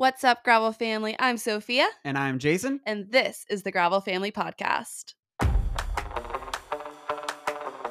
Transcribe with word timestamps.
What's 0.00 0.22
up, 0.22 0.44
Gravel 0.44 0.70
family? 0.70 1.16
I'm 1.18 1.36
Sophia, 1.36 1.88
And 2.04 2.16
I'm 2.16 2.38
Jason. 2.38 2.78
and 2.86 3.10
this 3.10 3.44
is 3.50 3.64
the 3.64 3.72
Gravel 3.72 4.00
Family 4.00 4.30
Podcast. 4.30 5.14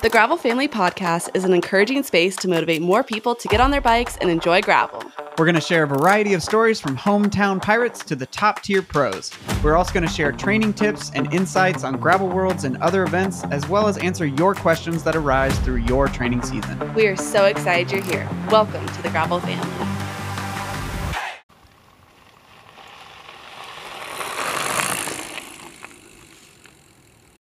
The 0.02 0.10
Gravel 0.10 0.38
Family 0.38 0.70
Podcast 0.70 1.28
is 1.36 1.44
an 1.44 1.52
encouraging 1.54 2.04
space 2.04 2.38
to 2.38 2.48
motivate 2.48 2.82
more 2.82 3.04
people 3.04 3.36
to 3.36 3.48
get 3.50 3.60
on 3.60 3.72
their 3.72 3.82
bikes 3.82 4.16
and 4.22 4.30
enjoy 4.30 4.62
gravel. 4.62 5.04
We're 5.38 5.44
going 5.44 5.56
to 5.56 5.60
share 5.60 5.84
a 5.84 5.88
variety 5.88 6.34
of 6.34 6.42
stories 6.42 6.80
from 6.80 6.96
hometown 6.96 7.62
pirates 7.62 8.06
to 8.06 8.16
the 8.16 8.28
top 8.28 8.62
tier 8.62 8.82
pros. 8.82 9.30
We're 9.62 9.76
also 9.76 9.92
going 9.94 10.08
to 10.08 10.10
share 10.14 10.32
training 10.32 10.76
tips 10.76 11.12
and 11.14 11.34
insights 11.34 11.84
on 11.84 12.00
gravel 12.00 12.30
worlds 12.30 12.64
and 12.64 12.78
other 12.78 13.04
events, 13.04 13.44
as 13.52 13.68
well 13.68 13.90
as 13.90 13.98
answer 13.98 14.26
your 14.26 14.56
questions 14.56 15.04
that 15.04 15.18
arise 15.18 15.60
through 15.60 15.78
your 15.82 16.08
training 16.08 16.42
season. 16.42 16.94
We 16.94 17.08
are 17.08 17.18
so 17.18 17.44
excited 17.48 17.92
you're 17.92 18.02
here. 18.02 18.30
Welcome 18.50 18.86
to 18.88 19.02
the 19.02 19.10
Gravel 19.10 19.42
Family. 19.42 19.87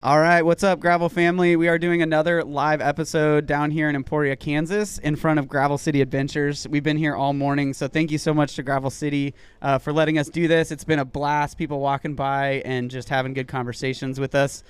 All 0.06 0.20
right, 0.20 0.44
what's 0.44 0.64
up, 0.64 0.80
Gravel 0.80 1.10
family? 1.10 1.56
We 1.56 1.68
are 1.68 1.80
doing 1.80 2.04
another 2.04 2.44
live 2.44 2.80
episode 2.80 3.48
down 3.48 3.72
here 3.72 3.90
in 3.90 3.96
Emporia, 3.96 4.36
Kansas, 4.36 5.00
in 5.00 5.16
front 5.16 5.40
of 5.40 5.48
Gravel 5.48 5.80
City 5.80 6.00
Adventures. 6.00 6.68
We've 6.68 6.84
been 6.84 6.96
here 6.98 7.16
all 7.16 7.34
morning, 7.34 7.74
so 7.74 7.88
thank 7.88 8.12
you 8.12 8.20
so 8.20 8.32
much 8.32 8.56
to 8.58 8.62
Gravel 8.62 8.92
City 8.92 9.34
uh, 9.64 9.80
for 9.80 9.92
letting 9.92 10.20
us 10.20 10.30
do 10.30 10.48
this. 10.48 10.70
It's 10.70 10.84
been 10.84 11.00
a 11.00 11.06
blast, 11.06 11.58
people 11.58 11.80
walking 11.80 12.14
by 12.14 12.62
and 12.66 12.92
just 12.92 13.10
having 13.10 13.34
good 13.34 13.48
conversations 13.48 14.20
with 14.20 14.36
us. 14.36 14.64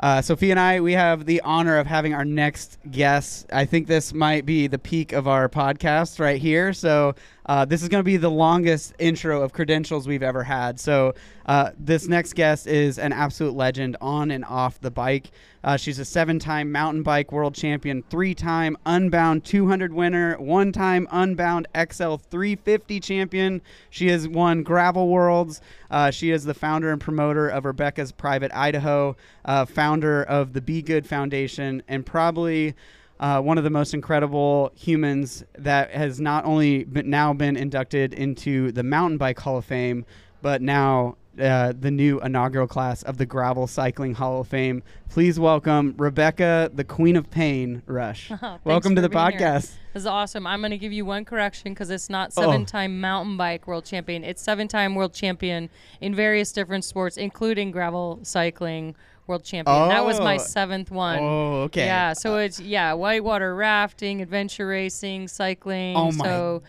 Uh, 0.00 0.22
Sophia 0.22 0.52
and 0.52 0.60
I, 0.60 0.80
we 0.80 0.94
have 0.94 1.26
the 1.26 1.42
honor 1.42 1.76
of 1.76 1.86
having 1.86 2.14
our 2.14 2.24
next 2.24 2.78
guest. 2.90 3.46
I 3.52 3.66
think 3.66 3.86
this 3.86 4.14
might 4.14 4.46
be 4.46 4.66
the 4.66 4.78
peak 4.78 5.12
of 5.12 5.28
our 5.28 5.46
podcast 5.46 6.18
right 6.18 6.40
here. 6.40 6.72
So, 6.72 7.16
uh, 7.46 7.64
this 7.64 7.82
is 7.82 7.88
going 7.88 8.00
to 8.00 8.04
be 8.04 8.16
the 8.16 8.30
longest 8.30 8.94
intro 8.98 9.42
of 9.42 9.52
credentials 9.52 10.08
we've 10.08 10.22
ever 10.22 10.42
had. 10.44 10.80
So, 10.80 11.14
uh, 11.46 11.70
this 11.78 12.08
next 12.08 12.34
guest 12.34 12.66
is 12.66 12.98
an 12.98 13.12
absolute 13.12 13.54
legend 13.54 13.96
on 14.00 14.30
and 14.30 14.44
off 14.44 14.80
the 14.80 14.90
bike. 14.90 15.30
Uh, 15.62 15.76
she's 15.76 15.98
a 15.98 16.04
seven 16.04 16.38
time 16.38 16.72
mountain 16.72 17.02
bike 17.02 17.32
world 17.32 17.54
champion, 17.54 18.02
three 18.10 18.34
time 18.34 18.76
Unbound 18.84 19.44
200 19.44 19.92
winner, 19.92 20.36
one 20.38 20.72
time 20.72 21.06
Unbound 21.10 21.66
XL 21.74 22.16
350 22.16 23.00
champion. 23.00 23.62
She 23.90 24.08
has 24.08 24.28
won 24.28 24.62
Gravel 24.62 25.08
Worlds. 25.08 25.60
Uh, 25.90 26.10
she 26.10 26.30
is 26.30 26.44
the 26.44 26.54
founder 26.54 26.92
and 26.92 27.00
promoter 27.00 27.48
of 27.48 27.64
Rebecca's 27.64 28.12
Private 28.12 28.52
Idaho, 28.54 29.16
uh, 29.44 29.64
founder 29.64 30.22
of 30.22 30.52
the 30.52 30.60
Be 30.60 30.82
Good 30.82 31.06
Foundation, 31.06 31.82
and 31.88 32.04
probably. 32.04 32.74
Uh, 33.20 33.40
one 33.40 33.58
of 33.58 33.64
the 33.64 33.70
most 33.70 33.94
incredible 33.94 34.72
humans 34.74 35.44
that 35.56 35.90
has 35.92 36.20
not 36.20 36.44
only 36.44 36.84
been, 36.84 37.08
now 37.08 37.32
been 37.32 37.56
inducted 37.56 38.12
into 38.12 38.72
the 38.72 38.82
Mountain 38.82 39.18
Bike 39.18 39.38
Hall 39.38 39.56
of 39.56 39.64
Fame, 39.64 40.04
but 40.42 40.60
now 40.60 41.16
uh, 41.40 41.72
the 41.78 41.90
new 41.90 42.20
inaugural 42.20 42.66
class 42.66 43.02
of 43.04 43.16
the 43.18 43.24
Gravel 43.26 43.66
Cycling 43.66 44.14
Hall 44.14 44.40
of 44.40 44.48
Fame. 44.48 44.82
Please 45.10 45.38
welcome 45.38 45.94
Rebecca, 45.96 46.70
the 46.74 46.84
Queen 46.84 47.14
of 47.16 47.30
Pain, 47.30 47.82
Rusch. 47.86 48.30
Welcome 48.64 48.94
to 48.96 49.00
the 49.00 49.08
being 49.08 49.30
here. 49.30 49.40
podcast. 49.40 49.72
This 49.92 50.02
is 50.02 50.06
awesome. 50.06 50.44
I'm 50.46 50.60
going 50.60 50.72
to 50.72 50.78
give 50.78 50.92
you 50.92 51.04
one 51.04 51.24
correction 51.24 51.72
because 51.72 51.90
it's 51.90 52.10
not 52.10 52.32
Oh. 52.36 52.42
seven-time 52.42 53.00
mountain 53.00 53.36
bike 53.36 53.66
world 53.68 53.84
champion. 53.84 54.22
It's 54.24 54.42
seven-time 54.42 54.94
world 54.96 55.14
champion 55.14 55.70
in 56.00 56.14
various 56.16 56.50
different 56.52 56.84
sports, 56.84 57.16
including 57.16 57.70
gravel 57.70 58.18
cycling 58.22 58.94
world 59.26 59.44
champion. 59.44 59.88
That 59.88 60.04
was 60.04 60.18
my 60.20 60.34
Oh. 60.36 60.38
seventh 60.38 60.90
one. 60.90 61.18
Oh, 61.18 61.62
okay. 61.62 61.86
Yeah, 61.86 62.12
so 62.12 62.36
it's 62.38 62.60
yeah, 62.60 62.92
whitewater 62.92 63.54
rafting, 63.54 64.20
adventure 64.20 64.66
racing, 64.66 65.28
cycling. 65.28 65.96
Oh 65.96 66.12
my 66.12 66.24
so 66.24 66.62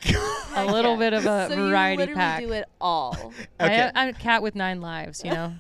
a 0.56 0.66
little 0.66 0.96
bit 0.96 1.14
of 1.14 1.26
a 1.26 1.50
so 1.50 1.56
variety 1.56 1.94
you 1.94 2.00
literally 2.00 2.20
pack. 2.20 2.42
do 2.42 2.52
it 2.54 2.66
all. 2.80 3.34
Okay. 3.60 3.92
I, 3.94 4.04
I'm 4.04 4.10
a 4.10 4.14
cat 4.14 4.42
with 4.42 4.56
nine 4.56 4.80
lives, 4.82 5.22
you 5.24 5.32
know. 5.32 5.54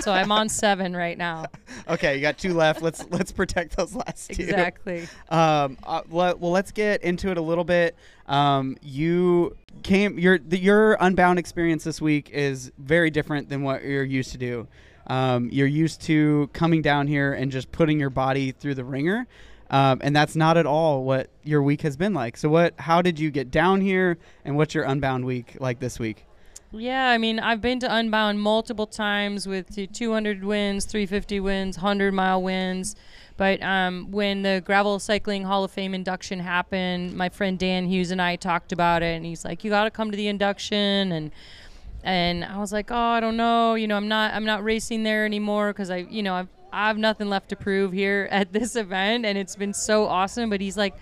so 0.00 0.12
I'm 0.12 0.30
on 0.30 0.48
seven 0.50 0.94
right 0.94 1.16
now. 1.16 1.46
Okay, 1.88 2.16
you 2.16 2.20
got 2.22 2.36
two 2.38 2.54
left. 2.54 2.82
Let's 2.82 3.04
let's 3.10 3.32
protect 3.32 3.76
those 3.76 3.94
last 3.94 4.30
two. 4.32 4.42
Exactly. 4.42 5.08
Um, 5.30 5.78
uh, 5.84 6.02
well, 6.10 6.36
let's 6.38 6.72
get 6.72 7.02
into 7.02 7.30
it 7.30 7.38
a 7.38 7.42
little 7.42 7.64
bit. 7.64 7.96
Um, 8.26 8.76
you 8.82 9.56
came 9.82 10.18
your 10.18 10.38
the, 10.38 10.58
your 10.58 10.96
unbound 11.00 11.38
experience 11.38 11.82
this 11.84 12.00
week 12.00 12.30
is 12.30 12.70
very 12.78 13.10
different 13.10 13.48
than 13.48 13.62
what 13.62 13.82
you're 13.84 14.04
used 14.04 14.32
to 14.32 14.38
do. 14.38 14.66
Um, 15.12 15.50
you're 15.52 15.66
used 15.66 16.00
to 16.02 16.48
coming 16.54 16.80
down 16.80 17.06
here 17.06 17.34
and 17.34 17.52
just 17.52 17.70
putting 17.70 18.00
your 18.00 18.08
body 18.08 18.52
through 18.52 18.76
the 18.76 18.84
ringer, 18.84 19.26
um, 19.68 20.00
and 20.02 20.16
that's 20.16 20.34
not 20.34 20.56
at 20.56 20.64
all 20.64 21.04
what 21.04 21.28
your 21.44 21.62
week 21.62 21.82
has 21.82 21.98
been 21.98 22.14
like. 22.14 22.38
So, 22.38 22.48
what? 22.48 22.72
How 22.78 23.02
did 23.02 23.18
you 23.18 23.30
get 23.30 23.50
down 23.50 23.82
here, 23.82 24.16
and 24.42 24.56
what's 24.56 24.74
your 24.74 24.84
unbound 24.84 25.26
week 25.26 25.58
like 25.60 25.80
this 25.80 25.98
week? 25.98 26.24
Yeah, 26.72 27.10
I 27.10 27.18
mean, 27.18 27.38
I've 27.38 27.60
been 27.60 27.78
to 27.80 27.94
Unbound 27.94 28.40
multiple 28.40 28.86
times 28.86 29.46
with 29.46 29.76
200 29.92 30.42
wins, 30.42 30.86
350 30.86 31.40
wins, 31.40 31.76
100 31.76 32.14
mile 32.14 32.42
wins. 32.42 32.96
But 33.36 33.62
um, 33.62 34.10
when 34.10 34.40
the 34.40 34.62
Gravel 34.64 34.98
Cycling 34.98 35.44
Hall 35.44 35.64
of 35.64 35.70
Fame 35.70 35.92
induction 35.92 36.40
happened, 36.40 37.12
my 37.14 37.28
friend 37.28 37.58
Dan 37.58 37.84
Hughes 37.84 38.10
and 38.10 38.22
I 38.22 38.36
talked 38.36 38.72
about 38.72 39.02
it, 39.02 39.14
and 39.16 39.26
he's 39.26 39.44
like, 39.44 39.62
"You 39.62 39.68
got 39.68 39.84
to 39.84 39.90
come 39.90 40.10
to 40.10 40.16
the 40.16 40.28
induction." 40.28 41.12
And 41.12 41.30
and 42.02 42.44
I 42.44 42.58
was 42.58 42.72
like, 42.72 42.90
"Oh, 42.90 42.96
I 42.96 43.20
don't 43.20 43.36
know. 43.36 43.74
You 43.74 43.88
know, 43.88 43.96
I'm 43.96 44.08
not 44.08 44.34
I'm 44.34 44.44
not 44.44 44.64
racing 44.64 45.02
there 45.02 45.24
anymore 45.24 45.72
because 45.72 45.90
I, 45.90 45.98
you 46.08 46.22
know, 46.22 46.34
I've 46.34 46.48
I 46.72 46.88
have 46.88 46.98
nothing 46.98 47.28
left 47.28 47.50
to 47.50 47.56
prove 47.56 47.92
here 47.92 48.28
at 48.32 48.52
this 48.52 48.76
event, 48.76 49.26
and 49.26 49.38
it's 49.38 49.56
been 49.56 49.74
so 49.74 50.06
awesome." 50.06 50.50
But 50.50 50.60
he's 50.60 50.76
like, 50.76 50.94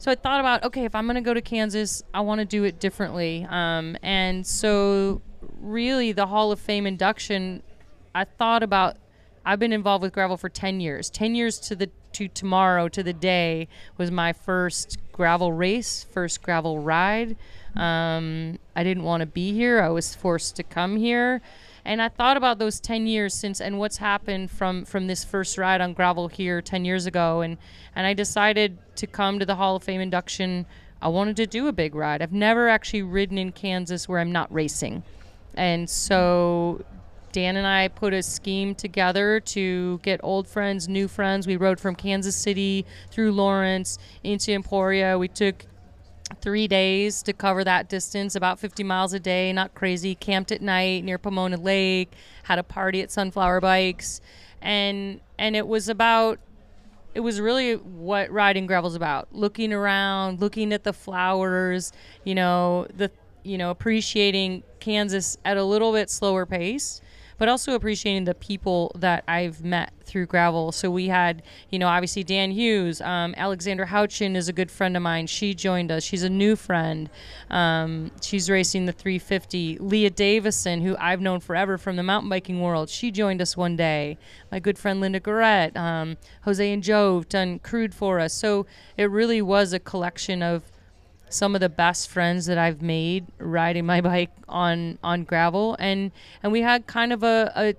so 0.00 0.10
I 0.10 0.14
thought 0.14 0.40
about, 0.40 0.64
okay, 0.64 0.86
if 0.86 0.94
I'm 0.94 1.06
to 1.08 1.20
go 1.20 1.34
to 1.34 1.42
Kansas, 1.42 2.02
I 2.14 2.22
want 2.22 2.38
to 2.38 2.46
do 2.46 2.64
it 2.64 2.80
differently. 2.80 3.46
Um, 3.50 3.98
and 4.02 4.46
so, 4.46 5.20
really, 5.60 6.12
the 6.12 6.26
Hall 6.26 6.52
of 6.52 6.58
Fame 6.58 6.86
induction, 6.86 7.62
I 8.14 8.24
thought 8.24 8.62
about. 8.62 8.96
I've 9.44 9.58
been 9.58 9.72
involved 9.72 10.02
with 10.02 10.12
gravel 10.12 10.36
for 10.36 10.50
10 10.50 10.80
years. 10.80 11.08
10 11.08 11.34
years 11.34 11.58
to 11.60 11.76
the 11.76 11.90
to 12.12 12.28
tomorrow 12.28 12.88
to 12.88 13.02
the 13.02 13.12
day 13.12 13.68
was 13.96 14.10
my 14.10 14.32
first 14.32 14.98
gravel 15.12 15.52
race, 15.52 16.04
first 16.10 16.42
gravel 16.42 16.78
ride. 16.78 17.36
Um, 17.76 18.58
I 18.74 18.84
didn't 18.84 19.04
want 19.04 19.20
to 19.20 19.26
be 19.26 19.52
here. 19.52 19.80
I 19.80 19.88
was 19.88 20.14
forced 20.14 20.56
to 20.56 20.62
come 20.62 20.96
here. 20.96 21.40
And 21.84 22.02
I 22.02 22.08
thought 22.08 22.36
about 22.36 22.58
those 22.58 22.78
10 22.80 23.06
years 23.06 23.32
since 23.34 23.60
and 23.60 23.78
what's 23.78 23.96
happened 23.96 24.50
from 24.50 24.84
from 24.84 25.06
this 25.06 25.24
first 25.24 25.56
ride 25.56 25.80
on 25.80 25.94
gravel 25.94 26.28
here 26.28 26.60
10 26.60 26.84
years 26.84 27.06
ago 27.06 27.40
and 27.40 27.56
and 27.96 28.06
I 28.06 28.12
decided 28.12 28.78
to 28.96 29.06
come 29.06 29.38
to 29.38 29.46
the 29.46 29.54
Hall 29.54 29.76
of 29.76 29.82
Fame 29.82 30.00
induction. 30.00 30.66
I 31.00 31.08
wanted 31.08 31.36
to 31.36 31.46
do 31.46 31.68
a 31.68 31.72
big 31.72 31.94
ride. 31.94 32.20
I've 32.20 32.32
never 32.32 32.68
actually 32.68 33.02
ridden 33.02 33.38
in 33.38 33.52
Kansas 33.52 34.08
where 34.08 34.20
I'm 34.20 34.32
not 34.32 34.52
racing. 34.52 35.02
And 35.54 35.88
so 35.88 36.84
Dan 37.32 37.56
and 37.56 37.66
I 37.66 37.88
put 37.88 38.12
a 38.12 38.22
scheme 38.22 38.74
together 38.74 39.40
to 39.40 39.98
get 40.02 40.20
old 40.22 40.48
friends, 40.48 40.88
new 40.88 41.08
friends. 41.08 41.46
We 41.46 41.56
rode 41.56 41.80
from 41.80 41.94
Kansas 41.94 42.36
City 42.36 42.84
through 43.10 43.32
Lawrence 43.32 43.98
into 44.22 44.52
Emporia. 44.52 45.16
We 45.16 45.28
took 45.28 45.64
three 46.40 46.68
days 46.68 47.22
to 47.22 47.32
cover 47.32 47.64
that 47.64 47.88
distance, 47.88 48.34
about 48.34 48.58
50 48.58 48.82
miles 48.84 49.12
a 49.12 49.20
day, 49.20 49.52
not 49.52 49.74
crazy. 49.74 50.14
Camped 50.14 50.52
at 50.52 50.62
night 50.62 51.04
near 51.04 51.18
Pomona 51.18 51.56
Lake, 51.56 52.12
had 52.44 52.58
a 52.58 52.62
party 52.62 53.02
at 53.02 53.10
Sunflower 53.10 53.60
Bikes, 53.60 54.20
and 54.62 55.20
and 55.38 55.56
it 55.56 55.66
was 55.66 55.88
about 55.88 56.38
it 57.14 57.20
was 57.20 57.40
really 57.40 57.74
what 57.74 58.30
riding 58.30 58.66
gravel's 58.66 58.94
about 58.94 59.28
looking 59.32 59.72
around 59.72 60.40
looking 60.40 60.72
at 60.72 60.84
the 60.84 60.92
flowers 60.92 61.92
you 62.24 62.34
know 62.34 62.86
the 62.94 63.10
you 63.42 63.58
know 63.58 63.70
appreciating 63.70 64.62
kansas 64.78 65.36
at 65.44 65.56
a 65.56 65.64
little 65.64 65.92
bit 65.92 66.10
slower 66.10 66.46
pace 66.46 67.00
but 67.40 67.48
also 67.48 67.72
appreciating 67.72 68.24
the 68.24 68.34
people 68.34 68.92
that 68.94 69.24
I've 69.26 69.64
met 69.64 69.94
through 70.04 70.26
gravel. 70.26 70.72
So 70.72 70.90
we 70.90 71.08
had, 71.08 71.42
you 71.70 71.78
know, 71.78 71.88
obviously 71.88 72.22
Dan 72.22 72.50
Hughes, 72.50 73.00
um, 73.00 73.34
Alexandra 73.34 73.86
Houchin 73.86 74.36
is 74.36 74.50
a 74.50 74.52
good 74.52 74.70
friend 74.70 74.94
of 74.94 75.02
mine. 75.02 75.26
She 75.26 75.54
joined 75.54 75.90
us. 75.90 76.04
She's 76.04 76.22
a 76.22 76.28
new 76.28 76.54
friend. 76.54 77.08
Um, 77.48 78.10
she's 78.20 78.50
racing 78.50 78.84
the 78.84 78.92
350. 78.92 79.78
Lea 79.78 80.10
Davison, 80.10 80.82
who 80.82 80.94
I've 80.98 81.22
known 81.22 81.40
forever 81.40 81.78
from 81.78 81.96
the 81.96 82.02
mountain 82.02 82.28
biking 82.28 82.60
world, 82.60 82.90
she 82.90 83.10
joined 83.10 83.40
us 83.40 83.56
one 83.56 83.74
day. 83.74 84.18
My 84.52 84.60
good 84.60 84.78
friend 84.78 85.00
Linda 85.00 85.18
Guerrette, 85.18 85.74
um, 85.78 86.18
Jose 86.42 86.70
and 86.70 86.82
Joe 86.82 87.22
done 87.26 87.58
crude 87.60 87.94
for 87.94 88.20
us. 88.20 88.34
So 88.34 88.66
it 88.98 89.10
really 89.10 89.40
was 89.40 89.72
a 89.72 89.78
collection 89.78 90.42
of 90.42 90.70
some 91.30 91.54
of 91.54 91.60
the 91.60 91.68
best 91.68 92.10
friends 92.10 92.46
that 92.46 92.58
I've 92.58 92.82
made 92.82 93.26
riding 93.38 93.86
my 93.86 94.00
bike 94.12 94.30
on 94.48 94.98
on 95.02 95.24
gravel. 95.24 95.76
And 95.78 96.12
and 96.42 96.52
we 96.52 96.60
had 96.60 96.86
kind 96.86 97.12
of 97.12 97.22
a, 97.22 97.52
a 97.56 97.74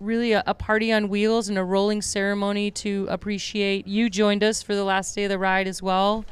really 0.00 0.32
a, 0.32 0.42
a 0.46 0.54
party 0.54 0.92
on 0.92 1.08
wheels 1.08 1.48
and 1.48 1.56
a 1.56 1.64
rolling 1.64 2.02
ceremony 2.02 2.70
to 2.70 3.06
appreciate. 3.08 3.86
You 3.86 4.10
joined 4.10 4.44
us 4.44 4.62
for 4.62 4.74
the 4.74 4.84
last 4.84 5.14
day 5.14 5.24
of 5.24 5.30
the 5.30 5.38
ride 5.38 5.66
as 5.66 5.82
well. 5.82 6.24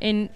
And 0.00 0.30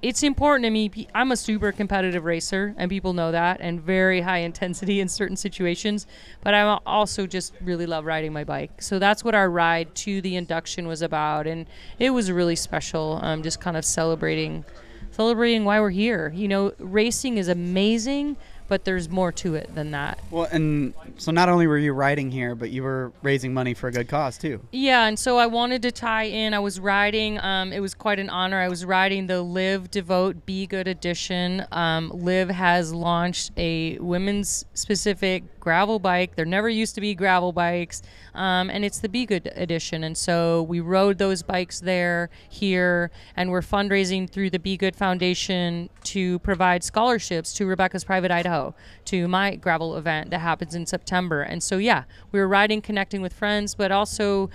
it's 0.00 0.22
important 0.22 0.64
to 0.64 0.70
me. 0.70 1.08
I'm 1.14 1.32
a 1.32 1.36
super 1.36 1.72
competitive 1.72 2.24
racer, 2.24 2.74
and 2.76 2.88
people 2.88 3.12
know 3.12 3.32
that, 3.32 3.58
and 3.60 3.80
very 3.80 4.20
high 4.20 4.38
intensity 4.38 5.00
in 5.00 5.08
certain 5.08 5.36
situations. 5.36 6.06
But 6.42 6.54
I 6.54 6.60
al- 6.60 6.82
also 6.86 7.26
just 7.26 7.52
really 7.60 7.86
love 7.86 8.04
riding 8.04 8.32
my 8.32 8.44
bike. 8.44 8.80
So 8.80 8.98
that's 8.98 9.24
what 9.24 9.34
our 9.34 9.50
ride 9.50 9.94
to 9.96 10.20
the 10.20 10.36
induction 10.36 10.86
was 10.86 11.02
about, 11.02 11.46
and 11.46 11.66
it 11.98 12.10
was 12.10 12.30
really 12.30 12.56
special. 12.56 13.18
Um, 13.22 13.42
just 13.42 13.60
kind 13.60 13.76
of 13.76 13.84
celebrating 13.84 14.64
celebrating 15.10 15.64
why 15.64 15.80
we're 15.80 15.90
here. 15.90 16.32
You 16.34 16.46
know, 16.46 16.72
racing 16.78 17.38
is 17.38 17.48
amazing, 17.48 18.36
but 18.68 18.84
there's 18.84 19.08
more 19.08 19.32
to 19.32 19.54
it 19.54 19.74
than 19.74 19.90
that. 19.90 20.18
Well, 20.30 20.48
and 20.50 20.94
so 21.16 21.32
not 21.32 21.48
only 21.48 21.66
were 21.66 21.78
you 21.78 21.92
riding 21.92 22.30
here, 22.30 22.54
but 22.54 22.70
you 22.70 22.82
were 22.82 23.12
raising 23.22 23.52
money 23.52 23.74
for 23.74 23.88
a 23.88 23.92
good 23.92 24.08
cause 24.08 24.38
too. 24.38 24.60
Yeah, 24.72 25.06
and 25.06 25.18
so 25.18 25.38
I 25.38 25.46
wanted 25.46 25.82
to 25.82 25.90
tie 25.90 26.24
in. 26.24 26.54
I 26.54 26.58
was 26.58 26.78
riding. 26.78 27.40
Um, 27.40 27.72
it 27.72 27.80
was 27.80 27.94
quite 27.94 28.18
an 28.18 28.30
honor. 28.30 28.60
I 28.60 28.68
was 28.68 28.84
riding 28.84 29.26
the 29.26 29.42
Liv 29.42 29.90
Devote 29.90 30.46
Be 30.46 30.66
Good 30.66 30.86
edition. 30.86 31.64
Um, 31.72 32.10
Liv 32.14 32.50
has 32.50 32.92
launched 32.92 33.52
a 33.56 33.98
women's 33.98 34.64
specific 34.74 35.57
gravel 35.68 35.98
bike. 35.98 36.34
There 36.34 36.46
never 36.46 36.70
used 36.70 36.94
to 36.94 37.02
be 37.02 37.14
gravel 37.14 37.52
bikes, 37.52 38.00
um, 38.34 38.70
and 38.70 38.86
it's 38.86 39.00
the 39.00 39.08
Be 39.10 39.26
Good 39.26 39.52
edition. 39.54 40.02
And 40.02 40.16
so 40.16 40.62
we 40.62 40.80
rode 40.80 41.18
those 41.18 41.42
bikes 41.42 41.80
there, 41.80 42.30
here, 42.48 43.10
and 43.36 43.50
we're 43.50 43.60
fundraising 43.60 44.30
through 44.30 44.48
the 44.48 44.58
Be 44.58 44.78
Good 44.78 44.96
Foundation 44.96 45.90
to 46.04 46.38
provide 46.38 46.82
scholarships 46.82 47.52
to 47.52 47.66
Rebecca's 47.66 48.02
Private 48.02 48.30
Idaho, 48.30 48.74
to 49.04 49.28
my 49.28 49.56
gravel 49.56 49.98
event 49.98 50.30
that 50.30 50.40
happens 50.40 50.74
in 50.74 50.86
September. 50.86 51.42
And 51.42 51.62
so, 51.62 51.76
yeah, 51.76 52.04
we 52.32 52.40
were 52.40 52.48
riding, 52.48 52.80
connecting 52.80 53.20
with 53.20 53.34
friends, 53.34 53.74
but 53.74 53.92
also 53.92 54.48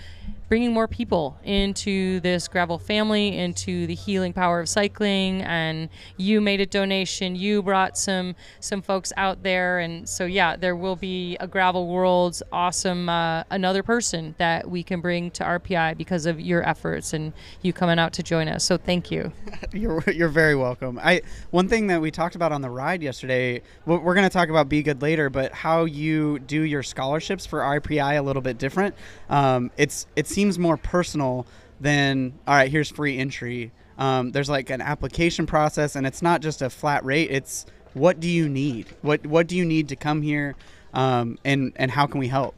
bringing 0.53 0.71
more 0.71 0.88
people 0.88 1.35
into 1.44 2.19
this 2.19 2.47
gravel 2.47 2.77
family, 2.77 3.39
into 3.39 3.88
the 3.88 3.95
healing 3.95 4.31
power 4.31 4.59
of 4.59 4.69
cycling. 4.69 5.41
And 5.41 5.89
you 6.15 6.41
made 6.41 6.61
a 6.61 6.67
donation. 6.67 7.35
You 7.35 7.63
brought 7.63 7.97
some 7.97 8.35
some 8.59 8.83
folks 8.83 9.11
out 9.17 9.41
there, 9.41 9.79
and 9.79 10.07
so 10.07 10.25
yeah, 10.25 10.55
there 10.55 10.75
will 10.75 10.95
be 10.95 11.38
a 11.39 11.47
gravel 11.47 11.88
world's 11.88 12.44
awesome 12.51 13.09
uh, 13.09 13.45
another 13.50 13.81
person 13.81 14.35
that 14.38 14.69
we 14.69 14.83
can 14.83 15.01
bring 15.01 15.31
to 15.31 15.44
RPI 15.44 15.97
because 15.97 16.27
of 16.27 16.39
your 16.39 16.61
efforts 16.69 17.13
and 17.13 17.33
you 17.63 17.73
coming 17.73 17.97
out 17.97 18.13
to 18.13 18.21
join 18.21 18.47
us. 18.47 18.63
So 18.63 18.77
thank 18.77 19.09
you. 19.09 19.31
You're 19.73 20.03
you're 20.11 20.29
very 20.29 20.56
welcome. 20.56 20.99
I 21.01 21.23
one 21.49 21.67
thing 21.67 21.88
that 21.88 21.99
we 21.99 22.11
talked 22.11 22.35
about 22.35 22.51
on 22.51 22.61
the 22.61 22.69
ride 22.69 23.01
yesterday. 23.01 23.63
We're 23.88 24.13
going 24.13 24.29
to 24.29 24.29
talk 24.29 24.49
about 24.49 24.69
Be 24.69 24.83
Good 24.83 25.01
later, 25.01 25.31
but 25.31 25.51
how 25.51 25.85
you 25.85 26.38
do 26.38 26.61
your 26.61 26.83
scholarships 26.83 27.47
for 27.47 27.61
RPI 27.61 28.19
a 28.19 28.21
little 28.21 28.44
bit 28.44 28.59
different. 28.59 28.94
Um, 29.29 29.71
it's 29.77 30.06
it 30.15 30.27
seems 30.27 30.43
more 30.51 30.78
personal 30.78 31.45
than 31.80 32.34
all 32.48 32.56
right. 32.56 32.72
Here's 32.72 32.90
free 32.90 33.18
entry. 33.18 33.72
Um, 33.98 34.31
there's 34.31 34.50
like 34.50 34.69
an 34.69 34.81
application 34.81 35.45
process, 35.45 35.95
and 35.95 36.07
it's 36.07 36.22
not 36.22 36.42
just 36.42 36.62
a 36.62 36.69
flat 36.69 37.06
rate. 37.06 37.30
It's 37.31 37.66
what 37.94 38.19
do 38.19 38.28
you 38.28 38.50
need? 38.50 38.88
What 39.01 39.25
what 39.25 39.48
do 39.48 39.56
you 39.56 39.66
need 39.66 39.90
to 39.90 39.95
come 39.95 40.22
here? 40.22 40.56
Um, 40.94 41.38
and 41.44 41.74
and 41.75 41.92
how 41.92 42.07
can 42.07 42.19
we 42.19 42.28
help? 42.28 42.56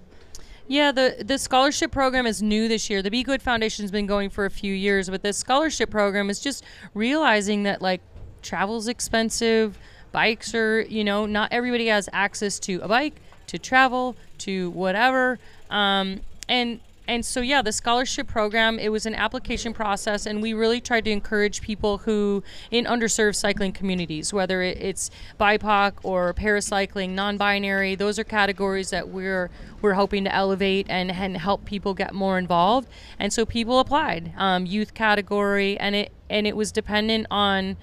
Yeah, 0.67 0.91
the 0.91 1.23
the 1.23 1.37
scholarship 1.37 1.91
program 1.91 2.25
is 2.25 2.41
new 2.41 2.67
this 2.67 2.89
year. 2.89 3.01
The 3.01 3.11
Be 3.11 3.23
Good 3.23 3.41
Foundation's 3.41 3.91
been 3.91 4.07
going 4.07 4.29
for 4.29 4.45
a 4.45 4.49
few 4.49 4.73
years, 4.73 5.09
but 5.09 5.21
this 5.21 5.37
scholarship 5.37 5.89
program 5.89 6.29
is 6.29 6.39
just 6.39 6.63
realizing 6.93 7.63
that 7.63 7.81
like 7.81 8.01
travel's 8.41 8.87
expensive, 8.87 9.77
bikes 10.11 10.55
are, 10.55 10.81
you 10.81 11.03
know, 11.03 11.25
not 11.25 11.51
everybody 11.51 11.87
has 11.87 12.09
access 12.13 12.59
to 12.59 12.79
a 12.81 12.87
bike, 12.87 13.19
to 13.47 13.59
travel, 13.59 14.15
to 14.39 14.69
whatever. 14.71 15.37
Um, 15.69 16.21
and 16.47 16.79
and 17.07 17.25
so 17.25 17.41
yeah 17.41 17.61
the 17.61 17.71
scholarship 17.71 18.27
program 18.27 18.79
it 18.79 18.89
was 18.89 19.05
an 19.05 19.15
application 19.15 19.73
process 19.73 20.25
and 20.25 20.41
we 20.41 20.53
really 20.53 20.81
tried 20.81 21.05
to 21.05 21.11
encourage 21.11 21.61
people 21.61 21.99
who 21.99 22.43
in 22.71 22.85
underserved 22.85 23.35
cycling 23.35 23.71
communities 23.71 24.33
whether 24.33 24.61
it's 24.61 25.09
bipoc 25.39 25.93
or 26.03 26.33
paracycling 26.33 27.11
non-binary 27.11 27.95
those 27.95 28.17
are 28.19 28.23
categories 28.23 28.89
that 28.89 29.09
we're 29.09 29.49
we're 29.85 29.93
hoping 29.93 30.23
to 30.23 30.33
elevate 30.33 30.87
and, 30.89 31.11
and 31.11 31.37
help 31.37 31.63
people 31.63 31.93
get 31.93 32.11
more 32.13 32.39
involved. 32.39 32.89
And 33.19 33.31
so 33.31 33.45
people 33.45 33.79
applied 33.79 34.33
um, 34.35 34.65
youth 34.65 34.95
category 34.95 35.77
and 35.79 35.95
it 35.95 36.11
and 36.27 36.47
it 36.47 36.57
was 36.57 36.71
dependent 36.71 37.27
on 37.29 37.77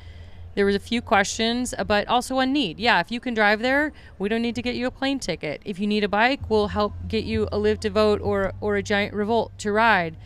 there 0.55 0.67
was 0.67 0.75
a 0.75 0.81
few 0.81 1.01
questions, 1.01 1.75
uh, 1.77 1.85
but 1.85 2.07
also 2.09 2.39
a 2.39 2.47
need. 2.47 2.79
Yeah, 2.79 3.01
if 3.01 3.11
you 3.11 3.21
can 3.21 3.35
drive 3.35 3.61
there, 3.61 3.93
we 4.19 4.29
don't 4.29 4.43
need 4.43 4.55
to 4.57 4.63
get 4.63 4.75
you 4.75 4.87
a 4.87 4.91
plane 4.91 5.19
ticket. 5.19 5.63
If 5.65 5.79
you 5.79 5.87
need 5.87 6.05
a 6.05 6.09
bike, 6.09 6.51
we'll 6.51 6.69
help 6.69 6.93
get 7.09 7.25
you 7.25 7.49
a 7.51 7.59
Liv 7.59 7.81
Devote 7.81 8.21
or 8.21 8.53
or 8.61 8.77
a 8.77 8.83
Giant 8.83 9.15
Revolt 9.15 9.53
to 9.59 9.73
ride. 9.73 10.17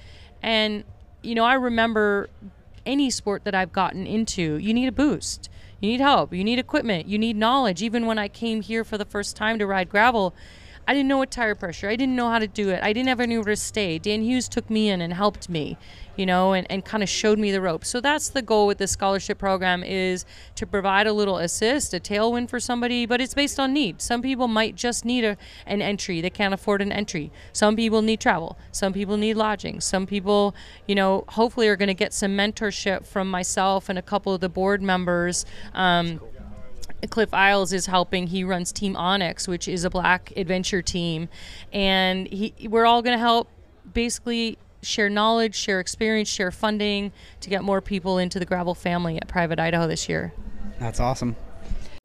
And 0.42 0.84
you 1.22 1.34
know, 1.34 1.44
I 1.44 1.54
remember 1.54 2.28
any 2.84 3.10
sport 3.10 3.44
that 3.44 3.54
I've 3.54 3.72
gotten 3.72 4.06
into, 4.06 4.56
you 4.56 4.72
need 4.72 4.86
a 4.86 4.92
boost. 4.92 5.50
You 5.80 5.90
need 5.90 6.00
help. 6.00 6.32
You 6.32 6.42
need 6.42 6.58
equipment. 6.58 7.06
You 7.06 7.18
need 7.18 7.36
knowledge. 7.36 7.82
Even 7.82 8.06
when 8.06 8.18
I 8.18 8.28
came 8.28 8.62
here 8.62 8.84
for 8.84 8.96
the 8.96 9.04
first 9.04 9.36
time 9.36 9.58
to 9.58 9.66
ride 9.66 9.90
gravel, 9.90 10.34
I 10.88 10.94
didn't 10.94 11.08
know 11.08 11.18
what 11.18 11.32
tire 11.32 11.56
pressure. 11.56 11.88
I 11.88 11.96
didn't 11.96 12.14
know 12.14 12.30
how 12.30 12.38
to 12.38 12.46
do 12.46 12.70
it. 12.70 12.80
I 12.82 12.92
didn't 12.92 13.08
have 13.08 13.20
anywhere 13.20 13.44
to 13.44 13.56
stay. 13.56 13.98
Dan 13.98 14.22
Hughes 14.22 14.48
took 14.48 14.70
me 14.70 14.88
in 14.88 15.00
and 15.00 15.12
helped 15.12 15.48
me, 15.48 15.76
you 16.14 16.24
know, 16.24 16.52
and, 16.52 16.64
and 16.70 16.84
kind 16.84 17.02
of 17.02 17.08
showed 17.08 17.40
me 17.40 17.50
the 17.50 17.60
ropes. 17.60 17.88
So 17.88 18.00
that's 18.00 18.28
the 18.28 18.40
goal 18.40 18.68
with 18.68 18.78
the 18.78 18.86
scholarship 18.86 19.36
program 19.36 19.82
is 19.82 20.24
to 20.54 20.64
provide 20.64 21.08
a 21.08 21.12
little 21.12 21.38
assist, 21.38 21.92
a 21.92 21.98
tailwind 21.98 22.50
for 22.50 22.60
somebody, 22.60 23.04
but 23.04 23.20
it's 23.20 23.34
based 23.34 23.58
on 23.58 23.72
need. 23.72 24.00
Some 24.00 24.22
people 24.22 24.46
might 24.46 24.76
just 24.76 25.04
need 25.04 25.24
a, 25.24 25.36
an 25.66 25.82
entry. 25.82 26.20
They 26.20 26.30
can't 26.30 26.54
afford 26.54 26.80
an 26.82 26.92
entry. 26.92 27.32
Some 27.52 27.74
people 27.74 28.00
need 28.00 28.20
travel. 28.20 28.56
Some 28.70 28.92
people 28.92 29.16
need 29.16 29.34
lodging. 29.34 29.80
Some 29.80 30.06
people, 30.06 30.54
you 30.86 30.94
know, 30.94 31.24
hopefully 31.30 31.66
are 31.66 31.76
going 31.76 31.88
to 31.88 31.94
get 31.94 32.14
some 32.14 32.36
mentorship 32.36 33.06
from 33.06 33.28
myself 33.28 33.88
and 33.88 33.98
a 33.98 34.02
couple 34.02 34.32
of 34.32 34.40
the 34.40 34.48
board 34.48 34.82
members. 34.82 35.44
Um, 35.74 36.20
Cliff 37.08 37.32
Isles 37.32 37.72
is 37.72 37.86
helping. 37.86 38.28
He 38.28 38.44
runs 38.44 38.72
Team 38.72 38.96
Onyx, 38.96 39.48
which 39.48 39.68
is 39.68 39.84
a 39.84 39.90
black 39.90 40.32
adventure 40.36 40.82
team, 40.82 41.28
and 41.72 42.26
he 42.28 42.54
we're 42.68 42.86
all 42.86 43.02
going 43.02 43.16
to 43.16 43.20
help 43.20 43.48
basically 43.92 44.58
share 44.82 45.08
knowledge, 45.08 45.54
share 45.54 45.80
experience, 45.80 46.28
share 46.28 46.50
funding 46.50 47.12
to 47.40 47.50
get 47.50 47.62
more 47.62 47.80
people 47.80 48.18
into 48.18 48.38
the 48.38 48.44
gravel 48.44 48.74
family 48.74 49.16
at 49.16 49.28
Private 49.28 49.58
Idaho 49.58 49.86
this 49.86 50.08
year. 50.08 50.32
That's 50.78 51.00
awesome. 51.00 51.36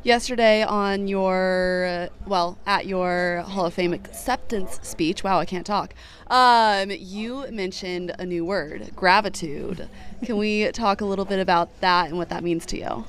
Yesterday 0.03 0.63
on 0.63 1.07
your, 1.07 2.09
well, 2.25 2.57
at 2.65 2.88
your 2.88 3.44
Hall 3.45 3.68
of 3.68 3.74
Fame 3.75 3.94
acceptance 3.94 4.80
speech, 4.81 5.24
wow, 5.24 5.38
I 5.38 5.45
can't 5.45 5.65
talk. 5.65 5.94
Um, 6.25 6.89
you 6.89 7.45
mentioned 7.51 8.15
a 8.18 8.25
new 8.25 8.44
word, 8.44 8.95
gratitude. 8.95 9.88
Can 10.24 10.38
we 10.38 10.71
talk 10.71 11.01
a 11.01 11.06
little 11.06 11.25
bit 11.25 11.39
about 11.39 11.81
that 11.81 12.07
and 12.07 12.18
what 12.18 12.30
that 12.30 12.44
means 12.44 12.65
to 12.68 12.80
you? 12.80 13.06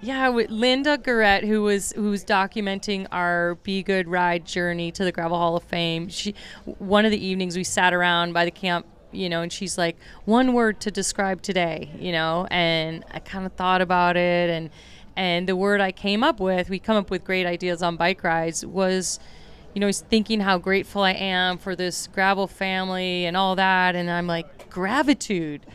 Yeah, 0.00 0.28
with 0.28 0.50
Linda 0.50 0.96
Guerrette, 0.96 1.44
who 1.44 1.62
was 1.62 1.92
who 1.92 2.10
was 2.10 2.24
documenting 2.24 3.08
our 3.10 3.56
Be 3.56 3.82
Good 3.82 4.06
ride 4.06 4.44
journey 4.44 4.92
to 4.92 5.04
the 5.04 5.10
Gravel 5.10 5.36
Hall 5.36 5.56
of 5.56 5.64
Fame. 5.64 6.08
She, 6.08 6.36
one 6.64 7.04
of 7.04 7.10
the 7.10 7.24
evenings 7.24 7.56
we 7.56 7.64
sat 7.64 7.92
around 7.92 8.32
by 8.32 8.44
the 8.44 8.52
camp, 8.52 8.86
you 9.10 9.28
know, 9.28 9.42
and 9.42 9.52
she's 9.52 9.76
like, 9.76 9.96
one 10.24 10.52
word 10.52 10.80
to 10.82 10.92
describe 10.92 11.42
today, 11.42 11.90
you 11.98 12.12
know, 12.12 12.46
and 12.48 13.04
I 13.10 13.18
kind 13.18 13.44
of 13.44 13.52
thought 13.54 13.80
about 13.80 14.16
it, 14.16 14.50
and 14.50 14.70
and 15.16 15.48
the 15.48 15.56
word 15.56 15.80
I 15.80 15.90
came 15.90 16.22
up 16.22 16.38
with, 16.38 16.70
we 16.70 16.78
come 16.78 16.96
up 16.96 17.10
with 17.10 17.24
great 17.24 17.44
ideas 17.44 17.82
on 17.82 17.96
bike 17.96 18.22
rides, 18.22 18.64
was, 18.64 19.18
you 19.74 19.80
know, 19.80 19.88
he's 19.88 20.02
thinking 20.02 20.38
how 20.38 20.58
grateful 20.58 21.02
I 21.02 21.14
am 21.14 21.58
for 21.58 21.74
this 21.74 22.06
gravel 22.06 22.46
family 22.46 23.24
and 23.24 23.36
all 23.36 23.56
that, 23.56 23.96
and 23.96 24.08
I'm 24.08 24.28
like, 24.28 24.70
gratitude 24.70 25.66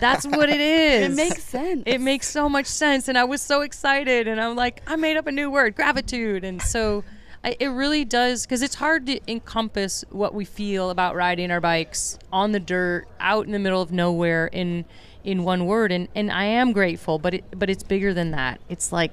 that's 0.00 0.26
what 0.26 0.48
it 0.48 0.60
is. 0.60 1.12
it 1.12 1.16
makes 1.16 1.44
sense. 1.44 1.82
It 1.86 2.00
makes 2.00 2.28
so 2.28 2.48
much 2.48 2.66
sense. 2.66 3.08
And 3.08 3.16
I 3.16 3.24
was 3.24 3.42
so 3.42 3.62
excited. 3.62 4.28
And 4.28 4.40
I'm 4.40 4.56
like, 4.56 4.82
I 4.86 4.96
made 4.96 5.16
up 5.16 5.26
a 5.26 5.32
new 5.32 5.50
word, 5.50 5.74
gratitude. 5.74 6.44
And 6.44 6.60
so 6.60 7.04
I, 7.44 7.56
it 7.60 7.68
really 7.68 8.04
does, 8.04 8.44
because 8.44 8.62
it's 8.62 8.74
hard 8.74 9.06
to 9.06 9.20
encompass 9.30 10.04
what 10.10 10.34
we 10.34 10.44
feel 10.44 10.90
about 10.90 11.14
riding 11.14 11.50
our 11.50 11.60
bikes 11.60 12.18
on 12.32 12.52
the 12.52 12.60
dirt, 12.60 13.06
out 13.20 13.46
in 13.46 13.52
the 13.52 13.58
middle 13.58 13.82
of 13.82 13.92
nowhere 13.92 14.46
in 14.48 14.84
in 15.24 15.44
one 15.44 15.66
word. 15.66 15.92
And, 15.92 16.08
and 16.14 16.30
I 16.32 16.44
am 16.44 16.72
grateful, 16.72 17.18
but 17.18 17.34
it, 17.34 17.44
but 17.54 17.68
it's 17.68 17.82
bigger 17.82 18.14
than 18.14 18.30
that. 18.30 18.60
It's 18.68 18.92
like 18.92 19.12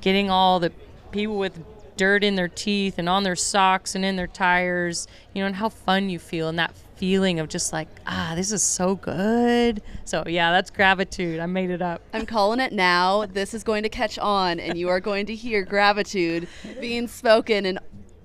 getting 0.00 0.30
all 0.30 0.58
the 0.58 0.70
people 1.10 1.38
with 1.38 1.62
dirt 1.96 2.24
in 2.24 2.34
their 2.34 2.48
teeth 2.48 2.98
and 2.98 3.08
on 3.08 3.22
their 3.22 3.36
socks 3.36 3.94
and 3.94 4.04
in 4.04 4.16
their 4.16 4.26
tires, 4.26 5.06
you 5.32 5.42
know, 5.42 5.46
and 5.46 5.56
how 5.56 5.68
fun 5.68 6.08
you 6.08 6.18
feel 6.18 6.48
and 6.48 6.58
that 6.58 6.74
feeling 6.96 7.40
of 7.40 7.48
just 7.48 7.72
like, 7.72 7.88
ah, 8.06 8.32
this 8.34 8.52
is 8.52 8.62
so 8.62 8.94
good. 8.96 9.82
So, 10.04 10.24
yeah, 10.26 10.52
that's 10.52 10.70
gratitude. 10.70 11.40
I 11.40 11.46
made 11.46 11.70
it 11.70 11.82
up. 11.82 12.00
I'm 12.12 12.26
calling 12.26 12.60
it 12.60 12.72
now. 12.72 13.26
This 13.26 13.54
is 13.54 13.64
going 13.64 13.82
to 13.82 13.88
catch 13.88 14.18
on, 14.18 14.60
and 14.60 14.78
you 14.78 14.88
are 14.88 15.00
going 15.00 15.26
to 15.26 15.34
hear 15.34 15.64
gratitude 15.64 16.48
being 16.80 17.08
spoken 17.08 17.66
in 17.66 17.78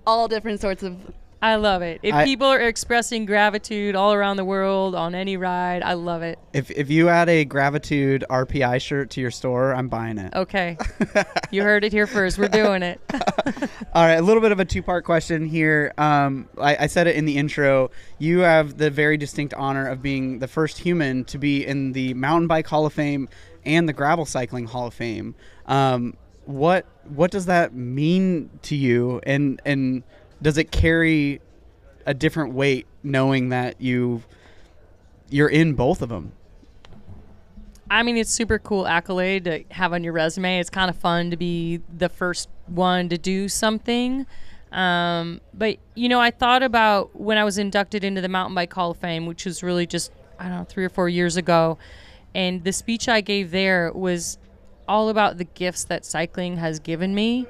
all 0.05 0.27
different 0.27 0.61
sorts 0.61 0.83
of 0.83 0.97
I 1.41 1.55
love 1.55 1.81
it. 1.81 2.01
If 2.03 2.13
I, 2.13 2.25
people 2.25 2.47
are 2.47 2.59
expressing 2.59 3.25
gratitude 3.25 3.95
all 3.95 4.13
around 4.13 4.37
the 4.37 4.43
world 4.43 4.93
on 4.93 5.15
any 5.15 5.37
ride, 5.37 5.83
I 5.83 5.93
love 5.93 6.21
it. 6.21 6.37
If, 6.51 6.69
if 6.71 6.89
you 6.89 7.07
add 7.07 7.29
a 7.29 7.45
gratitude 7.45 8.25
RPI 8.29 8.81
shirt 8.81 9.09
to 9.11 9.21
your 9.21 9.31
store, 9.31 9.73
I'm 9.73 9.87
buying 9.87 10.17
it. 10.17 10.33
Okay. 10.35 10.77
you 11.51 11.63
heard 11.63 11.85
it 11.85 11.93
here 11.93 12.07
first. 12.07 12.37
We're 12.37 12.49
doing 12.49 12.83
it. 12.83 12.99
all 13.93 14.05
right. 14.05 14.15
A 14.15 14.21
little 14.21 14.41
bit 14.41 14.51
of 14.51 14.59
a 14.59 14.65
two 14.65 14.83
part 14.83 15.05
question 15.05 15.45
here. 15.45 15.93
Um, 15.97 16.49
I, 16.59 16.75
I 16.81 16.87
said 16.87 17.07
it 17.07 17.15
in 17.15 17.23
the 17.23 17.37
intro. 17.37 17.89
You 18.17 18.39
have 18.39 18.77
the 18.77 18.89
very 18.89 19.15
distinct 19.15 19.53
honor 19.53 19.87
of 19.87 20.01
being 20.01 20.39
the 20.39 20.47
first 20.47 20.79
human 20.79 21.23
to 21.25 21.37
be 21.37 21.65
in 21.65 21.93
the 21.93 22.13
Mountain 22.15 22.47
Bike 22.47 22.67
Hall 22.67 22.85
of 22.85 22.91
Fame 22.91 23.29
and 23.63 23.87
the 23.87 23.93
Gravel 23.93 24.25
Cycling 24.25 24.65
Hall 24.65 24.87
of 24.87 24.93
Fame. 24.93 25.35
Um, 25.67 26.17
what 26.45 26.85
what 27.05 27.31
does 27.31 27.45
that 27.45 27.73
mean 27.73 28.49
to 28.63 28.75
you? 28.75 29.21
And 29.23 29.61
and 29.65 30.03
does 30.41 30.57
it 30.57 30.71
carry 30.71 31.41
a 32.05 32.13
different 32.13 32.53
weight 32.53 32.87
knowing 33.03 33.49
that 33.49 33.81
you 33.81 34.23
you're 35.29 35.49
in 35.49 35.73
both 35.73 36.01
of 36.01 36.09
them? 36.09 36.31
I 37.91 38.03
mean, 38.03 38.17
it's 38.17 38.31
super 38.31 38.59
cool 38.59 38.85
accolade 38.87 39.45
to 39.45 39.63
have 39.71 39.93
on 39.93 40.03
your 40.03 40.13
resume. 40.13 40.59
It's 40.59 40.69
kind 40.69 40.89
of 40.89 40.97
fun 40.97 41.31
to 41.31 41.37
be 41.37 41.81
the 41.97 42.09
first 42.09 42.47
one 42.67 43.09
to 43.09 43.17
do 43.17 43.49
something. 43.49 44.27
Um, 44.71 45.41
but 45.53 45.77
you 45.95 46.09
know, 46.09 46.19
I 46.19 46.31
thought 46.31 46.61
about 46.61 47.19
when 47.19 47.37
I 47.37 47.43
was 47.43 47.57
inducted 47.57 48.03
into 48.03 48.21
the 48.21 48.29
Mountain 48.29 48.53
Bike 48.53 48.71
Hall 48.71 48.91
of 48.91 48.97
Fame, 48.97 49.25
which 49.25 49.45
was 49.45 49.63
really 49.63 49.87
just 49.87 50.11
I 50.37 50.47
don't 50.47 50.59
know 50.59 50.63
three 50.63 50.85
or 50.85 50.89
four 50.89 51.09
years 51.09 51.37
ago, 51.37 51.77
and 52.35 52.63
the 52.63 52.71
speech 52.71 53.09
I 53.09 53.21
gave 53.21 53.51
there 53.51 53.91
was 53.91 54.37
all 54.87 55.09
about 55.09 55.37
the 55.37 55.43
gifts 55.43 55.83
that 55.85 56.05
cycling 56.05 56.57
has 56.57 56.79
given 56.79 57.15
me. 57.15 57.47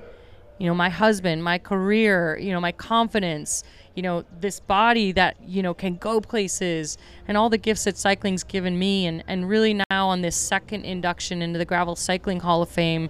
You 0.60 0.68
know, 0.68 0.76
my 0.76 0.90
husband, 0.90 1.44
my 1.44 1.58
career, 1.58 2.38
you 2.38 2.52
know, 2.52 2.60
my 2.60 2.74
confidence, 2.74 3.64
you 3.96 4.04
know, 4.04 4.26
this 4.40 4.60
body 4.60 5.14
that, 5.14 5.38
you 5.46 5.64
know, 5.64 5.74
can 5.74 5.96
go 5.96 6.20
places 6.22 6.98
and 7.28 7.38
all 7.38 7.50
the 7.50 7.58
gifts 7.58 7.86
that 7.86 7.98
cycling's 7.98 8.44
given 8.44 8.78
me. 8.78 9.08
And, 9.08 9.24
and 9.28 9.48
really 9.48 9.74
now 9.74 10.10
on 10.10 10.22
this 10.22 10.36
second 10.36 10.84
induction 10.84 11.42
into 11.42 11.58
the 11.58 11.66
Gravel 11.66 11.96
Cycling 11.96 12.42
Hall 12.42 12.62
of 12.62 12.70
Fame, 12.70 13.10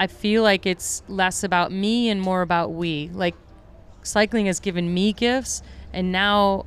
I 0.00 0.06
feel 0.06 0.42
like 0.42 0.66
it's 0.66 1.02
less 1.08 1.44
about 1.44 1.70
me 1.70 2.08
and 2.08 2.20
more 2.20 2.40
about 2.40 2.72
we. 2.72 3.10
Like 3.12 3.34
cycling 4.02 4.46
has 4.46 4.58
given 4.58 4.92
me 4.92 5.12
gifts 5.12 5.62
and 5.92 6.10
now 6.10 6.64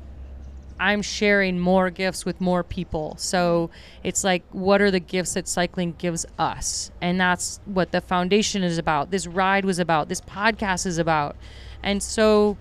I'm 0.78 1.02
sharing 1.02 1.58
more 1.58 1.90
gifts 1.90 2.24
with 2.24 2.40
more 2.40 2.62
people. 2.62 3.16
So 3.18 3.70
it's 4.02 4.24
like, 4.24 4.42
what 4.50 4.80
are 4.80 4.90
the 4.90 5.00
gifts 5.00 5.34
that 5.34 5.48
cycling 5.48 5.94
gives 5.98 6.26
us? 6.38 6.90
And 7.00 7.20
that's 7.20 7.60
what 7.64 7.92
the 7.92 8.00
foundation 8.00 8.62
is 8.62 8.78
about. 8.78 9.10
This 9.10 9.26
ride 9.26 9.64
was 9.64 9.78
about. 9.78 10.08
This 10.08 10.20
podcast 10.20 10.86
is 10.86 10.98
about. 10.98 11.36
And 11.82 12.02
so, 12.02 12.56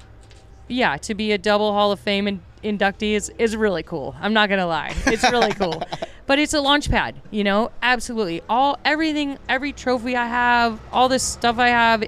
yeah, 0.68 0.98
to 0.98 1.14
be 1.14 1.32
a 1.32 1.38
double 1.38 1.72
Hall 1.74 1.92
of 1.92 2.00
Fame 2.00 2.28
in- 2.28 2.42
inductee 2.64 3.14
is, 3.14 3.32
is 3.38 3.56
really 3.56 3.84
cool. 3.84 4.16
I'm 4.20 4.34
not 4.34 4.50
gonna 4.50 4.68
lie, 4.68 4.94
it's 5.06 5.24
really 5.32 5.54
cool. 5.54 5.84
But 6.26 6.40
it's 6.40 6.54
a 6.54 6.62
launch 6.62 6.90
pad, 6.90 7.16
you 7.30 7.44
know. 7.44 7.72
Absolutely, 7.82 8.42
all 8.50 8.80
everything, 8.84 9.38
every 9.48 9.72
trophy 9.72 10.16
I 10.16 10.26
have, 10.26 10.80
all 10.92 11.08
this 11.08 11.24
stuff 11.24 11.60
I 11.60 11.70
have, 11.70 12.04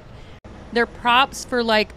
they're 0.73 0.87
props 0.87 1.45
for 1.45 1.63
like 1.63 1.91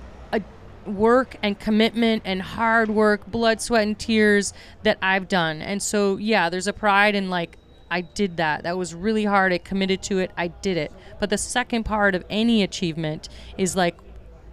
work 0.87 1.37
and 1.43 1.59
commitment 1.59 2.23
and 2.25 2.43
hard 2.43 2.91
work, 2.91 3.27
blood, 3.27 3.61
sweat, 3.61 3.83
and 3.83 3.99
tears 3.99 4.53
that 4.83 4.99
I've 5.03 5.29
done. 5.29 5.63
And 5.63 5.83
so, 5.83 6.17
yeah, 6.17 6.49
there's 6.49 6.67
a 6.67 6.73
pride 6.73 7.15
in 7.15 7.31
like, 7.31 7.57
I 7.91 8.03
did 8.03 8.37
that. 8.37 8.63
That 8.63 8.79
was 8.79 8.95
really 8.95 9.25
hard. 9.25 9.53
I 9.53 9.59
committed 9.59 10.03
to 10.05 10.19
it. 10.19 10.31
I 10.37 10.49
did 10.49 10.77
it. 10.77 10.93
But 11.19 11.31
the 11.31 11.39
second 11.39 11.85
part 11.85 12.15
of 12.15 12.25
any 12.31 12.63
achievement 12.63 13.29
is 13.59 13.75
like, 13.75 13.97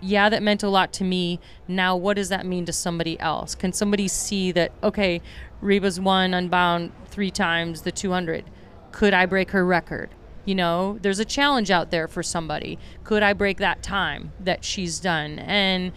yeah, 0.01 0.29
that 0.29 0.43
meant 0.43 0.63
a 0.63 0.69
lot 0.69 0.91
to 0.93 1.03
me. 1.03 1.39
Now, 1.67 1.95
what 1.95 2.15
does 2.15 2.29
that 2.29 2.45
mean 2.45 2.65
to 2.65 2.73
somebody 2.73 3.19
else? 3.19 3.55
Can 3.55 3.73
somebody 3.73 4.07
see 4.07 4.51
that, 4.51 4.71
okay, 4.83 5.21
Reba's 5.61 5.99
won 5.99 6.33
Unbound 6.33 6.91
three 7.07 7.31
times 7.31 7.81
the 7.81 7.91
200? 7.91 8.45
Could 8.91 9.13
I 9.13 9.25
break 9.25 9.51
her 9.51 9.65
record? 9.65 10.09
You 10.45 10.55
know, 10.55 10.97
there's 11.01 11.19
a 11.19 11.25
challenge 11.25 11.71
out 11.71 11.91
there 11.91 12.07
for 12.07 12.23
somebody. 12.23 12.79
Could 13.03 13.21
I 13.21 13.33
break 13.33 13.57
that 13.57 13.83
time 13.83 14.31
that 14.39 14.63
she's 14.63 14.99
done? 14.99 15.39
And 15.39 15.91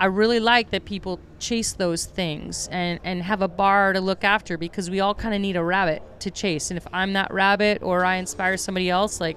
I 0.00 0.06
really 0.06 0.38
like 0.38 0.70
that 0.70 0.84
people 0.84 1.18
chase 1.38 1.72
those 1.72 2.04
things 2.04 2.68
and, 2.70 3.00
and 3.02 3.22
have 3.22 3.42
a 3.42 3.48
bar 3.48 3.92
to 3.92 4.00
look 4.00 4.22
after 4.22 4.56
because 4.56 4.90
we 4.90 5.00
all 5.00 5.14
kind 5.14 5.34
of 5.34 5.40
need 5.40 5.56
a 5.56 5.64
rabbit 5.64 6.02
to 6.20 6.30
chase. 6.30 6.70
And 6.70 6.78
if 6.78 6.86
I'm 6.92 7.14
that 7.14 7.32
rabbit 7.32 7.82
or 7.82 8.04
I 8.04 8.16
inspire 8.16 8.56
somebody 8.56 8.90
else, 8.90 9.20
like 9.20 9.36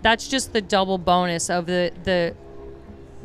that's 0.00 0.28
just 0.28 0.52
the 0.52 0.62
double 0.62 0.98
bonus 0.98 1.50
of 1.50 1.66
the, 1.66 1.92
the 2.04 2.34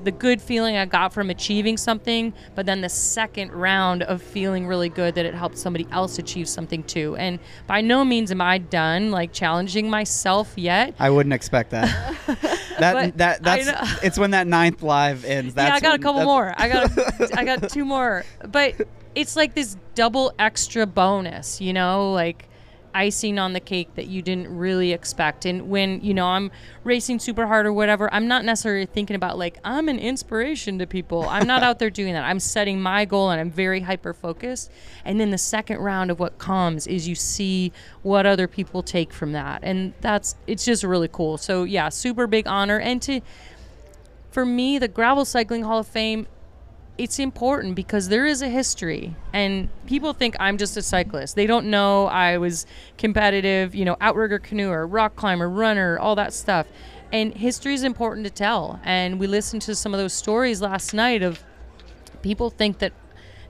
the 0.03 0.12
good 0.12 0.41
feeling 0.41 0.77
I 0.77 0.86
got 0.86 1.12
from 1.12 1.29
achieving 1.29 1.75
something, 1.75 2.33
but 2.55 2.65
then 2.65 2.81
the 2.81 2.89
second 2.89 3.51
round 3.51 4.03
of 4.03 4.21
feeling 4.21 4.67
really 4.67 4.89
good 4.89 5.15
that 5.15 5.25
it 5.25 5.33
helped 5.33 5.57
somebody 5.57 5.88
else 5.91 6.19
achieve 6.19 6.47
something 6.47 6.83
too. 6.83 7.15
And 7.15 7.39
by 7.65 7.81
no 7.81 8.05
means 8.05 8.31
am 8.31 8.39
I 8.39 8.57
done 8.57 9.12
like 9.12 9.33
challenging 9.33 9.89
myself 9.89 10.53
yet. 10.55 10.93
I 11.00 11.09
wouldn't 11.09 11.33
expect 11.33 11.71
that. 11.71 12.15
that 12.79 13.17
that 13.17 13.43
that's 13.43 14.03
it's 14.03 14.17
when 14.17 14.31
that 14.31 14.48
ninth 14.48 14.84
live 14.84 15.25
ends. 15.25 15.53
That's 15.53 15.69
yeah, 15.69 15.75
I 15.75 15.79
got 15.79 16.00
a 16.00 16.03
couple 16.03 16.24
more. 16.24 16.53
I 16.57 16.69
got 16.69 17.38
I 17.38 17.43
got 17.43 17.69
two 17.69 17.86
more. 17.86 18.24
But 18.48 18.75
it's 19.15 19.36
like 19.36 19.55
this 19.55 19.77
double 19.96 20.34
extra 20.38 20.86
bonus, 20.86 21.60
you 21.60 21.74
know, 21.74 22.12
like 22.13 22.47
icing 22.98 23.38
on 23.38 23.54
the 23.54 23.60
cake 23.60 23.94
that 23.94 24.08
you 24.08 24.24
didn't 24.24 24.48
really 24.48 24.92
expect. 24.92 25.46
And 25.46 25.70
when, 25.70 26.01
you 26.01 26.16
know, 26.16 26.25
I'm 26.25 26.50
racing 26.84 27.20
super 27.20 27.46
hard 27.46 27.68
or 27.68 27.72
whatever, 27.72 28.12
I'm 28.12 28.27
not 28.27 28.44
necessarily 28.44 28.88
thinking 28.88 29.16
about 29.16 29.38
like 29.38 29.60
I'm 29.63 29.88
an 29.88 30.00
inspiration 30.00 30.80
to 30.80 30.88
people. 30.88 31.30
I'm 31.30 31.46
not 31.46 31.62
out 31.62 31.77
there 31.77 31.89
doing 32.01 32.13
that. 32.13 32.24
I'm 32.24 32.39
setting 32.39 32.82
my 32.82 33.06
goal 33.06 33.30
and 33.30 33.39
I'm 33.39 33.51
very 33.51 33.82
hyper 33.82 34.13
focused. 34.13 34.72
And 35.06 35.20
then 35.20 35.30
the 35.30 35.38
second 35.38 35.77
round 35.77 36.10
of 36.10 36.20
what 36.20 36.39
comes 36.39 36.88
is 36.88 37.08
you 37.08 37.13
see 37.13 37.72
what 38.01 38.25
other 38.25 38.48
people 38.48 38.82
take 38.82 39.13
from 39.13 39.34
that. 39.34 39.60
And 39.63 39.94
that's 40.01 40.36
it's 40.48 40.66
just 40.66 40.84
really 40.84 41.10
cool. 41.10 41.38
So 41.38 41.66
yeah, 41.66 41.89
super 41.89 42.25
big 42.25 42.48
honor 42.48 42.80
and 42.80 43.00
to 43.04 43.22
for 44.32 44.46
me, 44.46 44.77
the 44.77 44.88
Gravel 44.88 45.25
Cycling 45.25 45.63
Hall 45.63 45.80
of 45.80 45.88
Fame, 45.88 46.27
it's 46.98 47.20
important 47.20 47.75
because 47.75 48.10
there 48.10 48.25
is 48.25 48.42
a 48.42 48.50
history. 48.50 49.16
And 49.34 49.70
people 49.86 50.13
think 50.13 50.36
I'm 50.39 50.58
just 50.58 50.77
a 50.77 50.82
cyclist. 50.82 51.36
They 51.36 51.48
don't 51.48 51.70
know 51.70 52.08
I 52.08 52.38
was 52.38 52.66
competitive, 52.98 53.75
you 53.75 53.86
know, 53.86 53.98
outrigger 54.01 54.39
canoeer, 54.39 54.86
rock 54.86 55.16
climber, 55.16 55.50
runner, 55.50 56.00
all 56.00 56.16
that 56.16 56.34
stuff. 56.34 56.68
And 57.12 57.34
history 57.34 57.74
is 57.74 57.84
important 57.84 58.25
to 58.25 58.32
tell. 58.32 58.80
And 58.84 59.20
we 59.20 59.27
listened 59.27 59.62
to 59.63 59.75
some 59.75 59.94
of 59.94 60.00
those 60.00 60.13
stories 60.13 60.62
last 60.62 60.94
night 60.94 61.24
of 61.24 61.44
people 62.22 62.50
think 62.50 62.80
that 62.80 62.94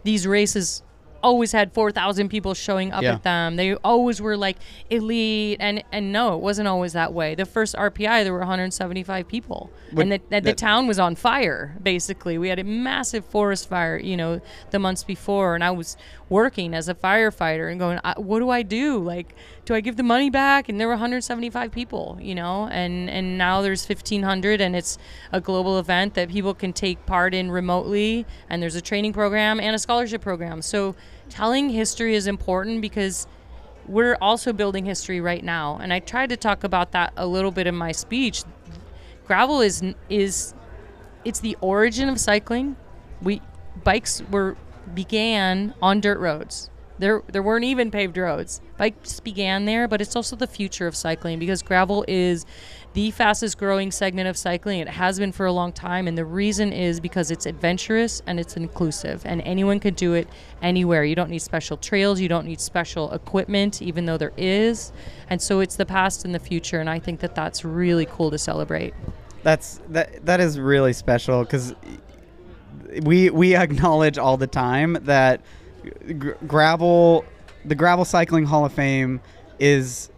these 0.03 0.27
races 0.27 0.83
always 1.23 1.51
had 1.51 1.73
4,000 1.73 2.29
people 2.29 2.53
showing 2.53 2.91
up 2.91 3.03
Yeah. 3.03 3.13
at 3.15 3.23
them. 3.23 3.55
They 3.55 3.75
always 3.75 4.21
were 4.21 4.37
like 4.37 4.57
elite 4.89 5.57
and 5.59 5.83
and 5.91 6.11
no, 6.11 6.35
it 6.35 6.41
wasn't 6.41 6.67
always 6.67 6.93
that 6.93 7.13
way. 7.13 7.35
The 7.35 7.45
first 7.45 7.75
RPI 7.75 8.23
there 8.23 8.33
were 8.33 8.39
175 8.39 9.27
people. 9.27 9.69
And 9.95 10.11
the, 10.11 10.21
the, 10.29 10.41
the 10.41 10.53
town 10.53 10.87
was 10.87 10.99
on 10.99 11.15
fire 11.15 11.77
basically. 11.81 12.37
We 12.37 12.49
had 12.49 12.59
a 12.59 12.63
massive 12.63 13.25
forest 13.25 13.69
fire, 13.69 13.97
you 13.97 14.17
know, 14.17 14.41
the 14.71 14.79
months 14.79 15.03
before 15.03 15.55
and 15.55 15.63
I 15.63 15.71
was 15.71 15.97
working 16.29 16.73
as 16.73 16.89
a 16.89 16.93
firefighter 16.95 17.69
and 17.71 17.79
going, 17.79 17.99
I, 18.03 18.13
what 18.19 18.39
do 18.39 18.49
I 18.49 18.61
do? 18.63 18.97
Like 18.99 19.35
do 19.65 19.73
I 19.73 19.81
give 19.81 19.97
the 19.97 20.03
money 20.03 20.29
back? 20.29 20.69
And 20.69 20.79
there 20.79 20.87
were 20.87 20.93
175 20.93 21.71
people, 21.71 22.17
you 22.21 22.35
know, 22.35 22.67
and 22.71 23.09
and 23.09 23.37
now 23.37 23.61
there's 23.61 23.87
1500 23.87 24.61
and 24.61 24.75
it's 24.75 24.97
a 25.31 25.41
global 25.41 25.79
event 25.79 26.13
that 26.15 26.29
people 26.29 26.53
can 26.53 26.73
take 26.73 27.05
part 27.05 27.33
in 27.33 27.51
remotely 27.51 28.25
and 28.49 28.61
there's 28.61 28.75
a 28.75 28.81
training 28.81 29.13
program 29.13 29.59
and 29.59 29.75
a 29.75 29.79
scholarship 29.79 30.21
program. 30.21 30.61
So 30.61 30.95
telling 31.29 31.69
history 31.69 32.15
is 32.15 32.27
important 32.27 32.81
because 32.81 33.27
we're 33.87 34.17
also 34.21 34.53
building 34.53 34.85
history 34.85 35.21
right 35.21 35.43
now. 35.43 35.77
And 35.81 35.93
I 35.93 35.99
tried 35.99 36.29
to 36.29 36.37
talk 36.37 36.63
about 36.63 36.91
that 36.91 37.13
a 37.15 37.25
little 37.25 37.51
bit 37.51 37.67
in 37.67 37.75
my 37.75 37.91
speech. 37.91 38.43
Gravel 39.25 39.61
is 39.61 39.83
is 40.09 40.53
it's 41.25 41.39
the 41.39 41.57
origin 41.61 42.09
of 42.09 42.19
cycling. 42.19 42.75
We 43.21 43.41
bikes 43.83 44.21
were 44.31 44.57
began 44.93 45.73
on 45.81 46.01
dirt 46.01 46.19
roads. 46.19 46.69
There 46.99 47.21
there 47.27 47.43
weren't 47.43 47.65
even 47.65 47.91
paved 47.91 48.17
roads. 48.17 48.61
Bikes 48.77 49.19
began 49.19 49.65
there, 49.65 49.87
but 49.87 50.01
it's 50.01 50.15
also 50.15 50.35
the 50.35 50.47
future 50.47 50.87
of 50.87 50.95
cycling 50.95 51.39
because 51.39 51.61
gravel 51.61 52.05
is 52.07 52.45
the 52.93 53.11
fastest 53.11 53.57
growing 53.57 53.91
segment 53.91 54.27
of 54.27 54.37
cycling. 54.37 54.79
It 54.79 54.87
has 54.87 55.19
been 55.19 55.31
for 55.31 55.45
a 55.45 55.51
long 55.51 55.71
time 55.71 56.07
and 56.07 56.17
the 56.17 56.25
reason 56.25 56.73
is 56.73 56.99
because 56.99 57.29
it's 57.29 57.45
adventurous 57.45 58.21
and 58.25 58.39
it's 58.39 58.57
inclusive 58.57 59.21
and 59.25 59.41
anyone 59.41 59.79
can 59.79 59.93
do 59.93 60.13
it 60.13 60.27
anywhere. 60.61 61.03
You 61.03 61.15
don't 61.15 61.29
need 61.29 61.41
special 61.41 61.77
trails, 61.77 62.19
you 62.19 62.27
don't 62.27 62.45
need 62.45 62.59
special 62.59 63.11
equipment 63.11 63.81
even 63.81 64.05
though 64.05 64.17
there 64.17 64.33
is. 64.35 64.91
And 65.29 65.41
so 65.41 65.59
it's 65.59 65.75
the 65.75 65.85
past 65.85 66.25
and 66.25 66.33
the 66.33 66.39
future 66.39 66.79
and 66.79 66.89
I 66.89 66.99
think 66.99 67.19
that 67.19 67.35
that's 67.35 67.63
really 67.63 68.05
cool 68.05 68.31
to 68.31 68.37
celebrate. 68.37 68.93
That's 69.43 69.79
that 69.89 70.25
that 70.25 70.39
is 70.39 70.59
really 70.59 70.93
special 70.93 71.43
because 71.43 71.75
we 73.03 73.29
we 73.29 73.55
acknowledge 73.55 74.17
all 74.17 74.37
the 74.37 74.47
time 74.47 74.97
that 75.01 75.41
gr- 76.17 76.31
gravel 76.47 77.25
the 77.63 77.75
gravel 77.75 78.05
cycling 78.05 78.45
hall 78.45 78.65
of 78.65 78.73
fame 78.73 79.21
is 79.59 80.09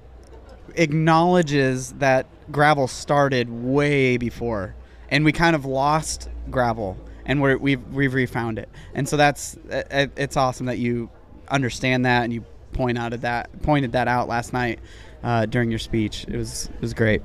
acknowledges 0.76 1.94
that 1.94 2.28
gravel 2.52 2.88
started 2.88 3.50
way 3.50 4.18
before 4.18 4.76
and 5.10 5.26
we 5.26 5.32
kind 5.32 5.56
of 5.56 5.66
lost 5.66 6.30
gravel 6.50 6.98
and 7.26 7.42
we're, 7.42 7.58
we've 7.58 7.86
we've 7.94 8.14
refound 8.14 8.58
it. 8.58 8.70
And 8.94 9.08
so 9.08 9.16
that's 9.16 9.56
uh, 9.72 10.08
it's 10.18 10.36
awesome 10.36 10.66
that 10.66 10.80
you 10.80 11.10
understand 11.48 12.06
that 12.06 12.24
and 12.24 12.34
you 12.34 12.44
point 12.74 12.98
out 12.98 13.14
at 13.14 13.22
that 13.22 13.62
pointed 13.62 13.92
that 13.94 14.08
out 14.08 14.28
last 14.28 14.54
night 14.54 14.80
uh, 15.24 15.46
during 15.46 15.70
your 15.70 15.80
speech. 15.80 16.26
It 16.28 16.36
was 16.36 16.70
it 16.74 16.82
was 16.82 16.94
great. 16.94 17.22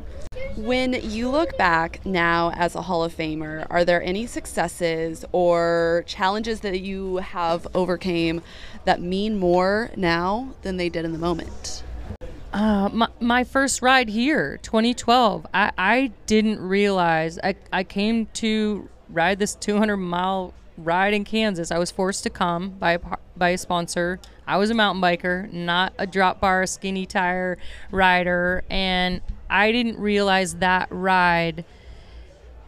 When 0.56 0.92
you 0.92 1.30
look 1.30 1.56
back 1.58 2.04
now 2.06 2.52
as 2.52 2.76
a 2.76 2.82
Hall 2.82 3.02
of 3.02 3.16
Famer, 3.16 3.66
are 3.70 3.84
there 3.84 4.02
any 4.02 4.26
successes 4.26 5.24
or 5.32 6.04
challenges 6.06 6.60
that 6.60 6.80
you 6.80 7.16
have 7.16 7.66
overcame 7.74 8.40
that 8.84 9.00
mean 9.00 9.36
more 9.36 9.90
now 9.96 10.54
than 10.62 10.76
they 10.76 10.88
did 10.88 11.04
in 11.04 11.12
the 11.12 11.18
moment? 11.18 11.82
Uh, 12.54 12.88
my, 12.92 13.08
my 13.18 13.42
first 13.42 13.82
ride 13.82 14.08
here, 14.08 14.58
2012, 14.62 15.44
I, 15.52 15.72
I 15.76 16.12
didn't 16.26 16.60
realize 16.60 17.36
I, 17.42 17.56
I 17.72 17.82
came 17.82 18.26
to 18.34 18.88
ride 19.08 19.40
this 19.40 19.56
200 19.56 19.96
mile 19.96 20.54
ride 20.78 21.14
in 21.14 21.24
Kansas. 21.24 21.72
I 21.72 21.78
was 21.78 21.90
forced 21.90 22.22
to 22.22 22.30
come 22.30 22.70
by 22.70 22.92
a 22.92 23.00
by 23.36 23.48
a 23.50 23.58
sponsor. 23.58 24.20
I 24.46 24.56
was 24.58 24.70
a 24.70 24.74
mountain 24.74 25.02
biker, 25.02 25.52
not 25.52 25.94
a 25.98 26.06
drop 26.06 26.40
bar, 26.40 26.64
skinny 26.66 27.06
tire 27.06 27.58
rider. 27.90 28.62
And 28.70 29.20
I 29.50 29.72
didn't 29.72 29.98
realize 29.98 30.54
that 30.56 30.86
ride 30.92 31.64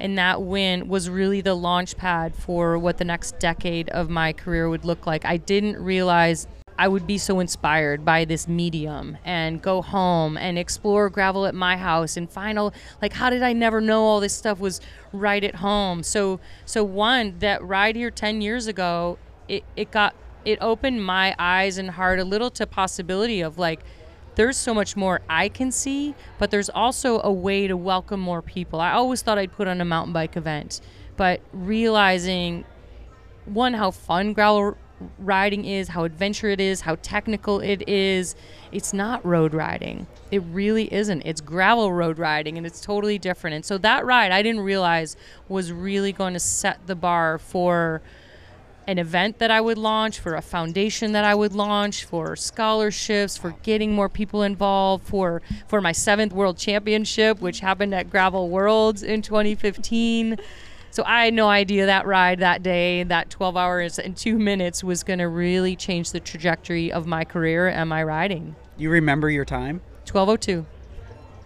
and 0.00 0.18
that 0.18 0.42
win 0.42 0.88
was 0.88 1.08
really 1.08 1.42
the 1.42 1.54
launch 1.54 1.96
pad 1.96 2.34
for 2.34 2.76
what 2.76 2.98
the 2.98 3.04
next 3.04 3.38
decade 3.38 3.88
of 3.90 4.10
my 4.10 4.32
career 4.32 4.68
would 4.68 4.84
look 4.84 5.06
like. 5.06 5.24
I 5.24 5.36
didn't 5.36 5.76
realize 5.78 6.48
I 6.78 6.88
would 6.88 7.06
be 7.06 7.18
so 7.18 7.40
inspired 7.40 8.04
by 8.04 8.24
this 8.24 8.46
medium 8.46 9.16
and 9.24 9.62
go 9.62 9.82
home 9.82 10.36
and 10.36 10.58
explore 10.58 11.08
gravel 11.08 11.46
at 11.46 11.54
my 11.54 11.76
house 11.76 12.16
and 12.16 12.30
find 12.30 12.58
all 12.58 12.74
like 13.00 13.14
how 13.14 13.30
did 13.30 13.42
I 13.42 13.52
never 13.52 13.80
know 13.80 14.04
all 14.04 14.20
this 14.20 14.34
stuff 14.34 14.60
was 14.60 14.80
right 15.12 15.42
at 15.42 15.56
home. 15.56 16.02
So 16.02 16.40
so 16.64 16.84
one 16.84 17.38
that 17.38 17.62
ride 17.64 17.96
here 17.96 18.10
10 18.10 18.40
years 18.40 18.66
ago, 18.66 19.18
it, 19.48 19.64
it 19.74 19.90
got 19.90 20.14
it 20.44 20.58
opened 20.60 21.04
my 21.04 21.34
eyes 21.38 21.78
and 21.78 21.90
heart 21.90 22.18
a 22.18 22.24
little 22.24 22.50
to 22.50 22.66
possibility 22.66 23.40
of 23.40 23.58
like 23.58 23.80
there's 24.36 24.58
so 24.58 24.74
much 24.74 24.96
more 24.96 25.22
I 25.30 25.48
can 25.48 25.72
see, 25.72 26.14
but 26.38 26.50
there's 26.50 26.68
also 26.68 27.22
a 27.22 27.32
way 27.32 27.66
to 27.66 27.76
welcome 27.76 28.20
more 28.20 28.42
people. 28.42 28.80
I 28.80 28.92
always 28.92 29.22
thought 29.22 29.38
I'd 29.38 29.52
put 29.52 29.66
on 29.66 29.80
a 29.80 29.84
mountain 29.84 30.12
bike 30.12 30.36
event, 30.36 30.82
but 31.16 31.40
realizing 31.54 32.66
one 33.46 33.72
how 33.72 33.90
fun 33.90 34.34
gravel 34.34 34.76
riding 35.18 35.64
is, 35.64 35.88
how 35.88 36.04
adventure 36.04 36.48
it 36.48 36.60
is, 36.60 36.82
how 36.82 36.96
technical 37.02 37.60
it 37.60 37.88
is, 37.88 38.34
it's 38.72 38.92
not 38.92 39.24
road 39.24 39.54
riding. 39.54 40.06
It 40.30 40.42
really 40.50 40.92
isn't. 40.92 41.22
It's 41.22 41.40
gravel 41.40 41.92
road 41.92 42.18
riding 42.18 42.56
and 42.56 42.66
it's 42.66 42.80
totally 42.80 43.18
different. 43.18 43.54
And 43.54 43.64
so 43.64 43.78
that 43.78 44.04
ride 44.04 44.32
I 44.32 44.42
didn't 44.42 44.62
realize 44.62 45.16
was 45.48 45.72
really 45.72 46.12
going 46.12 46.34
to 46.34 46.40
set 46.40 46.86
the 46.86 46.94
bar 46.94 47.38
for 47.38 48.02
an 48.86 48.98
event 48.98 49.38
that 49.38 49.50
I 49.50 49.60
would 49.60 49.78
launch, 49.78 50.20
for 50.20 50.36
a 50.36 50.42
foundation 50.42 51.12
that 51.12 51.24
I 51.24 51.34
would 51.34 51.52
launch, 51.52 52.04
for 52.04 52.36
scholarships, 52.36 53.36
for 53.36 53.56
getting 53.62 53.92
more 53.92 54.08
people 54.08 54.42
involved, 54.42 55.06
for 55.06 55.42
for 55.66 55.80
my 55.80 55.92
seventh 55.92 56.32
world 56.32 56.56
championship, 56.56 57.40
which 57.40 57.60
happened 57.60 57.94
at 57.94 58.10
Gravel 58.10 58.48
Worlds 58.48 59.02
in 59.02 59.22
2015. 59.22 60.38
So 60.96 61.02
I 61.04 61.26
had 61.26 61.34
no 61.34 61.46
idea 61.50 61.84
that 61.84 62.06
ride 62.06 62.38
that 62.38 62.62
day, 62.62 63.02
that 63.02 63.28
12 63.28 63.54
hours 63.54 63.98
and 63.98 64.16
two 64.16 64.38
minutes, 64.38 64.82
was 64.82 65.02
going 65.04 65.18
to 65.18 65.28
really 65.28 65.76
change 65.76 66.10
the 66.12 66.20
trajectory 66.20 66.90
of 66.90 67.06
my 67.06 67.22
career 67.22 67.68
and 67.68 67.90
my 67.90 68.02
riding. 68.02 68.56
You 68.78 68.88
remember 68.88 69.28
your 69.28 69.44
time? 69.44 69.82
1202. 70.10 70.64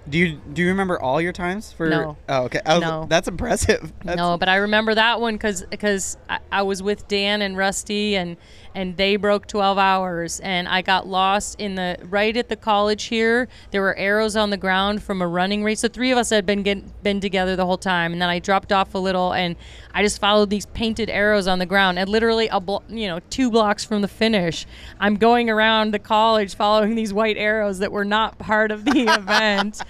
Do 0.09 0.19
you 0.19 0.41
do 0.53 0.63
you 0.63 0.69
remember 0.69 1.01
all 1.01 1.21
your 1.21 1.33
times 1.33 1.73
for? 1.73 1.89
No. 1.89 2.17
Oh, 2.29 2.45
okay. 2.45 2.61
Was- 2.65 2.81
No. 2.81 3.07
That's 3.09 3.27
impressive. 3.27 3.93
That's, 4.05 4.17
no, 4.17 4.39
but 4.39 4.49
I 4.49 4.55
remember 4.57 4.95
that 4.95 5.21
one 5.21 5.37
because 5.37 6.17
I, 6.29 6.39
I 6.53 6.63
was 6.63 6.81
with 6.81 7.09
Dan 7.09 7.43
and 7.43 7.57
Rusty 7.57 8.15
and 8.15 8.37
and 8.75 8.97
they 8.97 9.17
broke 9.17 9.47
12 9.47 9.79
hours 9.79 10.41
and 10.41 10.69
I 10.69 10.83
got 10.83 11.07
lost 11.07 11.61
in 11.61 11.75
the 11.75 11.97
right 12.05 12.37
at 12.37 12.49
the 12.49 12.57
college 12.57 13.05
here. 13.05 13.49
There 13.71 13.83
were 13.83 13.97
arrows 13.97 14.37
on 14.37 14.51
the 14.51 14.57
ground 14.57 15.03
from 15.03 15.21
a 15.23 15.27
running 15.27 15.65
race. 15.65 15.81
The 15.81 15.89
three 15.89 16.11
of 16.11 16.19
us 16.19 16.31
had 16.31 16.47
been 16.47 16.63
get, 16.63 17.03
been 17.03 17.21
together 17.21 17.57
the 17.57 17.67
whole 17.67 17.79
time, 17.79 18.13
and 18.13 18.23
then 18.23 18.29
I 18.29 18.39
dropped 18.39 18.73
off 18.73 18.95
a 18.95 18.99
little 18.99 19.33
and 19.33 19.57
I 19.93 20.03
just 20.03 20.21
followed 20.21 20.51
these 20.51 20.67
painted 20.67 21.11
arrows 21.11 21.49
on 21.49 21.59
the 21.59 21.67
ground. 21.67 21.99
And 21.99 22.09
literally 22.09 22.49
a 22.49 22.61
blo- 22.61 22.83
you 22.89 23.09
know 23.09 23.21
two 23.31 23.51
blocks 23.51 23.85
from 23.85 24.03
the 24.03 24.09
finish, 24.09 24.67
I'm 24.99 25.17
going 25.17 25.51
around 25.51 25.93
the 25.93 25.99
college 25.99 26.55
following 26.55 26.95
these 26.95 27.13
white 27.13 27.37
arrows 27.37 27.79
that 27.81 27.93
were 27.93 28.05
not 28.05 28.39
part 28.39 28.71
of 28.71 28.85
the 28.85 29.01
event. 29.09 29.83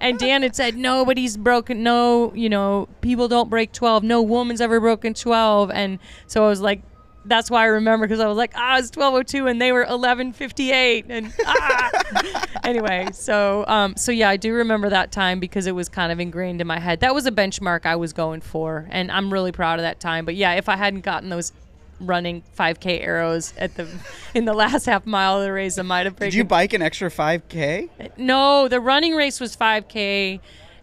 And 0.00 0.18
Dan 0.18 0.42
had 0.42 0.54
said 0.54 0.76
nobody's 0.76 1.36
broken. 1.36 1.82
No, 1.82 2.32
you 2.34 2.48
know 2.48 2.88
people 3.00 3.28
don't 3.28 3.48
break 3.48 3.72
12. 3.72 4.02
No 4.02 4.22
woman's 4.22 4.60
ever 4.60 4.80
broken 4.80 5.14
12. 5.14 5.70
And 5.70 5.98
so 6.26 6.44
I 6.44 6.48
was 6.48 6.60
like 6.60 6.82
that's 7.26 7.50
why 7.50 7.62
I 7.62 7.66
remember 7.66 8.06
because 8.06 8.20
I 8.20 8.26
was 8.26 8.36
like, 8.36 8.52
ah, 8.54 8.78
it's 8.78 8.90
12:02 8.90 9.50
and 9.50 9.60
they 9.60 9.72
were 9.72 9.84
11:58 9.84 11.06
and 11.08 11.32
ah. 11.44 12.46
anyway, 12.64 13.08
so 13.12 13.64
um, 13.68 13.96
so 13.96 14.12
yeah, 14.12 14.28
I 14.28 14.36
do 14.36 14.54
remember 14.54 14.88
that 14.90 15.12
time 15.12 15.40
because 15.40 15.66
it 15.66 15.74
was 15.74 15.88
kind 15.88 16.12
of 16.12 16.20
ingrained 16.20 16.60
in 16.60 16.66
my 16.66 16.78
head. 16.78 17.00
That 17.00 17.14
was 17.14 17.26
a 17.26 17.32
benchmark 17.32 17.86
I 17.86 17.96
was 17.96 18.12
going 18.12 18.40
for, 18.40 18.86
and 18.90 19.10
I'm 19.10 19.32
really 19.32 19.52
proud 19.52 19.78
of 19.78 19.82
that 19.82 20.00
time. 20.00 20.24
But 20.24 20.36
yeah, 20.36 20.54
if 20.54 20.68
I 20.68 20.76
hadn't 20.76 21.02
gotten 21.02 21.28
those 21.28 21.52
running 22.00 22.42
5K 22.58 23.02
arrows 23.02 23.54
at 23.56 23.74
the 23.74 23.88
in 24.34 24.44
the 24.44 24.52
last 24.52 24.86
half 24.86 25.06
mile 25.06 25.38
of 25.38 25.44
the 25.44 25.52
race, 25.52 25.78
I 25.78 25.82
might 25.82 26.06
have 26.06 26.16
Did 26.16 26.34
you 26.34 26.44
bike 26.44 26.72
an 26.72 26.82
extra 26.82 27.10
5K? 27.10 28.18
No, 28.18 28.68
the 28.68 28.80
running 28.80 29.14
race 29.14 29.40
was 29.40 29.56
5K, 29.56 30.40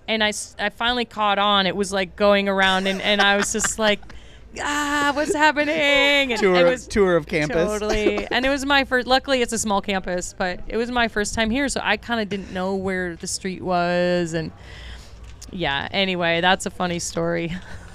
and 0.08 0.24
I, 0.24 0.34
I 0.60 0.70
finally 0.70 1.06
caught 1.06 1.40
on. 1.40 1.68
It 1.68 1.76
was 1.76 1.94
like 1.94 2.16
going 2.16 2.50
around, 2.50 2.88
and, 2.88 3.02
and 3.02 3.22
I 3.22 3.38
was 3.38 3.54
just 3.54 3.80
like, 3.80 4.00
ah, 4.62 5.12
what's 5.14 5.34
happening? 5.34 6.32
And 6.32 6.40
Tour 6.40 6.56
it 6.56 6.62
of- 6.64 6.70
was 6.72 6.88
tour 6.88 7.16
of 7.16 7.26
campus. 7.28 7.68
Totally. 7.68 8.28
and 8.32 8.46
it 8.46 8.50
was 8.50 8.66
my 8.66 8.84
first, 8.86 9.08
luckily, 9.08 9.42
it's 9.42 9.54
a 9.54 9.58
small 9.60 9.82
campus, 9.82 10.34
but 10.38 10.60
it 10.68 10.78
was 10.78 10.92
my 10.92 11.08
first 11.08 11.34
time 11.34 11.50
here, 11.50 11.68
so 11.70 11.82
I 11.84 11.98
kind 11.98 12.22
of 12.22 12.30
didn't 12.30 12.52
know 12.54 12.76
where 12.76 13.16
the 13.16 13.28
street 13.28 13.62
was. 13.62 14.34
And 14.34 14.52
yeah, 15.52 15.88
anyway, 15.92 16.42
that's 16.42 16.66
a 16.66 16.70
funny 16.72 17.00
story. 17.00 17.54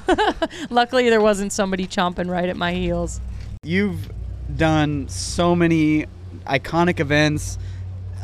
luckily, 0.71 1.09
there 1.11 1.21
wasn't 1.21 1.53
somebody 1.53 1.87
chomping 1.87 2.31
right 2.31 2.49
at 2.49 2.57
my 2.57 2.73
heels. 2.73 3.21
You've 3.63 4.11
done 4.57 5.09
so 5.09 5.55
many 5.55 6.07
iconic 6.47 7.01
events 7.01 7.59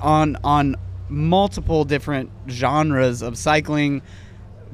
on 0.02 0.36
on 0.42 0.76
multiple 1.08 1.84
different 1.84 2.30
genres 2.48 3.22
of 3.22 3.36
cycling. 3.36 4.02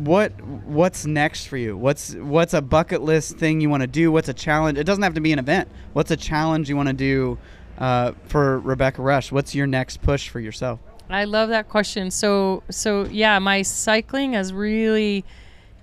What 0.01 0.41
what's 0.43 1.05
next 1.05 1.47
for 1.47 1.59
you? 1.59 1.77
What's 1.77 2.15
what's 2.15 2.55
a 2.55 2.63
bucket 2.63 3.03
list 3.03 3.37
thing 3.37 3.61
you 3.61 3.69
want 3.69 3.83
to 3.83 3.87
do? 3.87 4.11
What's 4.11 4.31
a 4.31 4.35
challenge? 4.35 4.79
It 4.79 4.85
doesn't 4.85 5.03
have 5.03 5.15
to 5.15 5.21
be 5.21 5.31
an 5.33 5.39
event. 5.39 5.69
What's 5.93 6.11
a 6.11 6.17
challenge 6.17 6.71
you 6.71 6.77
want 6.77 6.89
to 6.89 6.95
do 6.95 7.37
uh, 7.77 8.13
for 8.25 8.61
Rebecca 8.61 9.03
Rusch? 9.03 9.31
What's 9.31 9.55
your 9.55 9.67
next 9.67 10.01
push 10.01 10.31
for 10.31 10.41
yourself? 10.41 10.81
I 11.11 11.25
love 11.25 11.51
that 11.51 11.69
question. 11.69 12.11
So 12.11 12.63
so 12.71 13.05
yeah, 13.07 13.39
my 13.41 13.61
cycling 13.61 14.33
has 14.33 14.55
really 14.55 15.23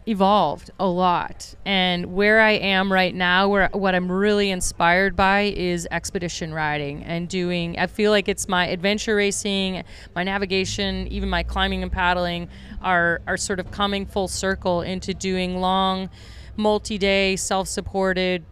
evolved 0.08 0.72
a 0.80 0.88
lot. 0.88 1.54
And 1.66 2.14
where 2.14 2.40
I 2.40 2.52
am 2.52 2.92
right 2.92 3.14
now, 3.14 3.50
where 3.50 3.70
what 3.74 3.94
I'm 3.94 4.10
really 4.10 4.50
inspired 4.50 5.16
by 5.16 5.54
is 5.56 5.88
expedition 5.92 6.54
riding 6.54 7.04
and 7.04 7.28
doing 7.28 7.78
I 7.78 7.88
feel 7.88 8.12
like 8.12 8.30
it's 8.30 8.48
my 8.48 8.68
adventure 8.68 9.16
racing, 9.16 9.84
my 10.16 10.24
navigation, 10.24 11.08
even 11.10 11.30
my 11.30 11.44
climbing 11.44 11.84
and 11.84 11.92
paddling 11.92 12.48
are 12.88 13.22
are 13.28 13.38
sort 13.38 13.60
of 13.60 13.70
coming 13.70 14.06
full 14.06 14.30
circle 14.30 14.82
into 14.82 15.14
doing 15.14 15.60
long 15.60 16.10
multi-day 16.56 17.36
self-supported 17.36 18.46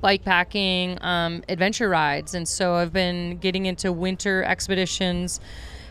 bike 0.00 0.24
packing 0.24 0.98
um, 1.02 1.42
adventure 1.48 1.88
rides. 1.88 2.34
And 2.34 2.46
so 2.46 2.74
i've 2.74 2.92
been 2.92 3.38
getting 3.38 3.66
into 3.66 3.92
winter 3.92 4.42
expeditions 4.42 5.40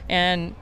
and 0.10 0.54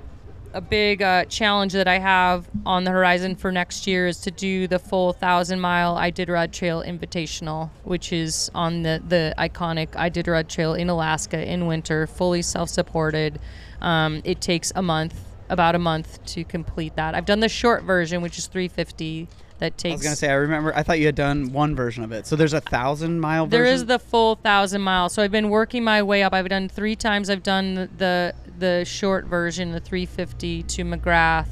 a 0.54 0.62
big 0.62 1.04
uh, 1.04 1.26
challenge 1.26 1.74
that 1.74 1.88
i 1.88 2.00
have 2.00 2.50
on 2.66 2.84
the 2.84 2.90
horizon 2.90 3.36
for 3.36 3.52
next 3.52 3.86
year 3.86 4.08
is 4.08 4.20
to 4.20 4.32
do 4.32 4.68
the 4.68 4.80
full 4.80 5.14
thousand 5.14 5.60
mile 5.60 5.96
iditarod 5.96 6.52
trail 6.52 6.82
invitational 6.82 7.70
which 7.84 8.12
is 8.12 8.50
on 8.56 8.82
the, 8.82 9.00
the 9.08 9.32
iconic 9.38 9.90
iditarod 9.90 10.48
trail 10.48 10.74
in 10.74 10.90
alaska 10.90 11.40
in 11.48 11.68
winter 11.68 12.08
fully 12.08 12.42
self-supported. 12.42 13.40
Um, 13.80 14.22
it 14.26 14.42
takes 14.42 14.72
a 14.76 14.82
month 14.82 15.29
about 15.50 15.76
a 15.76 15.80
month 15.80 16.24
to 16.26 16.44
complete 16.44 16.96
that 16.96 17.16
i've 17.16 17.26
done 17.26 17.40
the 17.40 17.50
short 17.50 17.84
version 17.84 18.22
which 18.22 18.38
is 18.38 18.48
350 18.48 19.28
that 19.60 19.78
takes. 19.78 19.92
I 19.92 19.96
was 19.96 20.04
gonna 20.04 20.16
say 20.16 20.30
I 20.30 20.36
remember. 20.36 20.74
I 20.76 20.84
thought 20.84 21.00
you 21.00 21.06
had 21.06 21.16
done 21.16 21.52
one 21.52 21.76
version 21.76 22.04
of 22.04 22.12
it. 22.12 22.26
So 22.26 22.36
there's 22.36 22.54
a 22.54 22.62
thousand 22.62 23.20
mile 23.20 23.46
version. 23.46 23.64
There 23.64 23.72
is 23.72 23.86
the 23.86 24.00
full 24.00 24.36
thousand 24.36 24.82
miles. 24.82 25.14
So 25.14 25.22
I've 25.22 25.32
been 25.32 25.50
working 25.50 25.84
my 25.84 26.02
way 26.02 26.24
up. 26.24 26.34
I've 26.34 26.48
done 26.48 26.70
three 26.70 26.96
times. 26.96 27.30
I've 27.30 27.44
done 27.44 27.90
the, 27.98 28.34
the 28.58 28.86
short 28.86 29.26
version, 29.26 29.72
the 29.72 29.82
350 29.82 30.64
to 30.64 30.84
McGrath, 30.86 31.48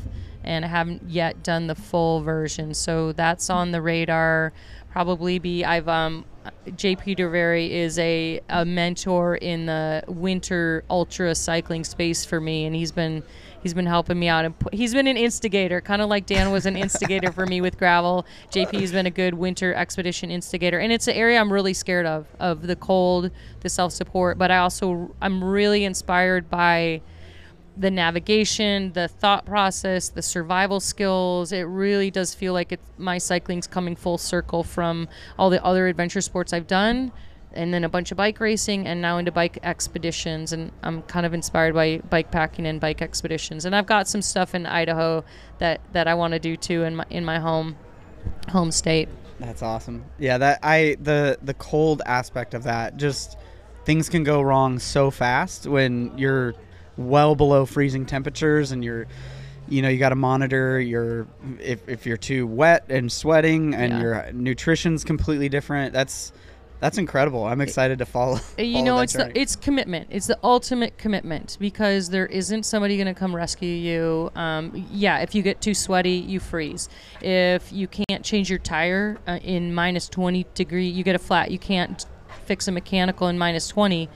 and 0.47 0.65
I 0.65 0.69
haven't 0.69 1.03
yet 1.09 1.43
done 1.43 1.67
the 1.67 1.75
full 1.75 2.21
version. 2.21 2.73
So 2.73 3.11
that's 3.11 3.49
on 3.49 3.71
the 3.71 3.81
radar. 3.81 4.53
Probably 4.91 5.39
be. 5.39 5.63
I've 5.63 5.87
um. 5.87 6.25
Jay 6.77 6.95
Petervary 6.95 7.73
is 7.73 7.99
a, 7.99 8.39
a 8.47 8.63
mentor 8.63 9.35
in 9.35 9.65
the 9.65 10.01
winter 10.07 10.85
ultra 10.89 11.35
cycling 11.35 11.83
space 11.83 12.23
for 12.23 12.39
me, 12.39 12.63
and 12.63 12.73
he's 12.73 12.93
been 12.93 13.21
he's 13.61 13.73
been 13.73 13.85
helping 13.85 14.17
me 14.17 14.29
out 14.29 14.45
and 14.45 14.55
he's 14.71 14.93
been 14.93 15.07
an 15.07 15.17
instigator 15.17 15.81
kind 15.81 16.01
of 16.01 16.07
like 16.07 16.25
dan 16.25 16.51
was 16.51 16.65
an 16.65 16.77
instigator 16.85 17.31
for 17.31 17.45
me 17.45 17.59
with 17.59 17.77
gravel 17.77 18.25
jp's 18.51 18.91
been 18.91 19.05
a 19.05 19.11
good 19.11 19.33
winter 19.33 19.73
expedition 19.73 20.31
instigator 20.31 20.79
and 20.79 20.93
it's 20.93 21.07
an 21.07 21.15
area 21.15 21.39
i'm 21.39 21.51
really 21.51 21.73
scared 21.73 22.05
of 22.05 22.27
of 22.39 22.67
the 22.67 22.75
cold 22.75 23.29
the 23.61 23.69
self-support 23.69 24.37
but 24.37 24.51
i 24.51 24.57
also 24.57 25.13
i'm 25.21 25.43
really 25.43 25.83
inspired 25.83 26.49
by 26.49 27.01
the 27.79 27.91
navigation 27.91 28.91
the 28.93 29.07
thought 29.07 29.45
process 29.45 30.09
the 30.09 30.21
survival 30.21 30.79
skills. 30.79 31.51
It 31.51 31.63
really 31.63 32.09
does 32.09 32.33
feel 32.33 32.53
like 32.53 32.71
it's 32.71 32.89
my 32.97 33.17
cycling's 33.17 33.67
coming 33.67 33.95
full 33.95 34.17
circle 34.17 34.63
from 34.63 35.07
all 35.37 35.49
the 35.49 35.63
other 35.63 35.87
adventure 35.87 36.21
sports 36.21 36.53
i've 36.53 36.67
done 36.67 37.11
and 37.57 37.73
then 37.73 37.83
a 37.83 37.89
bunch 37.89 38.11
of 38.11 38.17
bike 38.17 38.39
racing 38.39 38.87
and 38.87 39.01
now 39.01 39.17
into 39.17 39.31
bike 39.31 39.57
expeditions 39.63 40.53
and 40.53 40.71
I'm 40.83 41.01
kind 41.03 41.25
of 41.25 41.33
inspired 41.33 41.73
by 41.73 41.97
bike 41.97 42.31
packing 42.31 42.65
and 42.65 42.79
bike 42.79 43.01
expeditions. 43.01 43.65
And 43.65 43.75
I've 43.75 43.87
got 43.87 44.07
some 44.07 44.21
stuff 44.21 44.53
in 44.53 44.65
Idaho 44.65 45.25
that 45.57 45.81
that 45.93 46.07
I 46.07 46.13
want 46.13 46.33
to 46.33 46.39
do 46.39 46.55
too 46.55 46.83
in 46.83 46.95
my 46.95 47.05
in 47.09 47.25
my 47.25 47.39
home 47.39 47.75
home 48.49 48.71
state. 48.71 49.09
That's 49.39 49.61
awesome. 49.61 50.05
Yeah, 50.19 50.37
that 50.37 50.59
I 50.63 50.97
the 51.01 51.39
the 51.41 51.53
cold 51.55 52.01
aspect 52.05 52.53
of 52.53 52.63
that 52.63 52.97
just 52.97 53.37
things 53.85 54.09
can 54.09 54.23
go 54.23 54.41
wrong 54.41 54.79
so 54.79 55.09
fast 55.09 55.65
when 55.67 56.15
you're 56.17 56.53
well 56.97 57.35
below 57.35 57.65
freezing 57.65 58.05
temperatures 58.05 58.71
and 58.71 58.83
you're 58.83 59.05
you 59.69 59.81
know 59.81 59.89
you 59.89 59.97
got 59.99 60.09
to 60.09 60.15
monitor 60.15 60.79
your 60.79 61.27
if, 61.59 61.87
if 61.87 62.05
you're 62.05 62.17
too 62.17 62.47
wet 62.47 62.85
and 62.89 63.11
sweating 63.11 63.73
and 63.75 63.93
Yeah. 63.93 63.99
your 64.01 64.31
nutrition's 64.33 65.03
completely 65.03 65.49
different 65.49 65.93
that's 65.93 66.31
that's 66.79 66.97
incredible 66.97 67.43
i'm 67.45 67.59
excited 67.61 67.99
to 67.99 68.05
follow 68.05 68.39
You 68.57 68.73
follow 68.73 68.85
know, 68.85 68.99
it's 68.99 69.13
journey. 69.13 69.33
the, 69.33 69.39
it's 69.39 69.55
commitment. 69.55 70.07
It's 70.09 70.27
the 70.27 70.37
ultimate 70.43 70.97
commitment 70.97 71.57
because 71.59 72.09
there 72.09 72.25
isn't 72.27 72.63
somebody 72.63 72.97
going 72.97 73.07
to 73.07 73.13
come 73.19 73.35
rescue 73.35 73.69
you. 73.69 74.31
Um, 74.35 74.87
yeah, 74.91 75.19
if 75.19 75.33
you 75.35 75.41
get 75.43 75.59
too 75.61 75.73
sweaty, 75.75 76.11
you 76.17 76.39
freeze. 76.39 76.87
If 77.21 77.71
you 77.73 77.87
can't 77.87 78.23
change 78.23 78.49
your 78.49 78.59
tire 78.59 79.17
uh, 79.27 79.39
in 79.43 79.73
minus 79.73 80.07
20 80.09 80.45
degree, 80.55 80.87
you 80.87 81.03
get 81.03 81.15
a 81.15 81.19
flat. 81.19 81.51
You 81.51 81.59
can't 81.59 82.03
fix 82.45 82.67
a 82.67 82.71
mechanical 82.71 83.27
in 83.27 83.37
minus 83.37 83.67
20. 83.67 84.09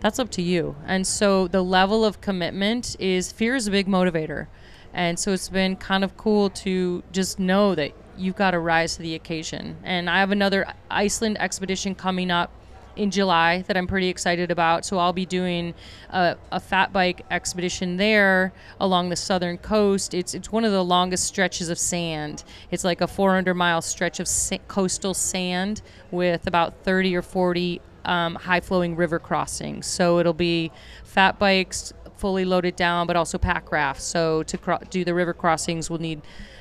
That's 0.00 0.18
up 0.18 0.30
to 0.32 0.42
you. 0.42 0.76
And 0.86 1.06
so 1.06 1.46
the 1.46 1.62
level 1.62 2.04
of 2.04 2.20
commitment 2.20 2.96
is 2.98 3.30
fear 3.32 3.54
is 3.54 3.66
a 3.66 3.70
big 3.70 3.86
motivator. 3.86 4.46
And 4.92 5.18
so 5.18 5.32
it's 5.32 5.48
been 5.48 5.76
kind 5.76 6.02
of 6.02 6.16
cool 6.16 6.50
to 6.50 7.02
just 7.12 7.38
know 7.38 7.74
that 7.74 7.92
you've 8.16 8.36
got 8.36 8.52
to 8.52 8.58
rise 8.58 8.96
to 8.96 9.02
the 9.02 9.14
occasion. 9.14 9.76
And 9.84 10.08
I 10.08 10.20
have 10.20 10.30
another 10.30 10.66
Iceland 10.90 11.36
expedition 11.38 11.94
coming 11.94 12.30
up 12.30 12.50
in 12.96 13.10
July 13.10 13.62
that 13.62 13.76
I'm 13.76 13.86
pretty 13.86 14.08
excited 14.08 14.50
about. 14.50 14.84
So 14.84 14.98
I'll 14.98 15.12
be 15.12 15.26
doing 15.26 15.74
a, 16.08 16.36
a 16.50 16.60
fat 16.60 16.92
bike 16.92 17.24
expedition 17.30 17.96
there 17.96 18.52
along 18.80 19.10
the 19.10 19.16
southern 19.16 19.58
coast. 19.58 20.12
It's 20.12 20.34
it's 20.34 20.50
one 20.50 20.64
of 20.64 20.72
the 20.72 20.84
longest 20.84 21.24
stretches 21.24 21.68
of 21.68 21.78
sand. 21.78 22.42
It's 22.70 22.84
like 22.84 23.00
a 23.00 23.06
400 23.06 23.54
mile 23.54 23.80
stretch 23.80 24.18
of 24.18 24.26
sa- 24.26 24.58
coastal 24.66 25.14
sand 25.14 25.82
with 26.10 26.46
about 26.46 26.84
30 26.84 27.14
or 27.16 27.22
40 27.22 27.80
um, 28.04 28.34
high 28.34 28.60
flowing 28.60 28.96
river 28.96 29.18
crossings. 29.18 29.86
So 29.86 30.18
it'll 30.18 30.32
be 30.32 30.70
fat 31.04 31.38
bikes 31.38 31.92
fully 32.16 32.44
loaded 32.44 32.76
down, 32.76 33.06
but 33.06 33.16
also 33.16 33.38
pack 33.38 33.72
rafts. 33.72 34.04
So 34.04 34.42
to 34.44 34.58
cro- 34.58 34.78
do 34.90 35.04
the 35.04 35.14
river 35.14 35.32
crossings, 35.32 35.88
we'll 35.88 36.00
need 36.00 36.20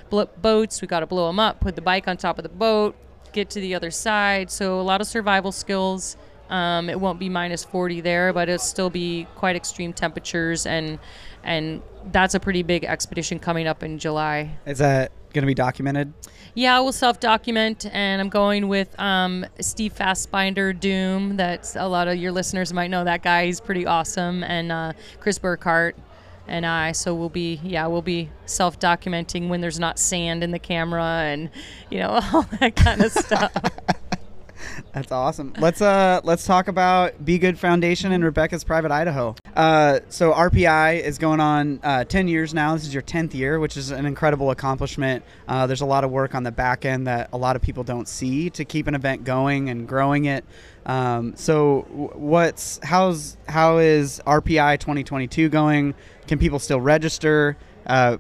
boats. 0.10 0.82
We 0.82 0.88
got 0.88 1.02
to 1.02 1.06
blow 1.06 1.28
them 1.28 1.39
up, 1.39 1.60
put 1.60 1.75
the 1.75 1.82
bike 1.82 2.08
on 2.08 2.17
top 2.17 2.39
of 2.39 2.43
the 2.43 2.49
boat, 2.49 2.95
get 3.34 3.49
to 3.52 3.60
the 3.60 3.75
other 3.75 3.91
side. 3.91 4.49
So 4.49 4.80
a 4.80 4.82
lot 4.82 5.02
of 5.02 5.08
survival 5.08 5.52
skills. 5.52 6.17
Um, 6.49 6.89
it 6.89 6.99
won't 6.99 7.19
be 7.19 7.30
minus 7.30 7.63
40 7.63 8.02
there, 8.02 8.34
but 8.34 8.49
it'll 8.49 8.58
still 8.58 8.89
be 8.89 9.28
quite 9.36 9.56
extreme 9.56 9.93
temperatures, 9.93 10.65
and 10.65 10.97
and 11.43 11.84
that's 12.12 12.34
a 12.34 12.39
pretty 12.39 12.63
big 12.63 12.84
expedition 12.86 13.38
coming 13.38 13.67
up 13.67 13.84
in 13.84 13.99
July. 13.99 14.58
is 14.65 14.80
that 14.80 15.12
going 15.34 15.44
to 15.44 15.48
be 15.48 15.54
documented 15.54 16.13
Yeah, 16.54 16.78
I 16.78 16.80
will 16.80 16.92
self 16.92 17.20
document, 17.20 17.86
and 17.92 18.22
I'm 18.22 18.30
going 18.30 18.68
with 18.68 18.98
um, 19.00 19.46
Steve 19.60 19.94
Fassbinder 19.94 20.78
Doom. 20.78 21.38
That's 21.38 21.76
a 21.76 21.88
lot 21.88 22.08
of 22.08 22.18
your 22.18 22.32
listeners 22.32 22.74
might 22.74 22.89
know 22.89 23.04
that 23.04 23.24
guy. 23.24 23.46
He's 23.46 23.62
pretty 23.62 23.86
awesome, 23.86 24.44
and 24.44 24.72
uh, 24.72 24.94
Chris 25.20 25.38
Burkard 25.38 25.96
and 26.50 26.65
I. 26.65 26.92
So 26.92 27.13
we'll 27.13 27.30
be 27.30 27.60
yeah 27.63 27.88
we'll 27.88 28.02
be 28.02 28.30
self 28.46 28.80
documenting 28.80 29.48
when 29.48 29.62
there's 29.62 29.80
not 29.80 30.00
sand 30.00 30.44
in 30.44 30.52
the 30.52 30.60
camera 30.60 31.04
and 31.04 31.50
you 31.89 32.00
know 32.00 32.20
all 32.34 32.44
that 32.60 32.76
kind 32.76 33.02
of 33.02 33.12
stuff. 33.12 33.54
That's 34.93 35.12
awesome. 35.12 35.54
Let's 35.58 35.82
uh 35.82 36.22
let's 36.24 36.45
talk 36.45 36.67
about 36.67 37.24
Be 37.24 37.38
Good 37.38 37.58
Foundation 37.58 38.12
and 38.12 38.24
Rebecca's 38.24 38.63
Private 38.63 38.91
Idaho. 38.91 39.36
Uh, 39.56 40.00
so 40.10 40.32
RPI 40.32 41.02
is 41.02 41.17
going 41.17 41.39
on 41.39 41.80
uh, 41.84 42.04
ten 42.06 42.28
years 42.28 42.54
now. 42.54 42.74
This 42.76 42.86
is 42.86 42.93
your 42.93 43.02
tenth 43.02 43.36
year, 43.36 43.60
which 43.60 43.78
is 43.78 43.91
an 43.91 44.06
incredible 44.06 44.52
accomplishment. 44.52 45.24
Uh, 45.48 45.67
there's 45.67 45.82
a 45.82 45.86
lot 45.86 46.04
of 46.04 46.12
work 46.12 46.36
on 46.36 46.43
the 46.43 46.52
back 46.52 46.86
end 46.86 47.08
that 47.08 47.30
a 47.34 47.38
lot 47.38 47.56
of 47.56 47.62
people 47.62 47.84
don't 47.84 48.08
see 48.08 48.50
to 48.52 48.65
keep 48.65 48.88
an 48.88 48.95
event 48.95 49.24
going 49.24 49.69
and 49.69 49.88
growing 49.88 50.26
it. 50.26 50.45
Um, 50.86 51.36
so 51.36 51.82
what's 52.15 52.80
how's 52.84 53.38
how 53.48 53.78
is 53.78 54.22
RPI 54.26 54.80
2022 54.80 55.50
going? 55.50 55.93
Can 56.28 56.39
people 56.39 56.60
still 56.60 56.82
register? 56.82 57.58
Uh, 57.86 58.17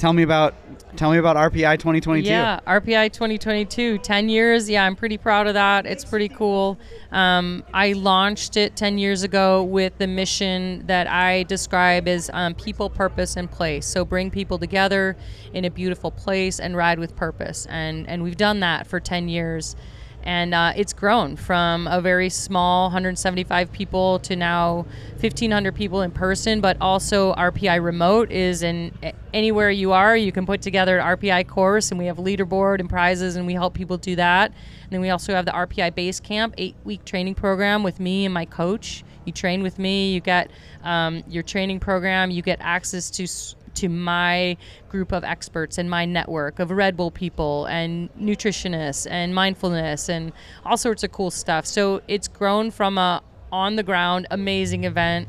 tell 0.00 0.12
me 0.14 0.22
about 0.22 0.54
tell 0.96 1.12
me 1.12 1.18
about 1.18 1.36
RPI 1.36 1.78
2022. 1.78 2.28
Yeah, 2.28 2.58
RPI 2.66 3.12
2022, 3.12 3.98
10 3.98 4.28
years. 4.28 4.68
Yeah, 4.68 4.84
I'm 4.84 4.96
pretty 4.96 5.18
proud 5.18 5.46
of 5.46 5.54
that. 5.54 5.86
It's 5.86 6.04
pretty 6.04 6.28
cool. 6.28 6.78
Um, 7.12 7.62
I 7.72 7.92
launched 7.92 8.56
it 8.56 8.76
10 8.76 8.98
years 8.98 9.22
ago 9.22 9.62
with 9.62 9.96
the 9.98 10.06
mission 10.06 10.86
that 10.86 11.06
I 11.06 11.44
describe 11.44 12.08
as 12.08 12.30
um, 12.32 12.54
people, 12.54 12.88
purpose, 12.90 13.36
and 13.36 13.48
place. 13.50 13.86
So 13.86 14.04
bring 14.04 14.30
people 14.30 14.58
together 14.58 15.16
in 15.52 15.64
a 15.64 15.70
beautiful 15.70 16.10
place 16.10 16.58
and 16.58 16.76
ride 16.76 16.98
with 16.98 17.14
purpose. 17.14 17.66
And, 17.66 18.08
and 18.08 18.22
we've 18.22 18.38
done 18.38 18.60
that 18.60 18.86
for 18.86 18.98
10 18.98 19.28
years. 19.28 19.76
And 20.22 20.54
uh, 20.54 20.72
it's 20.76 20.92
grown 20.92 21.36
from 21.36 21.86
a 21.86 22.00
very 22.00 22.28
small 22.28 22.84
175 22.86 23.72
people 23.72 24.18
to 24.20 24.36
now 24.36 24.86
1,500 25.20 25.74
people 25.74 26.02
in 26.02 26.10
person, 26.10 26.60
but 26.60 26.76
also 26.80 27.34
RPI 27.34 27.82
Remote 27.82 28.30
is 28.30 28.62
in 28.62 28.92
anywhere 29.32 29.70
you 29.70 29.92
are, 29.92 30.16
you 30.16 30.32
can 30.32 30.46
put 30.46 30.60
together 30.62 30.98
an 30.98 31.16
RPI 31.18 31.46
course, 31.46 31.90
and 31.90 31.98
we 31.98 32.06
have 32.06 32.18
leaderboard 32.18 32.80
and 32.80 32.88
prizes, 32.88 33.36
and 33.36 33.46
we 33.46 33.54
help 33.54 33.74
people 33.74 33.96
do 33.96 34.16
that. 34.16 34.52
And 34.82 34.90
then 34.90 35.00
we 35.00 35.10
also 35.10 35.34
have 35.34 35.44
the 35.46 35.52
RPI 35.52 35.94
Base 35.94 36.20
Camp, 36.20 36.54
eight 36.58 36.76
week 36.84 37.04
training 37.04 37.34
program 37.34 37.82
with 37.82 38.00
me 38.00 38.24
and 38.24 38.34
my 38.34 38.44
coach. 38.44 39.04
You 39.24 39.32
train 39.32 39.62
with 39.62 39.78
me, 39.78 40.12
you 40.12 40.20
get 40.20 40.50
um, 40.82 41.22
your 41.28 41.42
training 41.42 41.80
program, 41.80 42.30
you 42.30 42.42
get 42.42 42.58
access 42.60 43.10
to 43.12 43.24
s- 43.24 43.54
to 43.74 43.88
my 43.88 44.56
group 44.88 45.12
of 45.12 45.24
experts 45.24 45.78
and 45.78 45.88
my 45.88 46.04
network 46.04 46.58
of 46.58 46.70
Red 46.70 46.96
Bull 46.96 47.10
people 47.10 47.66
and 47.66 48.12
nutritionists 48.14 49.06
and 49.10 49.34
mindfulness 49.34 50.08
and 50.08 50.32
all 50.64 50.76
sorts 50.76 51.02
of 51.02 51.12
cool 51.12 51.30
stuff. 51.30 51.66
So 51.66 52.02
it's 52.08 52.28
grown 52.28 52.70
from 52.70 52.98
a 52.98 53.22
on 53.52 53.76
the 53.76 53.82
ground 53.82 54.26
amazing 54.30 54.84
event. 54.84 55.28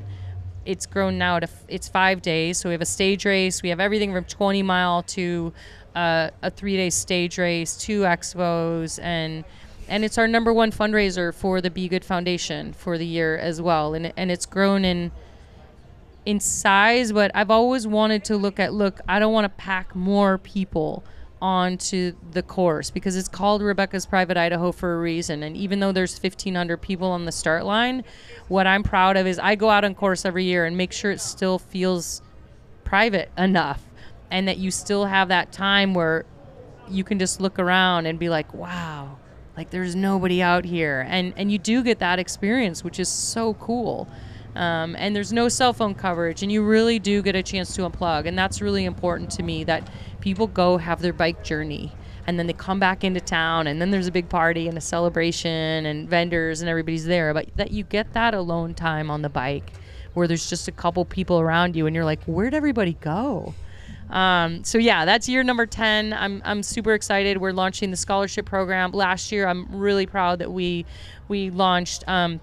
It's 0.65 0.85
grown 0.85 1.17
now 1.17 1.39
to 1.39 1.47
f- 1.47 1.65
it's 1.67 1.87
five 1.87 2.21
days. 2.21 2.59
So 2.59 2.69
we 2.69 2.73
have 2.73 2.81
a 2.81 2.85
stage 2.85 3.25
race. 3.25 3.63
We 3.63 3.69
have 3.69 3.79
everything 3.79 4.13
from 4.13 4.25
20 4.25 4.61
mile 4.61 5.03
to 5.03 5.53
uh, 5.95 6.29
a 6.41 6.51
three 6.51 6.77
day 6.77 6.89
stage 6.89 7.37
race, 7.37 7.77
two 7.77 8.01
expos, 8.01 9.01
and 9.01 9.43
and 9.87 10.05
it's 10.05 10.17
our 10.17 10.27
number 10.27 10.53
one 10.53 10.71
fundraiser 10.71 11.33
for 11.33 11.59
the 11.59 11.69
Be 11.69 11.89
Good 11.89 12.05
Foundation 12.05 12.73
for 12.73 12.97
the 12.97 13.05
year 13.05 13.37
as 13.37 13.61
well. 13.61 13.93
And 13.93 14.13
and 14.15 14.31
it's 14.31 14.45
grown 14.45 14.85
in 14.85 15.11
in 16.25 16.39
size, 16.39 17.11
but 17.11 17.31
I've 17.33 17.51
always 17.51 17.87
wanted 17.87 18.23
to 18.25 18.37
look 18.37 18.59
at 18.59 18.73
look, 18.73 18.99
I 19.07 19.19
don't 19.19 19.33
want 19.33 19.45
to 19.45 19.49
pack 19.49 19.95
more 19.95 20.37
people 20.37 21.03
onto 21.41 22.13
the 22.31 22.43
course 22.43 22.91
because 22.91 23.15
it's 23.15 23.27
called 23.27 23.63
Rebecca's 23.63 24.05
Private 24.05 24.37
Idaho 24.37 24.71
for 24.71 24.93
a 24.93 24.99
reason. 24.99 25.41
And 25.41 25.57
even 25.57 25.79
though 25.79 25.91
there's 25.91 26.13
1500 26.13 26.77
people 26.77 27.07
on 27.07 27.25
the 27.25 27.31
start 27.31 27.65
line, 27.65 28.03
what 28.47 28.67
I'm 28.67 28.83
proud 28.83 29.17
of 29.17 29.25
is 29.25 29.39
I 29.39 29.55
go 29.55 29.69
out 29.69 29.83
on 29.83 29.95
course 29.95 30.23
every 30.23 30.45
year 30.45 30.65
and 30.65 30.77
make 30.77 30.91
sure 30.91 31.09
it 31.09 31.19
still 31.19 31.57
feels 31.57 32.21
private 32.83 33.31
enough 33.37 33.81
and 34.29 34.47
that 34.47 34.57
you 34.57 34.69
still 34.69 35.05
have 35.05 35.29
that 35.29 35.51
time 35.51 35.93
where 35.93 36.25
you 36.89 37.03
can 37.03 37.17
just 37.17 37.41
look 37.41 37.57
around 37.57 38.05
and 38.05 38.19
be 38.19 38.29
like, 38.29 38.53
"Wow, 38.53 39.17
like 39.57 39.69
there's 39.69 39.95
nobody 39.95 40.41
out 40.41 40.65
here," 40.65 41.05
and 41.07 41.33
and 41.37 41.51
you 41.51 41.57
do 41.57 41.83
get 41.83 41.99
that 41.99 42.19
experience, 42.19 42.83
which 42.83 42.99
is 42.99 43.09
so 43.09 43.53
cool. 43.55 44.07
Um, 44.55 44.95
and 44.97 45.15
there's 45.15 45.31
no 45.31 45.47
cell 45.47 45.73
phone 45.73 45.95
coverage, 45.95 46.43
and 46.43 46.51
you 46.51 46.63
really 46.63 46.99
do 46.99 47.21
get 47.21 47.35
a 47.35 47.43
chance 47.43 47.73
to 47.75 47.89
unplug, 47.89 48.25
and 48.25 48.37
that's 48.37 48.61
really 48.61 48.85
important 48.85 49.31
to 49.31 49.43
me. 49.43 49.63
That 49.63 49.89
people 50.19 50.47
go 50.47 50.77
have 50.77 51.01
their 51.01 51.13
bike 51.13 51.43
journey, 51.43 51.93
and 52.27 52.37
then 52.37 52.47
they 52.47 52.53
come 52.53 52.79
back 52.79 53.03
into 53.03 53.21
town, 53.21 53.67
and 53.67 53.81
then 53.81 53.91
there's 53.91 54.07
a 54.07 54.11
big 54.11 54.27
party 54.27 54.67
and 54.67 54.77
a 54.77 54.81
celebration, 54.81 55.85
and 55.85 56.09
vendors 56.09 56.61
and 56.61 56.69
everybody's 56.69 57.05
there. 57.05 57.33
But 57.33 57.49
that 57.55 57.71
you 57.71 57.83
get 57.83 58.13
that 58.13 58.33
alone 58.33 58.73
time 58.73 59.09
on 59.09 59.21
the 59.21 59.29
bike, 59.29 59.71
where 60.13 60.27
there's 60.27 60.49
just 60.49 60.67
a 60.67 60.71
couple 60.73 61.05
people 61.05 61.39
around 61.39 61.75
you, 61.75 61.85
and 61.87 61.95
you're 61.95 62.05
like, 62.05 62.23
"Where'd 62.25 62.53
everybody 62.53 62.97
go?" 62.99 63.53
Um, 64.11 64.65
so 64.65 64.77
yeah, 64.77 65.05
that's 65.05 65.29
year 65.29 65.41
number 65.41 65.65
10. 65.65 66.11
I'm, 66.13 66.41
I'm 66.43 66.63
super 66.63 66.93
excited. 66.93 67.37
We're 67.37 67.53
launching 67.53 67.91
the 67.91 67.97
scholarship 67.97 68.45
program. 68.45 68.91
Last 68.91 69.31
year, 69.31 69.47
I'm 69.47 69.67
really 69.71 70.05
proud 70.05 70.39
that 70.39 70.51
we 70.51 70.85
we 71.29 71.49
launched 71.49 72.03
um, 72.09 72.41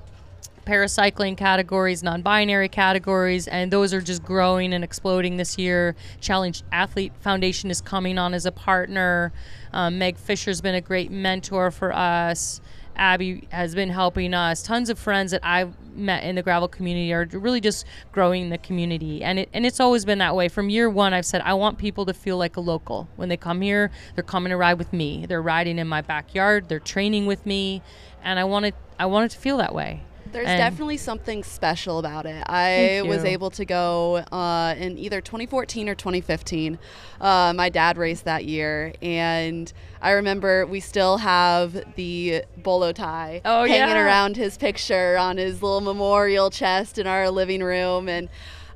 paracycling 0.68 1.34
categories, 1.34 2.02
non-binary 2.02 2.68
categories, 2.68 3.48
and 3.48 3.72
those 3.72 3.94
are 3.94 4.02
just 4.02 4.22
growing 4.22 4.74
and 4.74 4.84
exploding 4.84 5.38
this 5.38 5.56
year. 5.56 5.96
Challenge 6.20 6.62
Athlete 6.70 7.12
Foundation 7.20 7.70
is 7.70 7.80
coming 7.80 8.18
on 8.18 8.34
as 8.34 8.44
a 8.44 8.52
partner. 8.52 9.32
Um, 9.72 9.98
Meg 9.98 10.18
Fisher's 10.18 10.60
been 10.60 10.74
a 10.74 10.82
great 10.82 11.10
mentor 11.10 11.70
for 11.70 11.90
us. 11.92 12.60
Abby 12.96 13.46
has 13.50 13.74
been 13.74 13.88
helping 13.88 14.34
us. 14.34 14.62
Tons 14.62 14.90
of 14.90 14.98
friends 14.98 15.30
that 15.30 15.40
I've 15.42 15.72
met 15.96 16.24
in 16.24 16.34
the 16.34 16.42
gravel 16.42 16.68
community 16.68 17.12
are 17.14 17.26
really 17.32 17.60
just 17.60 17.86
growing 18.12 18.50
the 18.50 18.58
community, 18.58 19.22
and 19.22 19.38
it 19.38 19.48
and 19.54 19.64
it's 19.64 19.80
always 19.80 20.04
been 20.04 20.18
that 20.18 20.34
way. 20.36 20.48
From 20.48 20.68
year 20.68 20.90
one, 20.90 21.14
I've 21.14 21.24
said 21.24 21.40
I 21.42 21.54
want 21.54 21.78
people 21.78 22.04
to 22.06 22.12
feel 22.12 22.36
like 22.36 22.56
a 22.56 22.60
local 22.60 23.08
when 23.16 23.28
they 23.28 23.36
come 23.36 23.62
here. 23.62 23.90
They're 24.14 24.24
coming 24.24 24.50
to 24.50 24.56
ride 24.56 24.78
with 24.78 24.92
me. 24.92 25.24
They're 25.26 25.40
riding 25.40 25.78
in 25.78 25.88
my 25.88 26.02
backyard. 26.02 26.68
They're 26.68 26.80
training 26.80 27.26
with 27.26 27.46
me, 27.46 27.82
and 28.22 28.38
I 28.38 28.44
want 28.44 28.66
it. 28.66 28.74
I 28.98 29.06
want 29.06 29.26
it 29.26 29.34
to 29.36 29.38
feel 29.38 29.56
that 29.58 29.74
way. 29.74 30.02
There's 30.32 30.46
And- 30.46 30.58
definitely 30.58 30.96
something 30.98 31.42
special 31.42 31.98
about 31.98 32.26
it. 32.26 32.42
I 32.46 33.02
was 33.06 33.24
able 33.24 33.50
to 33.50 33.64
go 33.64 34.16
uh, 34.30 34.74
in 34.78 34.98
either 34.98 35.20
2014 35.20 35.88
or 35.88 35.94
2015. 35.94 36.78
Uh, 37.20 37.52
my 37.56 37.68
dad 37.68 37.96
raced 37.96 38.24
that 38.24 38.44
year, 38.44 38.92
and 39.02 39.72
I 40.02 40.10
remember 40.12 40.66
we 40.66 40.80
still 40.80 41.18
have 41.18 41.94
the 41.96 42.44
bolo 42.56 42.92
tie 42.92 43.40
Oh, 43.44 43.60
hanging 43.64 43.96
yeah. 43.96 44.04
around 44.04 44.36
his 44.36 44.56
picture 44.58 45.16
on 45.16 45.36
his 45.38 45.62
little 45.62 45.80
memorial 45.80 46.50
chest 46.50 46.98
in 46.98 47.06
our 47.06 47.30
living 47.30 47.62
room. 47.62 48.08
And 48.08 48.28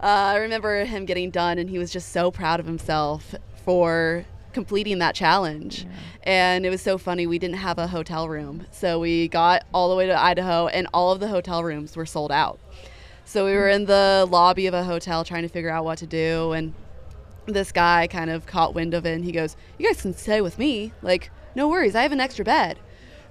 uh, 0.02 0.06
I 0.06 0.36
remember 0.36 0.84
him 0.84 1.04
getting 1.04 1.30
done, 1.30 1.58
and 1.58 1.68
he 1.70 1.78
was 1.78 1.92
just 1.92 2.10
so 2.12 2.30
proud 2.30 2.60
of 2.60 2.66
himself 2.66 3.34
for 3.64 4.24
completing 4.52 4.98
that 4.98 5.14
challenge. 5.14 5.86
And 6.22 6.64
it 6.64 6.70
was 6.70 6.82
so 6.82 6.98
funny. 6.98 7.26
We 7.26 7.38
didn't 7.38 7.56
have 7.56 7.78
a 7.78 7.86
hotel 7.86 8.28
room. 8.28 8.66
So 8.70 8.98
we 8.98 9.28
got 9.28 9.64
all 9.72 9.90
the 9.90 9.96
way 9.96 10.06
to 10.06 10.20
Idaho, 10.20 10.68
and 10.68 10.86
all 10.92 11.12
of 11.12 11.20
the 11.20 11.28
hotel 11.28 11.64
rooms 11.64 11.96
were 11.96 12.06
sold 12.06 12.32
out. 12.32 12.58
So 13.24 13.44
we 13.44 13.52
were 13.52 13.68
in 13.68 13.86
the 13.86 14.26
lobby 14.30 14.66
of 14.66 14.74
a 14.74 14.84
hotel 14.84 15.24
trying 15.24 15.42
to 15.42 15.48
figure 15.48 15.70
out 15.70 15.84
what 15.84 15.98
to 15.98 16.06
do. 16.06 16.52
And 16.52 16.74
this 17.46 17.72
guy 17.72 18.06
kind 18.06 18.30
of 18.30 18.46
caught 18.46 18.74
wind 18.74 18.94
of 18.94 19.06
it, 19.06 19.14
and 19.14 19.24
he 19.24 19.32
goes, 19.32 19.56
You 19.78 19.86
guys 19.86 20.02
can 20.02 20.14
stay 20.14 20.40
with 20.40 20.58
me. 20.58 20.92
Like, 21.02 21.30
no 21.54 21.68
worries. 21.68 21.94
I 21.94 22.02
have 22.02 22.12
an 22.12 22.20
extra 22.20 22.44
bed. 22.44 22.78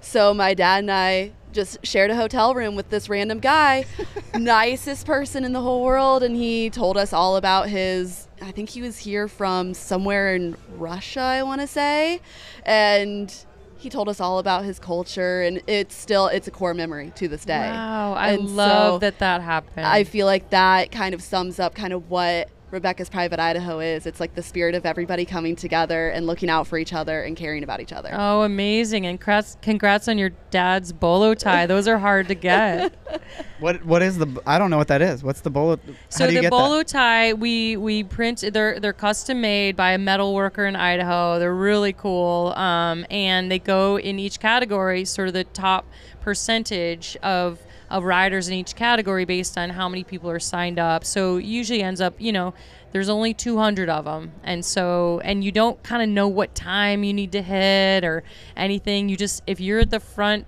So 0.00 0.34
my 0.34 0.54
dad 0.54 0.80
and 0.80 0.90
I 0.90 1.32
just 1.52 1.84
shared 1.86 2.10
a 2.10 2.16
hotel 2.16 2.54
room 2.54 2.74
with 2.74 2.90
this 2.90 3.08
random 3.08 3.38
guy, 3.38 3.84
nicest 4.34 5.06
person 5.06 5.44
in 5.44 5.52
the 5.52 5.60
whole 5.60 5.82
world, 5.82 6.22
and 6.22 6.34
he 6.36 6.70
told 6.70 6.96
us 6.96 7.12
all 7.12 7.36
about 7.36 7.68
his. 7.68 8.28
I 8.40 8.50
think 8.50 8.70
he 8.70 8.82
was 8.82 8.98
here 8.98 9.28
from 9.28 9.72
somewhere 9.74 10.34
in 10.34 10.56
Russia, 10.76 11.20
I 11.20 11.42
want 11.44 11.60
to 11.60 11.66
say, 11.66 12.20
and 12.64 13.32
he 13.76 13.90
told 13.90 14.08
us 14.08 14.20
all 14.20 14.38
about 14.38 14.64
his 14.64 14.78
culture, 14.78 15.42
and 15.42 15.60
it's 15.66 15.94
still 15.94 16.26
it's 16.26 16.48
a 16.48 16.50
core 16.50 16.74
memory 16.74 17.12
to 17.16 17.28
this 17.28 17.44
day. 17.44 17.70
Wow, 17.70 18.14
I 18.14 18.32
And 18.32 18.54
love 18.56 18.94
so 18.94 18.98
that 18.98 19.18
that 19.18 19.42
happened. 19.42 19.86
I 19.86 20.04
feel 20.04 20.26
like 20.26 20.50
that 20.50 20.90
kind 20.92 21.14
of 21.14 21.22
sums 21.22 21.58
up 21.58 21.74
kind 21.74 21.92
of 21.92 22.10
what 22.10 22.48
Rebecca's 22.72 23.10
Private 23.10 23.38
Idaho 23.38 23.80
is. 23.80 24.06
It's 24.06 24.18
like 24.18 24.34
the 24.34 24.42
spirit 24.42 24.74
of 24.74 24.86
everybody 24.86 25.26
coming 25.26 25.54
together 25.54 26.08
and 26.08 26.26
looking 26.26 26.48
out 26.48 26.66
for 26.66 26.78
each 26.78 26.94
other 26.94 27.22
and 27.22 27.36
caring 27.36 27.62
about 27.62 27.80
each 27.80 27.92
other. 27.92 28.08
Oh, 28.14 28.42
amazing! 28.42 29.04
And 29.04 29.20
congrats, 29.20 29.58
congrats 29.60 30.08
on 30.08 30.16
your 30.16 30.30
dad's 30.50 30.90
bolo 30.90 31.34
tie. 31.34 31.66
Those 31.66 31.86
are 31.86 31.98
hard 31.98 32.28
to 32.28 32.34
get. 32.34 32.94
What 33.60 33.84
what 33.86 34.02
is 34.02 34.18
the? 34.18 34.42
I 34.44 34.58
don't 34.58 34.70
know 34.70 34.76
what 34.76 34.88
that 34.88 35.00
is. 35.00 35.22
What's 35.22 35.40
the 35.40 35.48
bolo? 35.48 35.78
So 36.08 36.24
how 36.24 36.26
do 36.26 36.32
you 36.34 36.38
the 36.40 36.42
get 36.42 36.50
bolo 36.50 36.78
that? 36.78 36.88
tie, 36.88 37.32
we 37.32 37.76
we 37.76 38.02
print. 38.02 38.42
They're 38.52 38.80
they're 38.80 38.92
custom 38.92 39.40
made 39.40 39.76
by 39.76 39.92
a 39.92 39.98
metal 39.98 40.34
worker 40.34 40.66
in 40.66 40.74
Idaho. 40.74 41.38
They're 41.38 41.54
really 41.54 41.92
cool, 41.92 42.52
um, 42.56 43.06
and 43.08 43.52
they 43.52 43.60
go 43.60 43.98
in 43.98 44.18
each 44.18 44.40
category, 44.40 45.04
sort 45.04 45.28
of 45.28 45.34
the 45.34 45.44
top 45.44 45.86
percentage 46.20 47.16
of 47.22 47.60
of 47.92 48.04
riders 48.04 48.48
in 48.48 48.54
each 48.54 48.74
category 48.74 49.26
based 49.26 49.56
on 49.58 49.70
how 49.70 49.88
many 49.88 50.02
people 50.02 50.30
are 50.30 50.40
signed 50.40 50.78
up. 50.78 51.04
So 51.04 51.36
usually 51.36 51.82
ends 51.82 52.00
up, 52.00 52.14
you 52.18 52.32
know, 52.32 52.54
there's 52.92 53.08
only 53.08 53.32
200 53.32 53.88
of 53.88 54.04
them, 54.04 54.32
and 54.42 54.64
so 54.64 55.20
and 55.24 55.42
you 55.42 55.50
don't 55.50 55.82
kind 55.82 56.02
of 56.02 56.08
know 56.08 56.28
what 56.28 56.54
time 56.54 57.04
you 57.04 57.14
need 57.14 57.32
to 57.32 57.42
hit 57.42 58.04
or 58.04 58.22
anything. 58.56 59.08
You 59.08 59.16
just 59.16 59.42
if 59.46 59.60
you're 59.60 59.80
at 59.80 59.90
the 59.90 60.00
front 60.00 60.46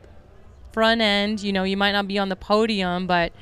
front 0.72 1.00
end, 1.00 1.42
you 1.42 1.52
know, 1.52 1.64
you 1.64 1.76
might 1.76 1.92
not 1.92 2.06
be 2.06 2.18
on 2.18 2.28
the 2.28 2.36
podium, 2.36 3.06
but 3.06 3.32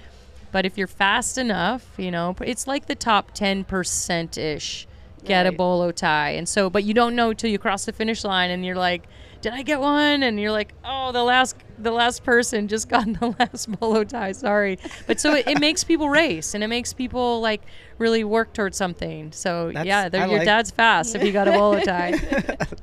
but 0.53 0.67
if 0.67 0.79
you're 0.79 0.87
fast 0.87 1.39
enough, 1.39 1.89
you 1.97 2.11
know, 2.11 2.37
it's 2.43 2.67
like 2.67 2.87
the 2.87 2.95
top 2.95 3.35
10% 3.35 4.37
ish 4.39 4.87
get 5.25 5.47
a 5.47 5.53
bolo 5.53 5.93
tie. 5.93 6.31
And 6.31 6.49
so, 6.49 6.69
but 6.69 6.85
you 6.85 6.95
don't 6.95 7.17
know 7.17 7.31
until 7.31 7.51
you 7.51 7.59
cross 7.59 7.87
the 7.87 7.93
finish 7.93 8.25
line 8.25 8.51
and 8.51 8.65
you're 8.65 8.77
like, 8.77 9.05
did 9.43 9.53
I 9.53 9.63
get 9.63 9.81
one? 9.81 10.23
And 10.23 10.41
you're 10.41 10.51
like, 10.53 10.73
oh, 10.85 11.13
the 11.13 11.23
last 11.23 11.57
the 11.79 11.91
last 11.91 12.23
person 12.25 12.69
just 12.69 12.89
got 12.89 13.05
the 13.05 13.35
last 13.39 13.71
bolo 13.79 14.05
tie. 14.05 14.33
Sorry, 14.33 14.79
but 15.07 15.21
so 15.21 15.35
it, 15.35 15.47
it 15.47 15.61
makes 15.61 15.85
people 15.85 16.09
race 16.09 16.55
and 16.55 16.65
it 16.65 16.69
makes 16.69 16.93
people 16.93 17.41
like 17.41 17.63
really 17.99 18.25
work 18.25 18.53
towards 18.55 18.77
something. 18.77 19.33
So 19.33 19.67
That's- 19.73 19.87
yeah, 19.87 20.27
your 20.27 20.39
like- 20.39 20.47
dad's 20.47 20.71
fast 20.71 21.15
if 21.15 21.23
you 21.23 21.33
got 21.33 21.49
a 21.49 21.53
bolo 21.53 21.81
tie. 21.85 22.13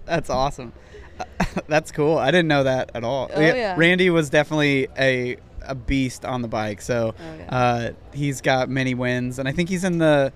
That's 0.06 0.30
awesome. 0.30 0.74
That's 1.68 1.92
cool. 1.92 2.18
I 2.18 2.32
didn't 2.32 2.48
know 2.48 2.64
that 2.64 2.92
at 2.94 3.04
all. 3.04 3.30
Oh, 3.34 3.40
yeah. 3.42 3.76
Randy 3.78 4.10
was 4.10 4.30
definitely 4.30 4.88
a 4.98 5.38
a 5.62 5.76
beast 5.76 6.24
on 6.26 6.42
the 6.42 6.48
bike. 6.48 6.82
So 6.82 7.14
Oh, 7.20 7.36
yeah. 7.38 7.56
uh, 7.56 7.92
he's 8.14 8.42
got 8.42 8.70
many 8.70 8.94
wins, 8.96 9.40
and 9.40 9.48
I 9.48 9.52
think 9.52 9.70
he's 9.70 9.84
in 9.84 9.98
the 9.98 10.32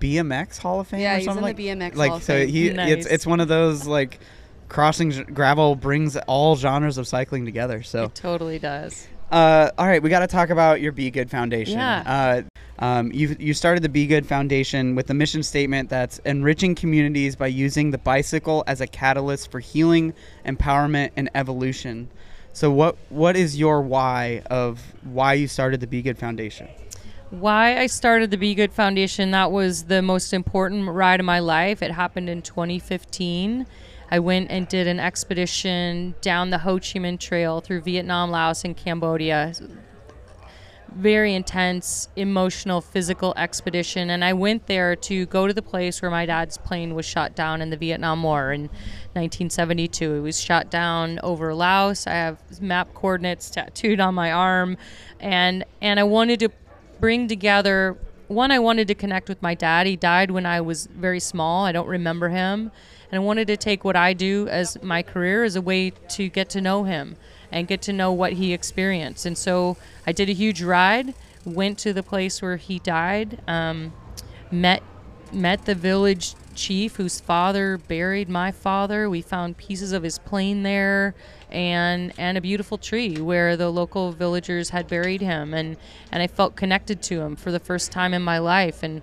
BMX 0.00 0.58
Hall 0.58 0.80
of 0.80 0.88
Fame. 0.88 1.00
Yeah, 1.00 1.14
or 1.14 1.18
he's 1.18 1.26
in 1.26 1.34
something 1.34 1.56
the 1.56 1.66
like, 1.74 1.78
BMX 1.92 1.96
Like 1.96 2.08
Hall 2.08 2.16
of 2.18 2.22
so, 2.22 2.34
Fame. 2.34 2.48
he 2.48 2.68
it's 2.68 3.06
it's 3.06 3.26
one 3.26 3.40
of 3.40 3.48
those 3.48 3.86
like 3.86 4.20
crossing 4.72 5.10
gravel 5.34 5.76
brings 5.76 6.16
all 6.16 6.56
genres 6.56 6.96
of 6.96 7.06
cycling 7.06 7.44
together. 7.44 7.82
So 7.82 8.04
It 8.04 8.14
totally 8.14 8.58
does. 8.58 9.06
uh, 9.30 9.70
all 9.76 9.86
right, 9.86 10.02
we 10.02 10.08
got 10.08 10.20
to 10.20 10.26
talk 10.26 10.48
about 10.48 10.80
your 10.80 10.92
Be 10.92 11.10
Good 11.10 11.30
Foundation. 11.30 11.78
Yeah. 11.78 12.02
Uh, 12.06 12.42
um, 12.78 13.12
you 13.12 13.36
you 13.38 13.52
started 13.54 13.82
the 13.82 13.90
Be 13.90 14.06
Good 14.06 14.26
Foundation 14.26 14.94
with 14.94 15.10
a 15.10 15.14
mission 15.14 15.42
statement 15.42 15.90
that's 15.90 16.18
enriching 16.20 16.74
communities 16.74 17.36
by 17.36 17.48
using 17.48 17.90
the 17.90 17.98
bicycle 17.98 18.64
as 18.66 18.80
a 18.80 18.86
catalyst 18.86 19.50
for 19.50 19.60
healing, 19.60 20.14
empowerment, 20.46 21.10
and 21.16 21.28
evolution. 21.34 22.08
So 22.54 22.70
what 22.70 22.96
what 23.10 23.36
is 23.36 23.58
your 23.58 23.82
why 23.82 24.42
of 24.50 24.80
why 25.04 25.34
you 25.34 25.48
started 25.48 25.80
the 25.80 25.86
Be 25.86 26.00
Good 26.02 26.18
Foundation? 26.18 26.68
why 27.30 27.78
I 27.78 27.86
started 27.86 28.30
the 28.30 28.36
Be 28.36 28.54
Good 28.54 28.72
Foundation, 28.72 29.30
that 29.30 29.50
was 29.52 29.84
the 29.84 30.02
most 30.02 30.34
important 30.34 30.88
ride 30.88 31.18
of 31.18 31.24
my 31.24 31.38
life. 31.38 31.82
It 31.82 31.90
happened 31.90 32.28
in 32.28 32.42
2015. 32.42 33.66
I 34.12 34.18
went 34.18 34.50
and 34.50 34.68
did 34.68 34.88
an 34.88 35.00
expedition 35.00 36.14
down 36.20 36.50
the 36.50 36.58
Ho 36.58 36.74
Chi 36.74 37.00
Minh 37.00 37.18
Trail 37.18 37.62
through 37.62 37.80
Vietnam, 37.80 38.30
Laos, 38.30 38.62
and 38.62 38.76
Cambodia. 38.76 39.54
Very 40.94 41.34
intense, 41.34 42.10
emotional, 42.14 42.82
physical 42.82 43.32
expedition. 43.38 44.10
And 44.10 44.22
I 44.22 44.34
went 44.34 44.66
there 44.66 44.94
to 44.96 45.24
go 45.24 45.46
to 45.46 45.54
the 45.54 45.62
place 45.62 46.02
where 46.02 46.10
my 46.10 46.26
dad's 46.26 46.58
plane 46.58 46.94
was 46.94 47.06
shot 47.06 47.34
down 47.34 47.62
in 47.62 47.70
the 47.70 47.76
Vietnam 47.78 48.22
War 48.22 48.52
in 48.52 48.64
1972. 49.14 50.16
It 50.16 50.20
was 50.20 50.38
shot 50.38 50.70
down 50.70 51.18
over 51.22 51.54
Laos. 51.54 52.06
I 52.06 52.12
have 52.12 52.60
map 52.60 52.92
coordinates 52.92 53.48
tattooed 53.48 53.98
on 53.98 54.14
my 54.14 54.30
arm. 54.30 54.76
And, 55.20 55.64
and 55.80 55.98
I 55.98 56.04
wanted 56.04 56.38
to 56.40 56.50
bring 57.00 57.28
together 57.28 57.96
one 58.28 58.50
i 58.50 58.58
wanted 58.58 58.88
to 58.88 58.94
connect 58.94 59.28
with 59.28 59.42
my 59.42 59.54
dad 59.54 59.86
he 59.86 59.94
died 59.94 60.30
when 60.30 60.46
i 60.46 60.58
was 60.58 60.86
very 60.86 61.20
small 61.20 61.66
i 61.66 61.72
don't 61.72 61.88
remember 61.88 62.30
him 62.30 62.70
and 63.12 63.20
i 63.20 63.24
wanted 63.24 63.46
to 63.46 63.56
take 63.56 63.84
what 63.84 63.94
i 63.94 64.12
do 64.12 64.48
as 64.48 64.82
my 64.82 65.02
career 65.02 65.44
as 65.44 65.54
a 65.54 65.62
way 65.62 65.90
to 66.08 66.28
get 66.28 66.48
to 66.48 66.60
know 66.60 66.84
him 66.84 67.16
and 67.52 67.68
get 67.68 67.82
to 67.82 67.92
know 67.92 68.10
what 68.10 68.32
he 68.32 68.54
experienced. 68.54 69.26
And 69.26 69.36
so 69.38 69.76
i 70.06 70.12
did 70.12 70.28
a 70.28 70.32
huge 70.32 70.62
ride 70.62 71.14
went 71.44 71.78
to 71.78 71.92
the 71.92 72.02
place 72.02 72.40
where 72.40 72.56
he 72.56 72.78
died 72.78 73.40
um, 73.46 73.92
met 74.50 74.82
met 75.32 75.64
the 75.64 75.74
village 75.74 76.34
chief 76.54 76.96
whose 76.96 77.20
father 77.20 77.78
buried 77.78 78.28
my 78.28 78.52
father. 78.52 79.08
We 79.08 79.22
found 79.22 79.56
pieces 79.56 79.92
of 79.92 80.02
his 80.02 80.18
plane 80.18 80.62
there 80.62 81.14
and 81.50 82.12
and 82.18 82.38
a 82.38 82.40
beautiful 82.40 82.78
tree 82.78 83.16
where 83.20 83.56
the 83.56 83.70
local 83.70 84.12
villagers 84.12 84.70
had 84.70 84.88
buried 84.88 85.20
him. 85.20 85.54
And 85.54 85.76
and 86.10 86.22
I 86.22 86.26
felt 86.26 86.56
connected 86.56 87.02
to 87.04 87.20
him 87.20 87.36
for 87.36 87.50
the 87.50 87.60
first 87.60 87.92
time 87.92 88.14
in 88.14 88.22
my 88.22 88.38
life. 88.38 88.82
And 88.82 89.02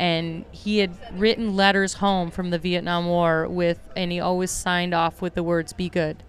and 0.00 0.46
he 0.50 0.78
had 0.78 0.96
written 1.12 1.54
letters 1.56 1.92
home 1.92 2.30
from 2.30 2.48
the 2.48 2.58
Vietnam 2.58 3.04
War 3.04 3.46
with 3.46 3.78
and 3.94 4.10
he 4.10 4.18
always 4.18 4.50
signed 4.50 4.94
off 4.94 5.20
with 5.20 5.34
the 5.34 5.42
words 5.42 5.74
be 5.74 5.90
good. 5.90 6.22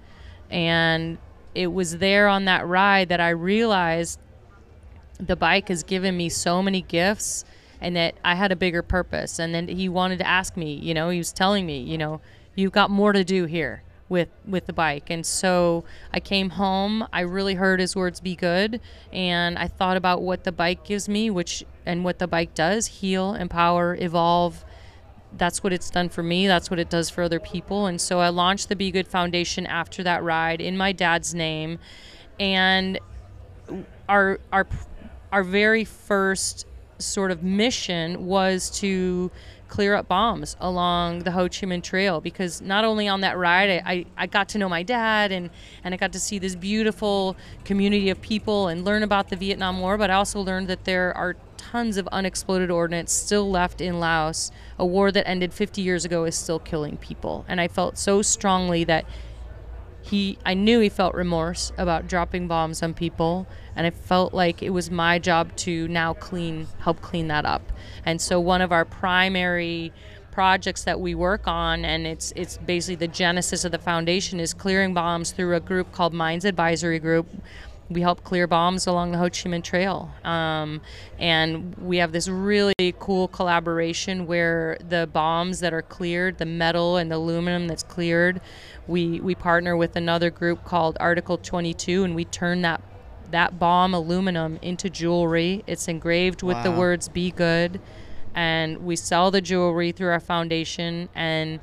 And 0.50 1.18
it 1.56 1.68
was 1.68 2.00
there 2.00 2.28
on 2.28 2.44
that 2.46 2.68
ride 2.68 3.08
that 3.08 3.22
I 3.22 3.30
realized 3.30 4.20
the 5.18 5.38
bike 5.38 5.70
has 5.70 5.84
given 5.84 6.18
me 6.18 6.28
so 6.28 6.62
many 6.62 6.82
gifts 6.82 7.46
and 7.80 7.96
that 7.96 8.16
I 8.26 8.36
had 8.36 8.52
a 8.52 8.58
bigger 8.58 8.82
purpose. 8.82 9.40
And 9.40 9.56
then 9.56 9.70
he 9.70 9.88
wanted 9.88 10.20
to 10.20 10.28
ask 10.28 10.58
me, 10.58 10.74
you 10.74 10.94
know, 10.94 11.10
he 11.10 11.18
was 11.18 11.32
telling 11.32 11.66
me, 11.66 11.80
you 11.80 11.98
know, 11.98 12.20
you've 12.56 12.74
got 12.74 12.90
more 12.92 13.14
to 13.14 13.24
do 13.24 13.46
here 13.46 13.84
with 14.12 14.28
with 14.46 14.68
the 14.68 14.74
bike. 14.74 15.10
And 15.10 15.26
so 15.26 15.86
I 16.14 16.20
came 16.20 16.52
home, 16.52 17.08
I 17.14 17.22
really 17.22 17.56
heard 17.56 17.80
his 17.80 17.96
words 17.96 18.20
be 18.20 18.36
good, 18.36 18.82
and 19.12 19.58
I 19.58 19.68
thought 19.68 19.96
about 19.98 20.22
what 20.22 20.44
the 20.44 20.52
bike 20.52 20.84
gives 20.84 21.08
me, 21.08 21.32
which 21.32 21.64
and 21.86 22.04
what 22.04 22.20
the 22.20 22.28
bike 22.28 22.54
does, 22.54 22.86
heal, 22.88 23.34
empower, 23.34 23.96
evolve. 23.96 24.66
That's 25.38 25.64
what 25.64 25.72
it's 25.72 25.90
done 25.90 26.10
for 26.10 26.22
me. 26.22 26.46
That's 26.46 26.70
what 26.70 26.78
it 26.78 26.90
does 26.90 27.10
for 27.10 27.24
other 27.24 27.40
people. 27.40 27.86
And 27.88 28.02
so 28.02 28.20
I 28.20 28.28
launched 28.28 28.68
the 28.68 28.76
Be 28.76 28.92
Good 28.92 29.08
Foundation 29.08 29.66
after 29.66 30.04
that 30.04 30.22
ride 30.24 30.60
in 30.60 30.76
my 30.76 30.92
dad's 30.92 31.34
name. 31.34 31.80
And 32.38 33.00
our 34.10 34.40
our 34.52 34.68
our 35.32 35.44
very 35.44 35.86
first 35.86 36.68
sort 36.98 37.32
of 37.32 37.42
mission 37.42 38.26
was 38.26 38.70
to 38.82 39.32
clear 39.72 39.96
up 39.96 40.08
bombs 40.08 40.58
along 40.60 41.20
the 41.20 41.32
Ho 41.32 41.44
Chi 41.44 41.66
Minh 41.66 41.82
Trail 41.82 42.20
because 42.20 42.62
not 42.62 42.84
only 42.84 43.08
on 43.08 43.22
that 43.22 43.38
ride 43.38 43.70
I, 43.70 43.92
I, 43.92 44.06
I 44.18 44.28
got 44.28 44.50
to 44.50 44.58
know 44.58 44.68
my 44.68 44.84
dad 44.84 45.32
and, 45.32 45.50
and 45.84 45.94
I 45.94 45.98
got 45.98 46.12
to 46.12 46.20
see 46.20 46.38
this 46.40 46.56
beautiful 46.56 47.38
community 47.64 48.10
of 48.10 48.22
people 48.22 48.68
and 48.68 48.84
learn 48.84 49.02
about 49.02 49.30
the 49.30 49.38
Vietnam 49.38 49.80
War, 49.80 49.98
but 49.98 50.12
I 50.12 50.16
also 50.16 50.42
learned 50.42 50.68
that 50.68 50.84
there 50.84 51.16
are 51.16 51.38
tons 51.56 51.96
of 51.96 52.06
unexploded 52.12 52.70
ordnance 52.70 53.14
still 53.14 53.50
left 53.50 53.80
in 53.80 54.00
Laos. 54.00 54.52
A 54.78 54.86
war 54.86 55.10
that 55.10 55.26
ended 55.26 55.54
50 55.54 55.82
years 55.82 56.04
ago 56.04 56.26
is 56.26 56.36
still 56.36 56.60
killing 56.60 56.98
people. 56.98 57.46
And 57.48 57.62
I 57.62 57.70
felt 57.70 57.98
so 57.98 58.22
strongly 58.22 58.84
that 58.84 59.06
he 60.02 60.38
I 60.46 60.54
knew 60.54 60.80
he 60.80 60.90
felt 60.90 61.14
remorse 61.14 61.72
about 61.78 62.08
dropping 62.08 62.48
bombs 62.48 62.82
on 62.82 62.94
people 62.94 63.48
and 63.76 63.88
I 63.88 63.92
felt 63.92 64.34
like 64.34 64.62
it 64.62 64.72
was 64.72 64.92
my 64.92 65.20
job 65.20 65.56
to 65.58 65.88
now 65.88 66.14
clean 66.14 66.68
help 66.80 67.02
clean 67.02 67.28
that 67.28 67.46
up. 67.46 67.72
And 68.06 68.20
so 68.20 68.40
one 68.40 68.62
of 68.62 68.72
our 68.72 68.86
primary 68.86 69.94
projects 70.32 70.86
that 70.86 71.00
we 71.00 71.14
work 71.14 71.48
on 71.48 71.84
and 71.86 72.08
it's 72.08 72.32
it's 72.36 72.58
basically 72.58 72.96
the 72.96 73.08
genesis 73.08 73.66
of 73.66 73.72
the 73.72 73.78
foundation 73.78 74.40
is 74.40 74.54
clearing 74.54 74.94
bombs 74.94 75.32
through 75.32 75.56
a 75.56 75.60
group 75.60 75.92
called 75.92 76.14
Mines 76.14 76.46
Advisory 76.46 77.00
Group 77.00 77.28
we 77.92 78.02
help 78.02 78.24
clear 78.24 78.48
bombs 78.48 78.88
along 78.88 79.12
the 79.12 79.18
Ho 79.18 79.26
Chi 79.26 79.50
Minh 79.50 79.64
Trail. 79.64 80.10
Um, 80.24 80.82
and 81.20 81.76
we 81.76 81.98
have 81.98 82.12
this 82.12 82.28
really 82.28 82.96
cool 83.00 83.28
collaboration 83.28 84.26
where 84.28 84.78
the 84.88 85.10
bombs 85.12 85.60
that 85.60 85.74
are 85.74 85.82
cleared, 85.82 86.38
the 86.38 86.46
metal 86.46 86.98
and 86.98 87.12
the 87.12 87.18
aluminum 87.18 87.68
that's 87.68 87.84
cleared, 87.84 88.42
we, 88.88 89.20
we 89.20 89.36
partner 89.36 89.76
with 89.76 89.96
another 89.96 90.30
group 90.30 90.64
called 90.64 90.98
Article 91.00 91.38
22 91.38 92.04
and 92.04 92.16
we 92.16 92.26
turn 92.26 92.62
that 92.62 92.82
that 93.32 93.58
bomb 93.58 93.94
aluminum 93.94 94.60
into 94.62 94.90
jewelry. 94.90 95.64
It's 95.66 95.88
engraved 95.88 96.44
with 96.44 96.62
the 96.64 96.72
words 96.72 97.08
"Be 97.08 97.32
Good," 97.32 97.80
and 98.36 98.80
we 98.80 98.98
sell 98.98 99.32
the 99.32 99.40
jewelry 99.40 99.94
through 99.94 100.10
our 100.10 100.20
foundation. 100.20 101.08
And 101.16 101.62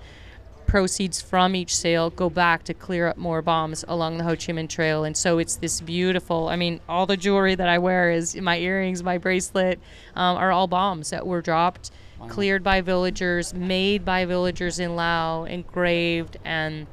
proceeds 0.69 1.21
from 1.21 1.57
each 1.57 1.75
sale 1.75 2.11
go 2.11 2.31
back 2.31 2.63
to 2.63 2.75
clear 2.75 3.09
up 3.09 3.17
more 3.17 3.43
bombs 3.43 3.85
along 3.89 4.19
the 4.19 4.25
Ho 4.25 4.37
Chi 4.37 4.53
Minh 4.53 4.69
Trail. 4.69 5.03
And 5.03 5.17
so 5.17 5.39
it's 5.39 5.57
this 5.57 5.81
beautiful. 5.81 6.49
I 6.49 6.57
mean, 6.57 6.81
all 6.89 7.07
the 7.07 7.17
jewelry 7.17 7.57
that 7.57 7.69
I 7.69 7.79
wear 7.79 8.13
is 8.13 8.37
my 8.37 8.59
earrings, 8.59 9.03
my 9.03 9.19
bracelet, 9.19 9.81
um, 10.15 10.37
are 10.37 10.53
all 10.53 10.69
bombs 10.69 11.11
that 11.11 11.27
were 11.27 11.41
dropped, 11.41 11.91
cleared 12.29 12.63
by 12.63 12.83
villagers, 12.83 13.55
made 13.55 14.05
by 14.05 14.25
villagers 14.27 14.79
in 14.79 14.95
Lao, 14.95 15.45
engraved, 15.45 16.37
and 16.45 16.87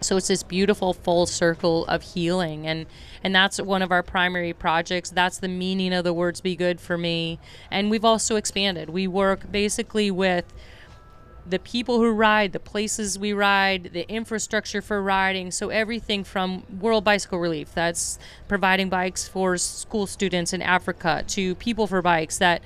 so 0.00 0.18
it's 0.18 0.28
this 0.28 0.42
beautiful 0.42 0.92
full 0.92 1.24
circle 1.24 1.86
of 1.86 2.02
healing. 2.02 2.66
And 2.66 2.86
and 3.22 3.34
that's 3.34 3.58
one 3.58 3.80
of 3.80 3.90
our 3.90 4.02
primary 4.02 4.52
projects. 4.52 5.08
That's 5.08 5.38
the 5.38 5.48
meaning 5.48 5.94
of 5.94 6.04
the 6.04 6.12
words 6.12 6.42
be 6.42 6.56
good 6.56 6.78
for 6.78 6.98
me. 6.98 7.38
And 7.70 7.90
we've 7.90 8.04
also 8.04 8.36
expanded. 8.36 8.90
We 8.90 9.06
work 9.06 9.50
basically 9.50 10.10
with 10.10 10.52
the 11.46 11.58
people 11.58 11.98
who 11.98 12.10
ride, 12.10 12.52
the 12.52 12.60
places 12.60 13.18
we 13.18 13.32
ride, 13.32 13.90
the 13.92 14.08
infrastructure 14.08 14.80
for 14.80 15.02
riding. 15.02 15.50
So 15.50 15.68
everything 15.68 16.24
from 16.24 16.64
World 16.80 17.04
Bicycle 17.04 17.38
Relief, 17.38 17.74
that's 17.74 18.18
providing 18.48 18.88
bikes 18.88 19.28
for 19.28 19.56
school 19.56 20.06
students 20.06 20.52
in 20.52 20.62
Africa, 20.62 21.24
to 21.28 21.54
People 21.56 21.86
for 21.86 22.02
Bikes, 22.02 22.38
that 22.38 22.62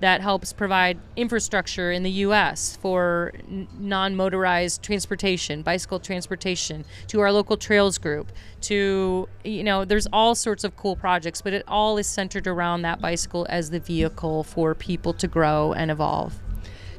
that 0.00 0.20
helps 0.20 0.52
provide 0.52 0.98
infrastructure 1.14 1.92
in 1.92 2.02
the 2.02 2.10
U.S. 2.10 2.76
for 2.82 3.32
non-motorized 3.78 4.82
transportation, 4.82 5.62
bicycle 5.62 6.00
transportation, 6.00 6.84
to 7.06 7.20
our 7.20 7.30
local 7.30 7.56
trails 7.56 7.98
group, 7.98 8.32
to 8.62 9.28
you 9.44 9.62
know, 9.62 9.84
there's 9.84 10.08
all 10.12 10.34
sorts 10.34 10.64
of 10.64 10.76
cool 10.76 10.96
projects, 10.96 11.40
but 11.40 11.52
it 11.52 11.62
all 11.68 11.98
is 11.98 12.08
centered 12.08 12.48
around 12.48 12.82
that 12.82 13.00
bicycle 13.00 13.46
as 13.48 13.70
the 13.70 13.78
vehicle 13.78 14.42
for 14.42 14.74
people 14.74 15.12
to 15.12 15.28
grow 15.28 15.72
and 15.72 15.88
evolve. 15.88 16.34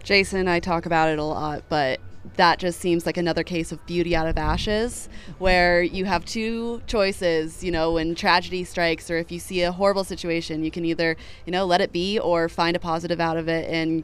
Jason 0.03 0.39
and 0.39 0.49
I 0.49 0.59
talk 0.59 0.85
about 0.85 1.09
it 1.09 1.19
a 1.19 1.23
lot, 1.23 1.63
but 1.69 1.99
that 2.35 2.59
just 2.59 2.79
seems 2.79 3.05
like 3.05 3.17
another 3.17 3.43
case 3.43 3.71
of 3.71 3.85
beauty 3.85 4.15
out 4.15 4.27
of 4.27 4.37
ashes, 4.37 5.09
where 5.39 5.81
you 5.81 6.05
have 6.05 6.25
two 6.25 6.81
choices. 6.87 7.63
You 7.63 7.71
know, 7.71 7.93
when 7.93 8.15
tragedy 8.15 8.63
strikes, 8.63 9.09
or 9.09 9.17
if 9.17 9.31
you 9.31 9.39
see 9.39 9.61
a 9.61 9.71
horrible 9.71 10.03
situation, 10.03 10.63
you 10.63 10.71
can 10.71 10.85
either, 10.85 11.17
you 11.45 11.51
know, 11.51 11.65
let 11.65 11.81
it 11.81 11.91
be 11.91 12.19
or 12.19 12.49
find 12.49 12.75
a 12.75 12.79
positive 12.79 13.19
out 13.19 13.37
of 13.37 13.47
it 13.47 13.69
and 13.69 14.03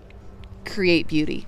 create 0.65 1.07
beauty. 1.07 1.47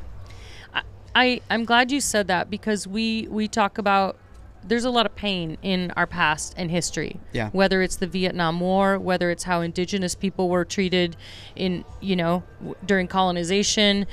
I 1.14 1.42
I'm 1.50 1.66
glad 1.66 1.92
you 1.92 2.00
said 2.00 2.28
that 2.28 2.50
because 2.50 2.88
we 2.88 3.28
we 3.30 3.48
talk 3.48 3.78
about 3.78 4.18
there's 4.64 4.86
a 4.86 4.90
lot 4.90 5.06
of 5.06 5.16
pain 5.16 5.58
in 5.62 5.92
our 5.92 6.06
past 6.06 6.54
and 6.56 6.70
history. 6.70 7.20
Yeah. 7.34 7.50
Whether 7.50 7.82
it's 7.82 7.96
the 7.96 8.08
Vietnam 8.08 8.60
War, 8.60 9.00
whether 9.00 9.32
it's 9.32 9.44
how 9.44 9.62
indigenous 9.62 10.14
people 10.16 10.50
were 10.50 10.66
treated 10.66 11.18
in, 11.56 11.84
you 12.00 12.16
know, 12.16 12.44
w- 12.60 12.76
during 12.86 13.08
colonization, 13.08 14.06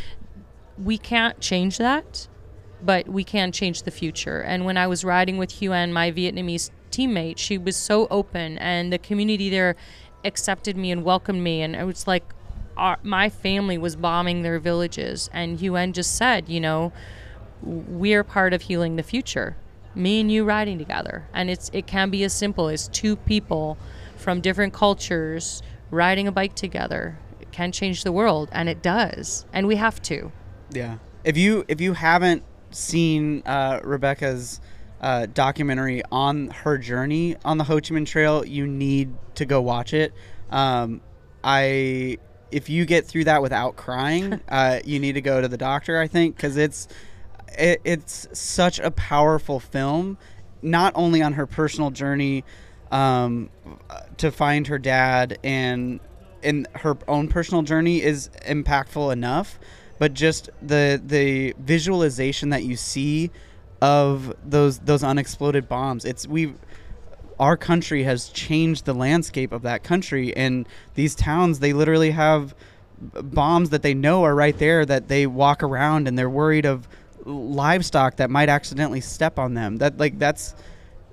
we 0.83 0.99
can't 0.99 1.41
change 1.41 1.79
that, 1.79 2.29
but 2.83 3.09
we 3.09 3.25
can 3.25 3.53
change 3.53 3.83
the 3.83 3.91
future. 3.91 4.41
And 4.41 4.65
when 4.65 4.77
I 4.77 4.87
was 4.87 5.05
riding 5.05 5.39
with 5.39 5.61
Huan, 5.61 5.93
my 5.93 6.13
Vietnamese 6.13 6.71
teammate, 6.91 7.39
she 7.39 7.59
was 7.59 7.77
so 7.77 8.07
open 8.11 8.59
and 8.59 8.93
the 8.93 8.99
community 8.99 9.51
there 9.51 9.77
accepted 10.25 10.77
me 10.77 10.91
and 10.91 11.05
welcomed 11.05 11.43
me 11.43 11.63
and 11.63 11.77
it 11.77 11.85
was 11.85 12.07
like 12.07 12.25
our, 12.77 12.99
my 13.03 13.29
family 13.29 13.77
was 13.77 13.97
bombing 13.97 14.43
their 14.43 14.59
villages 14.59 15.29
and 15.33 15.61
Huan 15.61 15.93
just 15.93 16.17
said, 16.17 16.49
you 16.49 16.61
know, 16.61 16.93
we're 17.63 18.25
part 18.25 18.53
of 18.53 18.63
healing 18.63 18.97
the 18.97 19.03
future. 19.03 19.57
Me 19.95 20.21
and 20.21 20.31
you 20.31 20.45
riding 20.45 20.79
together. 20.79 21.27
And 21.33 21.51
it's 21.51 21.71
it 21.73 21.87
can 21.87 22.11
be 22.11 22.23
as 22.23 22.33
simple 22.33 22.69
as 22.69 22.89
two 22.89 23.17
people 23.17 23.77
from 24.17 24.41
different 24.41 24.73
cultures 24.73 25.63
riding 25.91 26.29
a 26.29 26.33
bike 26.33 26.55
together. 26.55 27.19
It 27.41 27.51
can 27.51 27.73
change 27.73 28.05
the 28.05 28.13
world 28.13 28.49
and 28.53 28.69
it 28.69 28.83
does. 28.83 29.45
And 29.53 29.67
we 29.67 29.77
have 29.77 30.01
to. 30.03 30.31
Yeah. 30.71 30.99
If 31.25 31.37
you 31.37 31.65
if 31.69 31.81
you 31.81 31.93
haven't 31.93 32.43
seen 32.71 33.43
uh, 33.47 33.81
Rebecca's 33.83 34.61
uh, 35.01 35.27
documentary 35.27 36.03
on 36.11 36.49
her 36.49 36.79
journey 36.79 37.37
on 37.45 37.59
the 37.59 37.65
Ho 37.65 37.77
Chi 37.77 37.95
Minh 37.95 38.07
Trail, 38.07 38.45
you 38.45 38.67
need 38.67 39.15
to 39.37 39.45
go 39.45 39.61
watch 39.61 39.95
it. 39.95 40.13
Um, 40.51 41.01
I 41.43 42.19
if 42.51 42.69
you 42.69 42.87
get 42.87 43.07
through 43.07 43.25
that 43.25 43.43
without 43.43 43.77
crying, 43.77 44.41
uh, 44.49 44.81
you 44.85 44.99
need 44.99 45.13
to 45.13 45.21
go 45.21 45.41
to 45.41 45.49
the 45.49 45.59
doctor. 45.59 46.01
I 46.01 46.07
think 46.07 46.37
because 46.37 46.57
it's 46.57 46.89
it, 47.57 47.81
it's 47.85 48.29
such 48.33 48.79
a 48.79 48.91
powerful 48.91 49.61
film, 49.61 50.19
not 50.63 50.93
only 50.95 51.23
on 51.23 51.35
her 51.35 51.47
personal 51.47 51.91
journey 51.91 52.45
um, 52.91 53.51
to 54.19 54.31
find 54.31 54.67
her 54.67 54.79
dad 54.79 55.39
and 55.43 56.01
in 56.43 56.67
her 56.77 56.97
own 57.09 57.29
personal 57.29 57.63
journey 57.63 58.03
is 58.03 58.31
impactful 58.47 59.13
enough, 59.13 59.59
but 59.99 60.15
just 60.15 60.51
the 60.63 61.01
the 61.05 61.55
visualization 61.59 62.51
that 62.51 62.65
you 62.65 62.77
see 62.77 63.31
of 63.81 64.35
those 64.45 64.79
those 64.81 65.03
unexploded 65.03 65.69
bombs. 65.69 66.05
It's 66.05 66.27
we 66.27 66.55
our 67.39 67.57
country 67.57 68.03
has 68.03 68.29
changed 68.31 68.85
the 68.85 68.95
landscape 68.95 69.53
of 69.53 69.63
that 69.63 69.85
country 69.85 70.37
and 70.37 70.69
these 70.95 71.15
towns 71.15 71.61
they 71.61 71.73
literally 71.73 72.11
have 72.11 72.55
bombs 73.01 73.71
that 73.71 73.83
they 73.83 73.95
know 73.95 74.25
are 74.25 74.35
right 74.35 74.59
there 74.59 74.85
that 74.85 75.07
they 75.07 75.25
walk 75.27 75.63
around 75.63 76.09
and 76.09 76.19
they're 76.19 76.29
worried 76.29 76.67
of 76.67 76.89
livestock 77.25 78.17
that 78.17 78.29
might 78.29 78.49
accidentally 78.49 79.01
step 79.01 79.39
on 79.39 79.55
them 79.55 79.77
that 79.77 79.99
like 79.99 80.19
that's 80.19 80.55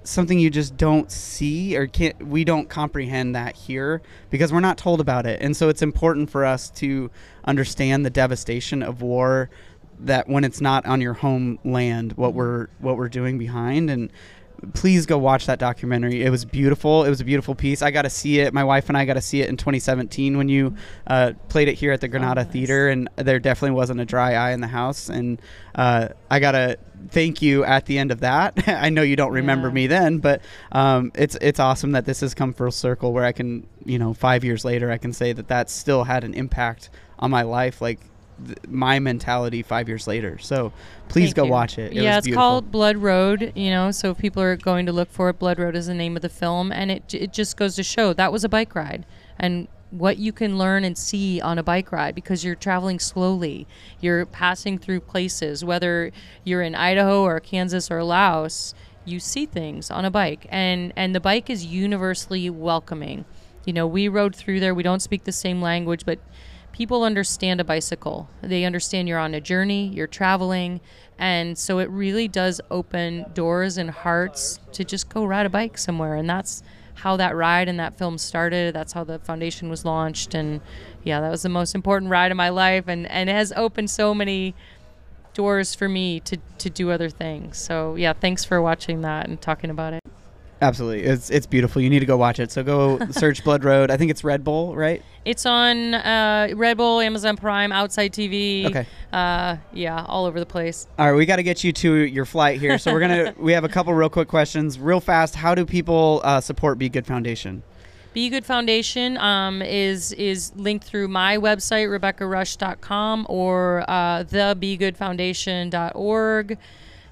something 0.08 0.40
you 0.40 0.50
just 0.50 0.78
don't 0.78 1.12
see 1.12 1.76
or 1.76 1.88
can't 1.88 2.28
we 2.28 2.44
don't 2.44 2.70
comprehend 2.70 3.36
that 3.36 3.56
here 3.56 4.02
because 4.30 4.54
we're 4.54 4.60
not 4.60 4.78
told 4.78 5.02
about 5.02 5.26
it. 5.26 5.42
And 5.42 5.56
so 5.56 5.70
it's 5.70 5.82
important 5.82 6.30
for 6.30 6.46
us 6.46 6.70
to 6.72 7.10
understand 7.44 8.06
the 8.06 8.10
devastation 8.10 8.84
of 8.84 9.02
war 9.02 9.50
that 10.00 10.28
when 10.28 10.44
it's 10.44 10.62
not 10.62 10.86
on 10.86 11.02
your 11.02 11.14
homeland 11.14 12.14
what 12.14 12.34
we're 12.34 12.68
what 12.80 12.98
we're 12.98 13.10
doing 13.10 13.38
behind. 13.38 13.90
And 13.90 14.12
please 14.74 15.06
go 15.06 15.18
watch 15.18 15.46
that 15.46 15.60
documentary. 15.60 16.24
It 16.24 16.30
was 16.30 16.46
beautiful. 16.46 17.04
It 17.04 17.10
was 17.10 17.22
a 17.22 17.26
beautiful 17.26 17.56
piece. 17.56 17.82
I 17.82 17.92
got 17.92 18.04
to 18.04 18.10
see 18.10 18.40
it. 18.40 18.54
My 18.54 18.64
wife 18.64 18.90
and 18.90 18.98
i 18.98 19.06
got 19.06 19.14
to 19.16 19.22
see 19.22 19.42
it 19.42 19.50
in 19.50 19.58
2017 19.58 20.38
when 20.38 20.50
you 20.50 20.76
uh, 21.08 21.34
played 21.50 21.68
it 21.68 21.76
here 21.76 21.92
at 21.92 22.02
the 22.02 22.08
granada 22.08 22.44
nice. 22.44 22.52
theater 22.52 22.90
and 22.90 23.10
there 23.16 23.40
definitely 23.40 23.76
wasn't 23.76 24.00
a 24.00 24.06
dry 24.06 24.34
eye 24.34 24.52
in 24.52 24.62
the 24.62 24.68
house 24.68 25.10
and 25.10 25.42
uh, 25.76 26.08
i 26.32 26.40
gotta 26.40 26.78
thank 27.10 27.42
you 27.42 27.64
at 27.64 27.86
the 27.86 28.00
end 28.00 28.12
of 28.12 28.22
that. 28.22 28.64
I 28.68 28.90
know 28.90 29.04
you 29.04 29.16
don't 29.16 29.32
remember 29.34 29.68
Yeah. 29.68 29.74
me 29.74 29.88
then 29.88 30.18
but 30.20 30.42
um, 30.72 31.12
it's 31.16 31.36
it's 31.42 31.60
awesome 31.60 31.92
that 31.92 32.06
this 32.06 32.22
has 32.22 32.34
come 32.34 32.54
full 32.54 32.72
circle 32.72 33.14
where 33.14 33.24
i 33.26 33.32
can 33.32 33.68
you 33.86 34.00
know 34.00 34.14
five 34.14 34.44
years 34.44 34.66
later 34.66 34.92
i 34.92 34.98
can 34.98 35.14
say 35.14 35.34
that 35.34 35.48
that 35.50 35.70
still 35.70 36.04
had 36.06 36.24
an 36.24 36.34
impact 36.34 36.90
on 37.20 37.30
my 37.32 37.44
life 37.44 37.82
like 37.82 38.00
th- 38.44 38.58
my 38.68 39.00
mentality 39.00 39.62
five 39.62 39.88
years 39.88 40.08
later 40.08 40.38
so 40.40 40.74
please 41.08 41.28
Thank 41.28 41.36
go 41.36 41.46
you. 41.46 41.52
watch 41.52 41.78
it, 41.78 41.94
it 41.94 42.04
yeah, 42.04 42.18
it's 42.18 42.26
beautiful. 42.26 42.42
called 42.42 42.72
Blood 42.72 42.98
Road. 42.98 43.54
You 43.56 43.70
know, 43.70 43.92
so 43.92 44.12
if 44.12 44.18
people 44.18 44.42
are 44.42 44.56
going 44.56 44.86
to 44.86 44.92
look 44.92 45.12
for 45.12 45.30
it, 45.30 45.40
Blood 45.40 45.60
Road 45.60 45.76
is 45.76 45.88
the 45.88 45.94
name 45.94 46.16
of 46.16 46.22
the 46.22 46.30
film, 46.30 46.72
and 46.72 46.92
it 46.92 47.14
it 47.14 47.34
just 47.34 47.58
goes 47.58 47.76
to 47.76 47.84
show 47.84 48.14
that 48.14 48.32
was 48.32 48.44
a 48.44 48.50
bike 48.50 48.76
ride, 48.76 49.06
and 49.40 49.68
what 49.92 50.18
you 50.18 50.34
can 50.34 50.58
learn 50.58 50.84
and 50.84 50.98
see 50.98 51.40
on 51.40 51.58
a 51.58 51.64
bike 51.64 51.92
ride 51.92 52.16
because 52.16 52.44
you're 52.44 52.56
traveling 52.56 53.00
slowly, 53.00 53.66
you're 54.02 54.26
passing 54.26 54.78
through 54.78 55.00
places, 55.00 55.64
whether 55.64 56.12
you're 56.44 56.62
in 56.62 56.76
Idaho 56.76 57.24
or 57.24 57.40
Kansas 57.40 57.90
or 57.90 58.04
Laos, 58.04 58.74
you 59.06 59.20
see 59.20 59.46
things 59.46 59.90
on 59.92 60.04
a 60.06 60.12
bike, 60.12 60.48
and 60.50 60.92
and 60.96 61.14
the 61.14 61.20
bike 61.20 61.50
is 61.50 61.66
universally 61.66 62.50
welcoming. 62.50 63.26
You 63.66 63.74
know, 63.74 63.88
we 63.88 64.08
rode 64.08 64.36
through 64.36 64.60
there. 64.60 64.76
We 64.76 64.84
don't 64.84 65.02
speak 65.02 65.24
the 65.24 65.32
same 65.32 65.62
language, 65.62 66.06
but 66.06 66.20
people 66.76 67.04
understand 67.04 67.62
a 67.62 67.64
bicycle. 67.64 68.30
They 68.42 68.66
understand 68.66 69.08
you're 69.08 69.18
on 69.18 69.34
a 69.34 69.40
journey, 69.40 69.88
you're 69.88 70.08
traveling, 70.08 70.82
and 71.18 71.58
so 71.58 71.80
it 71.80 71.90
really 71.90 72.28
does 72.28 72.60
open 72.70 73.28
doors 73.34 73.78
and 73.78 73.90
hearts 73.90 74.60
to 74.74 74.84
just 74.84 75.08
go 75.08 75.24
ride 75.24 75.46
a 75.46 75.50
bike 75.50 75.78
somewhere. 75.78 76.16
And 76.16 76.30
that's 76.30 76.64
how 76.96 77.16
that 77.16 77.34
ride 77.34 77.70
and 77.70 77.80
that 77.80 77.98
film 77.98 78.18
started. 78.18 78.76
That's 78.76 78.92
how 78.92 79.06
the 79.06 79.20
foundation 79.20 79.70
was 79.70 79.86
launched. 79.86 80.36
And 80.36 80.60
yeah, 81.06 81.22
that 81.22 81.32
was 81.32 81.44
the 81.44 81.50
most 81.50 81.76
important 81.76 82.12
ride 82.12 82.32
of 82.32 82.36
my 82.36 82.50
life, 82.50 82.90
and 82.90 83.10
and 83.10 83.30
it 83.30 83.34
has 83.34 83.54
opened 83.56 83.90
so 83.90 84.14
many 84.14 84.54
doors 85.34 85.76
for 85.76 85.88
me 85.88 86.20
to 86.22 86.36
to 86.58 86.70
do 86.70 86.92
other 86.92 87.10
things. 87.10 87.58
So 87.58 87.96
yeah, 87.96 88.12
thanks 88.12 88.44
for 88.44 88.62
watching 88.62 89.00
that 89.02 89.30
and 89.30 89.40
talking 89.40 89.70
about 89.70 89.94
it. 89.94 90.02
Absolutely, 90.62 91.04
it's 91.04 91.30
it's 91.30 91.46
beautiful. 91.46 91.82
You 91.82 91.90
need 91.90 92.00
to 92.00 92.06
go 92.06 92.16
watch 92.16 92.40
it. 92.40 92.52
So 92.52 92.64
go 92.64 93.00
search 93.12 93.44
Blood 93.44 93.64
Road. 93.64 93.92
I 93.92 93.98
think 93.98 94.10
it's 94.10 94.24
Red 94.24 94.44
Bull, 94.44 94.76
right? 94.76 95.04
It's 95.26 95.46
on 95.46 95.94
uh, 95.94 96.50
Red 96.56 96.78
Bull, 96.78 97.02
Amazon 97.02 97.36
Prime, 97.36 97.72
Outside 97.72 98.14
TV. 98.14 98.66
Okay. 98.66 98.86
Uh, 99.12 99.58
yeah, 99.74 100.06
all 100.08 100.26
over 100.26 100.40
the 100.40 100.46
place. 100.46 100.88
All 100.98 101.12
right, 101.12 101.18
we 101.18 101.26
got 101.26 101.38
to 101.38 101.44
get 101.44 101.64
you 101.64 101.72
to 101.74 101.94
your 101.94 102.26
flight 102.26 102.60
here. 102.60 102.78
So 102.78 102.94
we're 102.94 103.02
gonna 103.02 103.34
we 103.38 103.54
have 103.54 103.64
a 103.64 103.70
couple 103.70 103.94
real 103.94 104.10
quick 104.10 104.28
questions, 104.28 104.80
real 104.80 105.02
fast. 105.02 105.36
How 105.36 105.56
do 105.56 105.66
people 105.66 106.22
uh, 106.24 106.42
support 106.42 106.78
Be 106.78 106.90
Good 106.90 107.06
Foundation? 107.06 107.64
Be 108.14 108.30
Good 108.30 108.46
Foundation 108.46 109.18
um, 109.18 109.62
is 109.62 110.14
is 110.14 110.54
linked 110.56 110.86
through 110.86 111.10
my 111.10 111.38
website 111.38 111.90
rebeccarusch.com 111.90 113.26
or 113.28 113.84
uh, 113.90 114.24
thebegoodfoundation.org. 114.24 116.58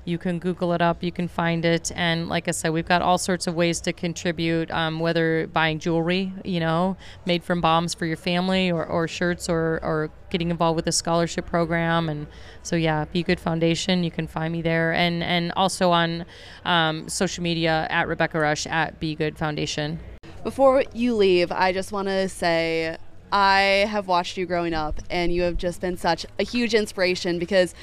You 0.05 0.17
can 0.17 0.39
Google 0.39 0.73
it 0.73 0.81
up, 0.81 1.01
you 1.01 1.11
can 1.11 1.29
find 1.29 1.63
it, 1.63 1.91
and 1.95 2.27
like 2.27 2.49
I 2.49 2.51
said, 2.51 2.73
we've 2.73 2.85
got 2.85 3.01
all 3.01 3.17
sorts 3.17 3.47
of 3.47 3.55
ways 3.55 3.79
to 3.81 3.93
contribute. 3.93 4.69
Um, 4.69 4.99
whether 4.99 5.47
buying 5.47 5.79
jewelry, 5.79 6.33
you 6.43 6.59
know, 6.59 6.97
made 7.25 7.43
from 7.43 7.61
bombs 7.61 7.93
for 7.93 8.05
your 8.05 8.17
family, 8.17 8.69
or, 8.69 8.85
or 8.85 9.07
shirts, 9.07 9.47
or 9.47 9.79
or 9.81 10.11
getting 10.29 10.51
involved 10.51 10.75
with 10.75 10.87
a 10.87 10.91
scholarship 10.91 11.45
program, 11.45 12.09
and 12.09 12.27
so 12.63 12.75
yeah, 12.75 13.05
Be 13.05 13.23
Good 13.23 13.39
Foundation. 13.39 14.03
You 14.03 14.11
can 14.11 14.27
find 14.27 14.51
me 14.51 14.61
there, 14.61 14.91
and 14.93 15.23
and 15.23 15.53
also 15.53 15.91
on 15.91 16.25
um, 16.65 17.07
social 17.07 17.41
media 17.41 17.87
at 17.89 18.07
Rebecca 18.09 18.39
Rusch 18.39 18.67
at 18.67 18.99
Be 18.99 19.15
Good 19.15 19.37
Foundation. 19.37 19.99
Before 20.43 20.83
you 20.93 21.15
leave, 21.15 21.53
I 21.53 21.71
just 21.71 21.93
want 21.93 22.09
to 22.09 22.27
say 22.27 22.97
I 23.31 23.87
have 23.89 24.07
watched 24.07 24.35
you 24.35 24.45
growing 24.45 24.73
up, 24.73 24.99
and 25.09 25.33
you 25.33 25.43
have 25.43 25.57
just 25.57 25.79
been 25.79 25.95
such 25.95 26.25
a 26.37 26.43
huge 26.43 26.73
inspiration 26.73 27.39
because 27.39 27.73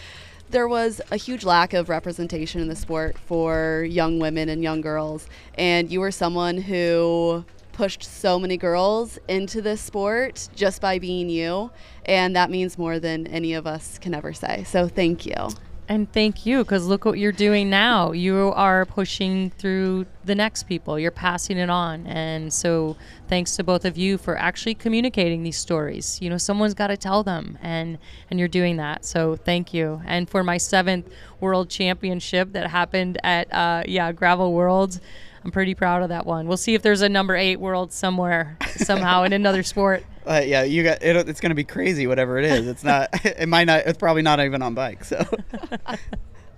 there 0.51 0.69
was 0.69 1.01
a 1.11 1.17
huge 1.17 1.45
lack 1.45 1.73
of 1.73 1.89
representation 1.89 2.61
in 2.61 2.69
the 2.69 2.77
sport 2.77 3.19
for 3.19 3.87
young 3.89 4.19
women 4.19 4.49
and 4.49 4.63
young 4.63 4.81
girls. 4.81 5.27
And 5.55 5.91
you 5.91 6.01
were 6.01 6.11
someone 6.11 6.59
who 6.59 7.45
pushed 7.73 8.03
so 8.03 8.39
many 8.39 8.57
girls 8.57 9.19
into 9.29 9.63
this 9.63 9.81
sport 9.81 10.49
just 10.55 10.81
by 10.81 10.99
being 10.99 11.29
you. 11.29 11.71
And 12.05 12.35
that 12.37 12.51
means 12.51 12.77
more 12.77 12.99
than 12.99 13.27
any 13.29 13.55
of 13.55 13.67
us 13.67 13.99
can 13.99 14.13
ever 14.15 14.33
say. 14.33 14.65
So 14.65 14.89
thank 14.89 15.25
you. 15.25 15.51
And 15.91 16.11
thank 16.13 16.47
you, 16.47 16.59
because 16.63 16.87
look 16.87 17.05
what 17.05 17.19
you're 17.19 17.33
doing 17.33 17.69
now. 17.69 18.13
You 18.13 18.53
are 18.55 18.87
pushing 18.87 19.51
through 19.51 20.07
the 20.25 20.37
next 20.37 20.69
people, 20.69 21.01
you're 21.01 21.11
passing 21.11 21.59
it 21.59 21.69
on. 21.69 22.07
And 22.07 22.53
so, 22.53 22.97
thanks 23.27 23.57
to 23.57 23.65
both 23.65 23.85
of 23.85 23.99
you 23.99 24.17
for 24.17 24.39
actually 24.39 24.77
communicating 24.77 25.43
these 25.43 25.59
stories. 25.59 26.23
You 26.23 26.31
know, 26.31 26.39
someone's 26.39 26.75
got 26.75 26.87
to 26.87 26.97
tell 26.97 27.25
them, 27.25 27.59
and, 27.61 27.99
and 28.31 28.39
you're 28.39 28.47
doing 28.47 28.77
that. 28.77 29.05
So, 29.05 29.35
thank 29.35 29.75
you. 29.75 30.01
And 30.07 30.31
for 30.31 30.45
my 30.45 30.59
seventh 30.59 31.13
world 31.41 31.69
championship 31.69 32.53
that 32.53 32.71
happened 32.71 33.19
at, 33.25 33.53
uh, 33.53 33.83
yeah, 33.85 34.13
Gravel 34.13 34.53
Worlds. 34.53 35.01
I'm 35.45 35.51
pretty 35.51 35.75
proud 35.75 36.03
of 36.03 36.11
that 36.11 36.27
one. 36.27 36.47
We'll 36.49 36.57
see 36.57 36.75
if 36.75 36.83
there's 36.83 37.01
a 37.01 37.09
number 37.09 37.35
eight 37.35 37.59
world 37.59 37.93
somewhere, 37.93 38.59
somehow 38.77 39.23
in 39.23 39.33
another 39.33 39.63
sport. 39.63 40.05
Uh, 40.27 40.43
yeah, 40.45 40.63
you 40.63 40.83
got 40.83 41.03
it, 41.03 41.17
it's 41.31 41.41
going 41.41 41.51
to 41.51 41.57
be 41.57 41.65
crazy. 41.65 42.07
Whatever 42.07 42.39
it 42.39 42.45
is, 42.45 42.67
it's 42.69 42.85
not. 42.85 43.09
It 43.25 43.49
might 43.49 43.65
not. 43.65 43.87
It's 43.87 43.97
probably 43.97 44.21
not 44.21 44.39
even 44.39 44.61
on 44.61 44.75
bike. 44.75 45.03
So, 45.03 45.17
all 45.87 45.97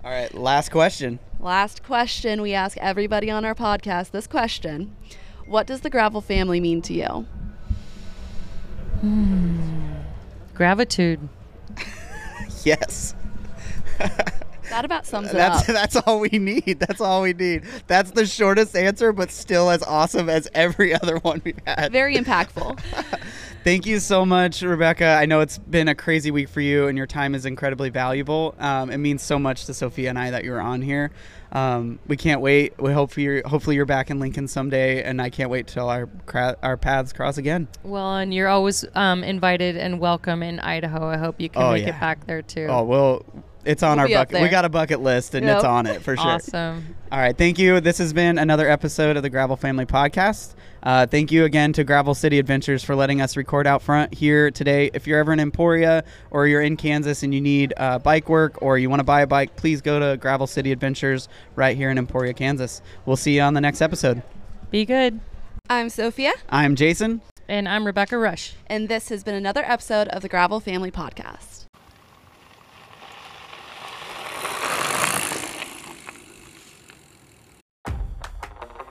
right. 0.03 0.31
Last 0.35 0.69
question. 0.69 1.17
Last 1.39 1.81
question. 1.81 2.41
We 2.41 2.53
ask 2.53 2.77
everybody 2.77 3.31
on 3.31 3.45
our 3.45 3.55
podcast 3.55 4.11
this 4.11 4.27
question 4.27 4.93
What 5.47 5.65
does 5.65 5.79
the 5.79 5.89
gravel 5.89 6.19
family 6.19 6.59
mean 6.59 6.81
to 6.83 6.93
you? 6.93 7.25
Gratitude. 10.53 11.29
Yes. 12.65 13.15
That 14.73 14.85
about 14.85 15.05
sums 15.05 15.29
it 15.29 15.33
That's 15.33 15.69
up. 15.69 15.75
that's 15.75 15.95
all 15.97 16.19
we 16.19 16.29
need. 16.29 16.79
That's 16.79 16.99
all 16.99 17.21
we 17.21 17.33
need. 17.33 17.63
That's 17.85 18.09
the 18.09 18.25
shortest 18.25 18.75
answer, 18.75 19.13
but 19.13 19.29
still 19.29 19.69
as 19.69 19.83
awesome 19.83 20.29
as 20.29 20.47
every 20.55 20.95
other 21.01 21.17
one 21.19 21.43
we've 21.45 21.59
had. 21.67 21.91
Very 21.91 22.15
impactful. 22.17 22.79
Thank 23.63 23.85
you 23.85 23.99
so 23.99 24.25
much, 24.25 24.63
Rebecca. 24.63 25.05
I 25.05 25.27
know 25.27 25.41
it's 25.41 25.59
been 25.59 25.87
a 25.87 25.95
crazy 25.95 26.31
week 26.31 26.49
for 26.49 26.59
you, 26.59 26.87
and 26.87 26.97
your 26.97 27.05
time 27.07 27.35
is 27.35 27.45
incredibly 27.45 27.91
valuable. 27.91 28.55
Um, 28.57 28.89
it 28.89 28.97
means 28.97 29.21
so 29.21 29.37
much 29.37 29.65
to 29.67 29.75
Sophia 29.75 30.09
and 30.09 30.17
I 30.17 30.31
that 30.31 30.43
you're 30.43 30.59
on 30.59 30.81
here. 30.81 31.11
Um, 31.51 31.99
we 32.07 32.17
can't 32.17 32.41
wait. 32.41 32.73
We 32.81 32.91
hope 32.91 33.15
you're 33.15 33.47
hopefully 33.47 33.75
you're 33.75 33.85
back 33.85 34.09
in 34.09 34.19
Lincoln 34.19 34.47
someday, 34.47 35.03
and 35.03 35.21
I 35.21 35.29
can't 35.29 35.51
wait 35.51 35.67
till 35.67 35.87
our 35.87 36.07
cra- 36.25 36.57
our 36.63 36.77
paths 36.77 37.13
cross 37.13 37.37
again. 37.37 37.67
Well, 37.83 38.15
and 38.17 38.33
you're 38.33 38.47
always 38.49 38.83
um, 38.95 39.23
invited 39.23 39.77
and 39.77 39.99
welcome 39.99 40.41
in 40.41 40.59
Idaho. 40.59 41.05
I 41.07 41.17
hope 41.17 41.39
you 41.39 41.49
can 41.49 41.61
Oh, 41.61 41.73
make 41.73 41.83
yeah. 41.83 41.95
it 41.95 41.99
back 42.01 42.25
there 42.25 42.41
too. 42.41 42.65
Oh 42.69 42.83
well, 42.83 43.23
it's 43.65 43.83
on 43.83 43.97
We'll 43.97 44.07
our 44.07 44.25
bucket. 44.25 44.41
We 44.41 44.49
got 44.49 44.65
a 44.65 44.69
bucket 44.69 45.01
list, 45.01 45.35
and 45.35 45.47
it's 45.47 45.63
on 45.63 45.85
it 45.85 46.01
for 46.01 46.15
sure. 46.15 46.25
Awesome. 46.25 46.95
All 47.11 47.19
right, 47.19 47.37
thank 47.37 47.59
you. 47.59 47.79
This 47.79 47.97
has 47.99 48.13
been 48.13 48.37
another 48.37 48.69
episode 48.69 49.17
of 49.17 49.23
the 49.23 49.29
Gravel 49.29 49.55
Family 49.55 49.85
Podcast. 49.85 50.53
Uh, 50.81 51.05
thank 51.05 51.31
you 51.31 51.45
again 51.45 51.71
to 51.73 51.83
Gravel 51.83 52.13
City 52.13 52.39
Adventures 52.39 52.83
for 52.83 52.95
letting 52.95 53.21
us 53.21 53.37
record 53.37 53.65
out 53.67 53.81
front 53.81 54.13
here 54.13 54.51
today. 54.51 54.89
If 54.93 55.07
you're 55.07 55.19
ever 55.19 55.31
in 55.31 55.39
Emporia 55.39 56.03
or 56.31 56.47
you're 56.47 56.61
in 56.61 56.75
Kansas 56.75 57.23
and 57.23 57.33
you 57.33 57.39
need 57.39 57.73
uh, 57.77 57.99
bike 57.99 58.27
work 58.27 58.61
or 58.61 58.77
you 58.77 58.89
want 58.89 58.99
to 58.99 59.05
buy 59.05 59.21
a 59.21 59.27
bike, 59.27 59.55
please 59.55 59.81
go 59.81 59.99
to 59.99 60.17
Gravel 60.17 60.47
City 60.47 60.71
Adventures 60.73 61.29
right 61.55 61.77
here 61.77 61.89
in 61.89 61.97
Emporia, 61.97 62.33
Kansas. 62.33 62.81
We'll 63.05 63.15
see 63.15 63.35
you 63.35 63.41
on 63.41 63.53
the 63.53 63.61
next 63.61 63.81
episode. 63.81 64.21
Be 64.71 64.83
good. 64.85 65.21
I'm 65.69 65.89
Sophia, 65.89 66.33
I'm 66.49 66.75
Jason. 66.75 67.21
And 67.47 67.69
I'm 67.69 67.85
Rebecca 67.85 68.15
Rusch. 68.17 68.53
and 68.67 68.89
this 68.89 69.07
has 69.09 69.23
been 69.23 69.35
another 69.35 69.63
episode 69.65 70.07
of 70.09 70.21
the 70.21 70.27
Gravel 70.29 70.59
Family 70.59 70.91
Podcast. 70.91 71.62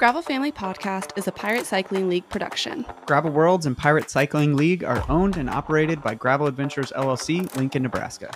Gravel 0.02 0.20
Family 0.20 0.50
Podcast 0.50 1.16
is 1.16 1.28
a 1.28 1.32
Pirate 1.32 1.64
Cycling 1.64 2.08
League 2.08 2.28
production. 2.28 2.84
Gravel 3.06 3.30
Worlds 3.30 3.66
and 3.66 3.78
Pirate 3.78 4.10
Cycling 4.10 4.56
League 4.56 4.82
are 4.82 5.08
owned 5.08 5.36
and 5.36 5.48
operated 5.48 6.02
by 6.02 6.16
Gravel 6.16 6.48
Adventures 6.48 6.90
LLC, 6.96 7.54
Lincoln, 7.54 7.84
Nebraska. 7.84 8.32